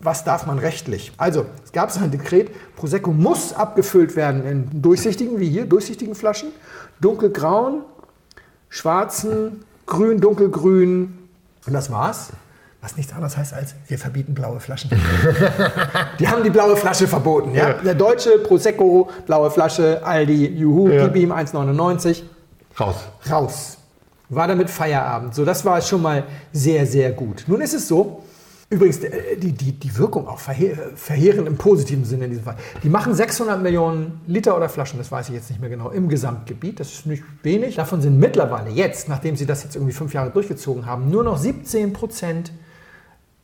[0.00, 1.12] was darf man rechtlich?
[1.16, 6.48] Also, es gab ein Dekret, Prosecco muss abgefüllt werden in durchsichtigen, wie hier, durchsichtigen Flaschen
[7.00, 7.82] dunkelgrauen,
[8.68, 11.18] schwarzen, grün, dunkelgrün.
[11.66, 12.30] Und das war's.
[12.80, 14.90] Was nichts anderes heißt als, wir verbieten blaue Flaschen.
[16.20, 17.52] die haben die blaue Flasche verboten.
[17.54, 17.70] Ja?
[17.70, 17.72] ja.
[17.82, 21.06] Der deutsche Prosecco, blaue Flasche, Aldi, Juhu, ja.
[21.06, 22.22] gib ihm 1,99.
[22.78, 22.96] Raus.
[23.28, 23.78] Raus.
[24.28, 25.34] War damit Feierabend.
[25.34, 27.44] So, das war schon mal sehr, sehr gut.
[27.46, 28.22] Nun ist es so,
[28.68, 32.56] Übrigens, äh, die, die, die Wirkung auch verheerend im positiven Sinne in diesem Fall.
[32.82, 36.08] Die machen 600 Millionen Liter oder Flaschen, das weiß ich jetzt nicht mehr genau, im
[36.08, 36.80] Gesamtgebiet.
[36.80, 37.76] Das ist nicht wenig.
[37.76, 41.38] Davon sind mittlerweile jetzt, nachdem sie das jetzt irgendwie fünf Jahre durchgezogen haben, nur noch
[41.38, 42.52] 17 Prozent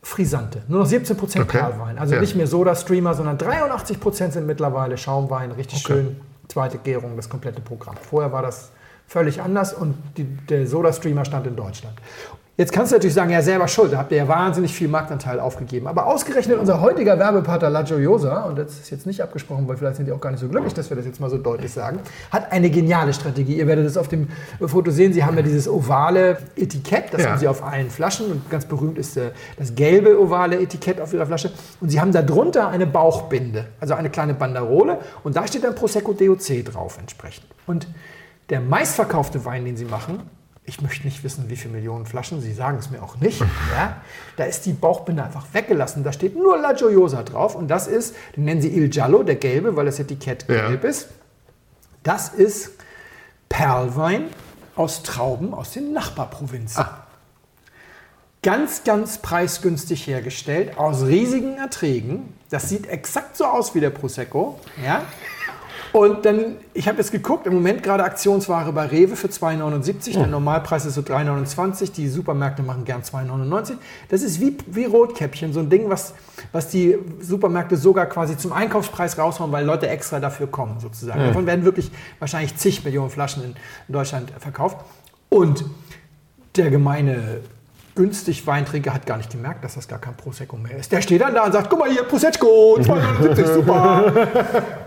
[0.05, 0.63] Frisante.
[0.67, 1.59] Nur noch 17 Prozent okay.
[1.59, 1.97] Perlwein.
[1.97, 2.21] Also ja.
[2.21, 5.53] nicht mehr Soda-Streamer, sondern 83 Prozent sind mittlerweile Schaumwein.
[5.53, 5.95] Richtig okay.
[5.95, 6.17] schön.
[6.49, 7.95] Zweite Gärung, das komplette Programm.
[8.03, 8.73] Vorher war das
[9.07, 11.95] völlig anders und die, der Soda-Streamer stand in Deutschland.
[12.59, 15.41] Jetzt kannst du natürlich sagen, ja, selber schuld, da habt ihr ja wahnsinnig viel Marktanteil
[15.41, 15.87] aufgegeben.
[15.87, 19.97] Aber ausgerechnet unser heutiger Werbepartner La Gioiosa, und das ist jetzt nicht abgesprochen, weil vielleicht
[19.97, 22.01] sind die auch gar nicht so glücklich, dass wir das jetzt mal so deutlich sagen,
[22.31, 23.57] hat eine geniale Strategie.
[23.57, 24.29] Ihr werdet es auf dem
[24.61, 27.31] Foto sehen, sie haben ja dieses ovale Etikett, das ja.
[27.31, 31.15] haben sie auf allen Flaschen und ganz berühmt ist äh, das gelbe ovale Etikett auf
[31.15, 31.51] ihrer Flasche.
[31.81, 36.13] Und sie haben darunter eine Bauchbinde, also eine kleine Banderole und da steht dann Prosecco
[36.13, 37.47] DOC drauf entsprechend.
[37.67, 37.87] Und
[38.51, 40.21] der meistverkaufte Wein, den sie machen,
[40.65, 43.41] ich möchte nicht wissen, wie viele Millionen Flaschen, Sie sagen es mir auch nicht.
[43.75, 44.03] Ja?
[44.37, 46.05] Da ist die Bauchbinde einfach weggelassen.
[46.05, 49.37] Da steht nur La Gioiosa drauf und das ist, den nennen Sie Il Giallo, der
[49.37, 50.69] gelbe, weil das Etikett ja.
[50.69, 51.09] gelb ist.
[52.03, 52.73] Das ist
[53.49, 54.25] Perlwein
[54.77, 56.83] aus Trauben aus den Nachbarprovinzen.
[56.83, 57.07] Ah.
[58.43, 62.35] Ganz, ganz preisgünstig hergestellt, aus riesigen Erträgen.
[62.51, 64.59] Das sieht exakt so aus wie der Prosecco.
[64.85, 65.03] Ja?
[65.93, 70.15] Und dann, ich habe jetzt geguckt, im Moment gerade Aktionsware bei Rewe für 2,79.
[70.15, 71.93] Der Normalpreis ist so 3,29.
[71.93, 73.75] Die Supermärkte machen gern 2,99.
[74.09, 76.15] Das ist wie, wie Rotkäppchen, so ein Ding, was,
[76.51, 81.21] was die Supermärkte sogar quasi zum Einkaufspreis raushauen, weil Leute extra dafür kommen, sozusagen.
[81.21, 81.27] Mhm.
[81.27, 83.55] Davon werden wirklich wahrscheinlich zig Millionen Flaschen in
[83.93, 84.79] Deutschland verkauft.
[85.29, 85.65] Und
[86.57, 87.41] der gemeine
[87.95, 90.91] günstig Weintrinker hat gar nicht gemerkt, dass das gar kein Prosecco mehr ist.
[90.93, 94.29] Der steht dann da und sagt, guck mal hier, Prosecco, 270, super.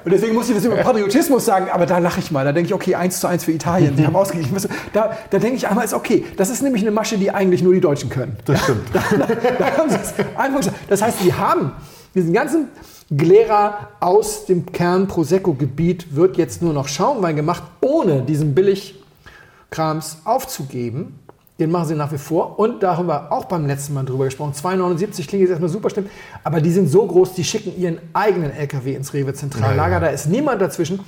[0.04, 2.44] Und deswegen muss ich das über Patriotismus sagen, aber da lache ich mal.
[2.46, 4.56] Da denke ich, okay, 1 zu 1 für Italien, die haben ausgeglichen.
[4.94, 6.26] Da, da denke ich einmal, ist okay.
[6.38, 8.38] Das ist nämlich eine Masche, die eigentlich nur die Deutschen können.
[8.46, 8.82] Das stimmt.
[9.16, 9.28] Da,
[9.60, 9.90] da, haben
[10.36, 10.78] einfach gesagt.
[10.90, 11.72] Das heißt, die haben
[12.16, 12.70] diesen ganzen
[13.12, 21.20] Glera aus dem Kern Prosecco-Gebiet wird jetzt nur noch Schaumwein gemacht, ohne diesen Billigkrams aufzugeben
[21.60, 22.60] Den machen sie nach wie vor.
[22.60, 24.52] Und da haben wir auch beim letzten Mal drüber gesprochen.
[24.54, 26.10] 2,79 klingt jetzt erstmal super stimmt.
[26.44, 29.78] Aber die sind so groß, die schicken ihren eigenen LKW ins Rewe Zentrallager.
[29.78, 30.00] Ja, ja.
[30.02, 31.00] Da ist niemand dazwischen.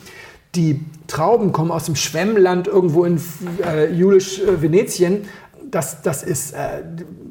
[0.55, 3.21] Die Trauben kommen aus dem Schwemmland irgendwo in
[3.65, 5.25] äh, Julisch-Venetien.
[5.69, 6.81] Das, das ist äh,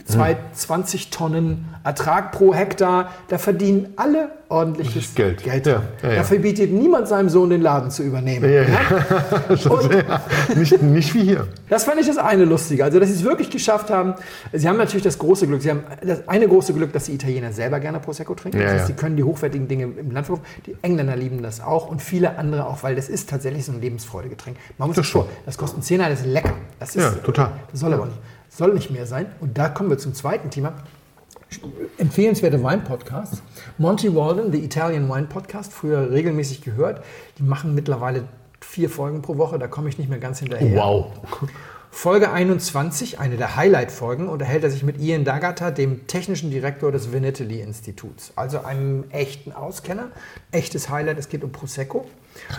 [0.04, 3.11] zwei, 20 Tonnen Ertrag pro Hektar.
[3.28, 5.43] Da verdienen alle ordentliches Geld.
[5.43, 5.66] Geld.
[5.66, 6.16] Ja, ja, ja.
[6.16, 8.45] Da verbietet niemand seinem Sohn, den Laden zu übernehmen.
[9.68, 11.47] Und nicht, nicht wie hier.
[11.68, 12.84] das fand ich das eine Lustige.
[12.84, 14.14] Also, dass sie es wirklich geschafft haben.
[14.53, 15.62] Sie haben natürlich das große Glück.
[15.62, 18.59] Sie haben das eine große Glück, dass die Italiener selber gerne Prosecco trinken.
[18.59, 20.47] Das heißt, sie können die hochwertigen Dinge im Land verkaufen.
[20.66, 23.80] Die Engländer lieben das auch und viele andere auch, weil das ist tatsächlich so ein
[23.80, 24.57] Lebensfreudegetränk.
[24.78, 25.26] Man muss Das das vor.
[25.45, 26.53] Das kostet einen Zehner, das ist lecker.
[26.78, 27.53] Das ist, Ja, total.
[27.70, 28.18] Das soll aber nicht.
[28.49, 29.26] Soll nicht mehr sein.
[29.41, 30.72] Und da kommen wir zum zweiten Thema.
[31.99, 33.42] Empfehlenswerte Wein-Podcasts.
[33.78, 37.05] Monty Walden, The Italian Wine Podcast, früher regelmäßig gehört.
[37.38, 38.24] Die machen mittlerweile
[38.61, 40.76] vier Folgen pro Woche, da komme ich nicht mehr ganz hinterher.
[40.76, 41.12] Wow.
[41.90, 47.12] Folge 21, eine der Highlight-Folgen, unterhält er sich mit Ian Dagata, dem technischen Direktor des
[47.12, 48.32] Vinitelli-Instituts.
[48.36, 50.11] Also einem echten Auskenner.
[50.51, 52.05] Echtes Highlight, es geht um Prosecco.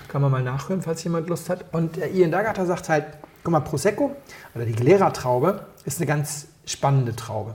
[0.07, 1.65] Kann man mal nachhören, falls jemand Lust hat.
[1.71, 3.05] Und Ian Dagata sagt halt,
[3.43, 4.15] guck mal, Prosecco,
[4.55, 7.53] oder die Glera-Traube, ist eine ganz spannende Traube.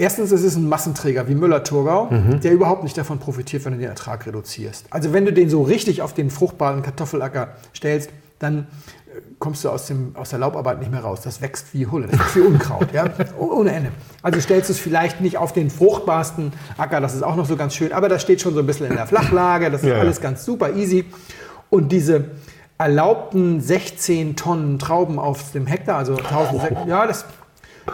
[0.00, 2.08] Erstens, es ist ein Massenträger wie Müller-Thurgau,
[2.42, 4.86] der überhaupt nicht davon profitiert, wenn du den Ertrag reduzierst.
[4.88, 9.68] Also wenn du den so richtig auf den fruchtbaren Kartoffelacker stellst, dann äh, kommst du
[9.68, 11.20] aus, dem, aus der Laubarbeit nicht mehr raus.
[11.20, 13.04] Das wächst wie Hulle, das wächst wie Unkraut, ja?
[13.38, 13.92] Oh- ohne Ende.
[14.22, 17.56] Also stellst du es vielleicht nicht auf den fruchtbarsten Acker, das ist auch noch so
[17.56, 19.96] ganz schön, aber das steht schon so ein bisschen in der Flachlage, das ist Ja,
[19.96, 20.00] ja.
[20.00, 21.04] alles ganz super easy.
[21.68, 22.30] Und diese
[22.78, 27.26] erlaubten 16 Tonnen Trauben auf dem Hektar, also 1000, ja, das,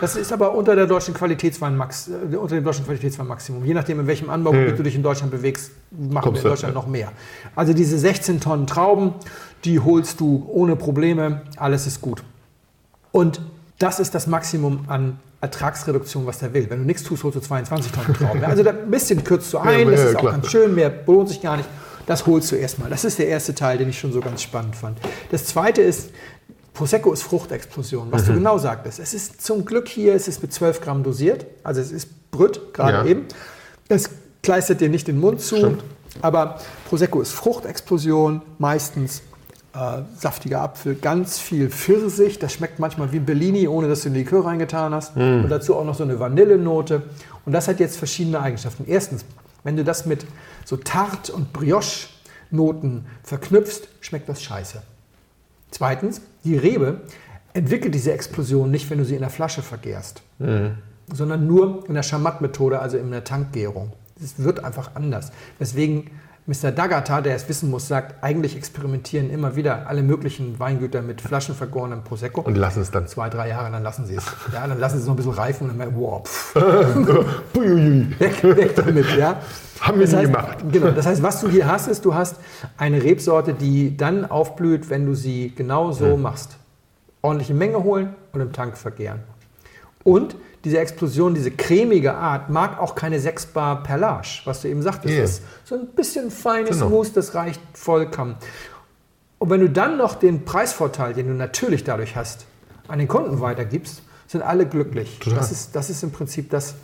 [0.00, 3.64] das ist aber unter, der deutschen Qualitätsweinmax, äh, unter dem deutschen Qualitätsweinmaximum.
[3.64, 6.74] Je nachdem, in welchem Anbaugebiet du dich in Deutschland bewegst, machen Kommst wir in Deutschland
[6.74, 6.80] ja.
[6.80, 7.12] noch mehr.
[7.54, 9.14] Also diese 16 Tonnen Trauben,
[9.64, 12.22] die holst du ohne Probleme, alles ist gut.
[13.12, 13.40] Und
[13.78, 16.68] das ist das Maximum an Ertragsreduktion, was der will.
[16.70, 18.44] Wenn du nichts tust, holst du 22 Tonnen Trauben.
[18.44, 20.32] Also da ein bisschen kürzt du ein, Ja, das ja, ist auch klar.
[20.32, 21.68] ganz schön, mehr lohnt sich gar nicht.
[22.06, 22.88] Das holst du erstmal.
[22.88, 24.98] Das ist der erste Teil, den ich schon so ganz spannend fand.
[25.30, 26.10] Das zweite ist,
[26.76, 28.36] Prosecco ist Fruchtexplosion, was du Mhm.
[28.36, 28.98] genau sagtest.
[29.00, 32.74] Es ist zum Glück hier, es ist mit 12 Gramm dosiert, also es ist Brüt,
[32.74, 33.04] gerade Ja.
[33.06, 33.24] eben.
[33.88, 34.10] Es
[34.42, 35.82] kleistert dir nicht den Mund zu, Stimmt.
[36.20, 39.22] aber Prosecco ist Fruchtexplosion, meistens
[39.74, 42.38] äh, saftiger Apfel, ganz viel Pfirsich.
[42.38, 45.14] Das schmeckt manchmal wie ein Bellini, ohne dass du einen Likör reingetan hast.
[45.16, 47.02] Und dazu auch noch so eine Vanillenote.
[47.44, 48.84] Und das hat jetzt verschiedene Eigenschaften.
[48.86, 49.26] Erstens,
[49.64, 50.24] wenn du das mit
[50.64, 54.80] so Tart- und Brioche-Noten verknüpfst, schmeckt das scheiße.
[55.70, 57.00] Zweitens, die Rebe
[57.52, 60.22] entwickelt diese Explosion nicht, wenn du sie in der Flasche vergärst,
[61.12, 63.92] sondern nur in der Schamat-Methode, also in der Tankgärung.
[64.22, 65.32] Es wird einfach anders.
[65.60, 66.10] Deswegen
[66.48, 66.70] Mr.
[66.70, 72.04] Dagata, der es wissen muss, sagt, eigentlich experimentieren immer wieder alle möglichen Weingüter mit flaschenvergorenem
[72.04, 72.42] Prosecco.
[72.42, 73.08] Und lassen es dann.
[73.08, 74.24] zwei, drei Jahre, dann lassen sie es.
[74.52, 78.44] Ja, dann lassen sie es noch ein bisschen reifen und dann merken, wow, pff, weg,
[78.44, 79.40] weg damit, ja.
[79.80, 80.58] Haben wir das heißt, gemacht.
[80.70, 82.36] Genau, das heißt, was du hier hast, ist, du hast
[82.76, 86.58] eine Rebsorte, die dann aufblüht, wenn du sie genau so machst.
[87.22, 89.18] Ordentliche Menge holen und im Tank vergären.
[90.04, 90.36] Und
[90.66, 95.14] diese Explosion, diese cremige Art, mag auch keine 6 Bar Perlage, was du eben sagtest.
[95.14, 95.24] Yeah.
[95.24, 96.88] Ist so ein bisschen feines Genau.
[96.88, 98.34] Mousse, das reicht vollkommen.
[99.38, 102.46] Und wenn du dann noch den Preisvorteil, den du natürlich dadurch hast,
[102.88, 105.20] an den Kunden weitergibst, sind alle glücklich.
[105.20, 105.38] Total.
[105.38, 106.74] Das ist, das ist im Prinzip das,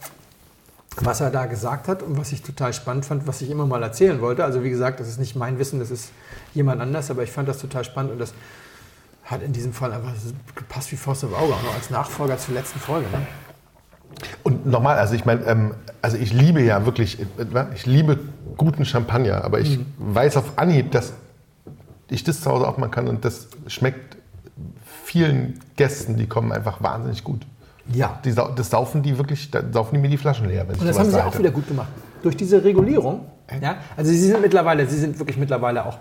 [1.00, 3.82] was er da gesagt hat und was ich total spannend fand, was ich immer mal
[3.82, 4.44] erzählen wollte.
[4.44, 6.10] Also wie gesagt, das ist nicht mein Wissen, das ist
[6.54, 8.32] jemand anders, aber ich fand das total spannend und das
[9.24, 10.12] hat in diesem Fall einfach
[10.54, 13.08] gepasst wie Faust auf Auge, auch noch als Nachfolger zur letzten Folge.
[13.10, 13.26] Ne?
[14.42, 17.24] Und nochmal, also ich meine, ähm, also ich liebe ja wirklich, äh,
[17.74, 18.18] ich liebe
[18.56, 21.12] guten Champagner, aber ich weiß auf Anhieb, dass
[22.08, 24.16] ich das zu Hause auch machen kann und das schmeckt
[25.04, 27.42] vielen Gästen, die kommen einfach wahnsinnig gut.
[27.92, 28.20] Ja.
[28.24, 30.66] Die, das saufen die wirklich, da saufen die mir die Flaschen leer.
[30.68, 31.88] Und das haben sie auch wieder gut gemacht.
[32.22, 33.26] Durch diese Regulierung.
[33.60, 35.98] Ja, also sie sind mittlerweile, sie sind wirklich mittlerweile auch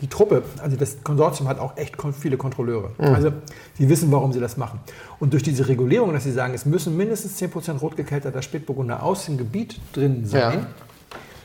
[0.00, 2.90] die Truppe, also das Konsortium hat auch echt viele Kontrolleure.
[2.98, 3.32] Also
[3.76, 4.80] sie wissen, warum sie das machen.
[5.18, 9.36] Und durch diese Regulierung, dass sie sagen, es müssen mindestens 10% rotgekelterter Spätburgunder aus dem
[9.36, 10.66] Gebiet drin sein, Ja.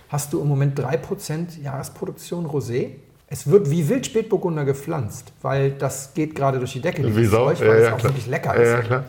[0.10, 2.92] hast du im Moment 3% Jahresproduktion Rosé.
[3.28, 7.04] Es wird wie wild Spätburgunder gepflanzt, weil das geht gerade durch die Decke.
[7.16, 7.48] Wie Sau?
[7.48, 8.12] Zeug, weil Ja, es ja, auch klar.
[8.12, 8.72] wirklich lecker Ja, ist.
[8.72, 9.04] ja, klar.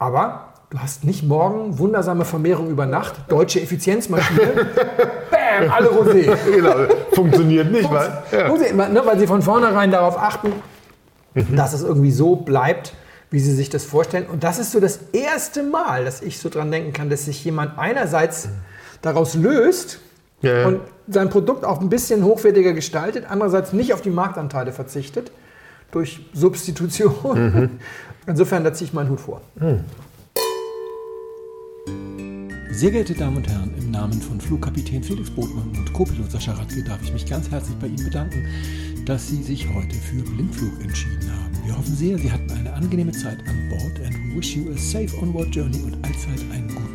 [0.00, 4.40] Aber du hast nicht morgen wundersame Vermehrung über Nacht, deutsche Effizienzmaschine,
[5.30, 6.36] bam, alle Rosé.
[6.50, 6.74] Genau,
[7.12, 8.22] funktioniert nicht, weil.
[8.32, 8.48] Ja.
[8.48, 10.52] Rosé, ne, weil sie von vornherein darauf achten,
[11.34, 11.56] Mhm.
[11.56, 12.94] dass es irgendwie so bleibt,
[13.30, 14.24] wie sie sich das vorstellen.
[14.32, 17.44] Und das ist so das erste Mal, dass ich so dran denken kann, dass sich
[17.44, 18.48] jemand einerseits
[19.02, 20.00] daraus löst
[20.40, 20.66] Ja, ja.
[20.66, 25.30] und sein Produkt auch ein bisschen hochwertiger gestaltet, andererseits nicht auf die Marktanteile verzichtet.
[25.92, 27.44] durch Substitution.
[27.52, 27.70] Mhm.
[28.26, 29.42] Insofern, da ziehe ich meinen Hut vor.
[29.56, 29.80] Mhm.
[32.78, 36.80] Sehr geehrte Damen und Herren, im Namen von Flugkapitän Felix Botmann und Co-Pilot Sascha Radke
[36.84, 38.46] darf ich mich ganz herzlich bei Ihnen bedanken,
[39.04, 41.66] dass Sie sich heute für Blindflug entschieden haben.
[41.66, 45.10] Wir hoffen sehr, Sie hatten eine angenehme Zeit an Bord and wish you a safe
[45.20, 46.88] onward journey und allzeit einen guten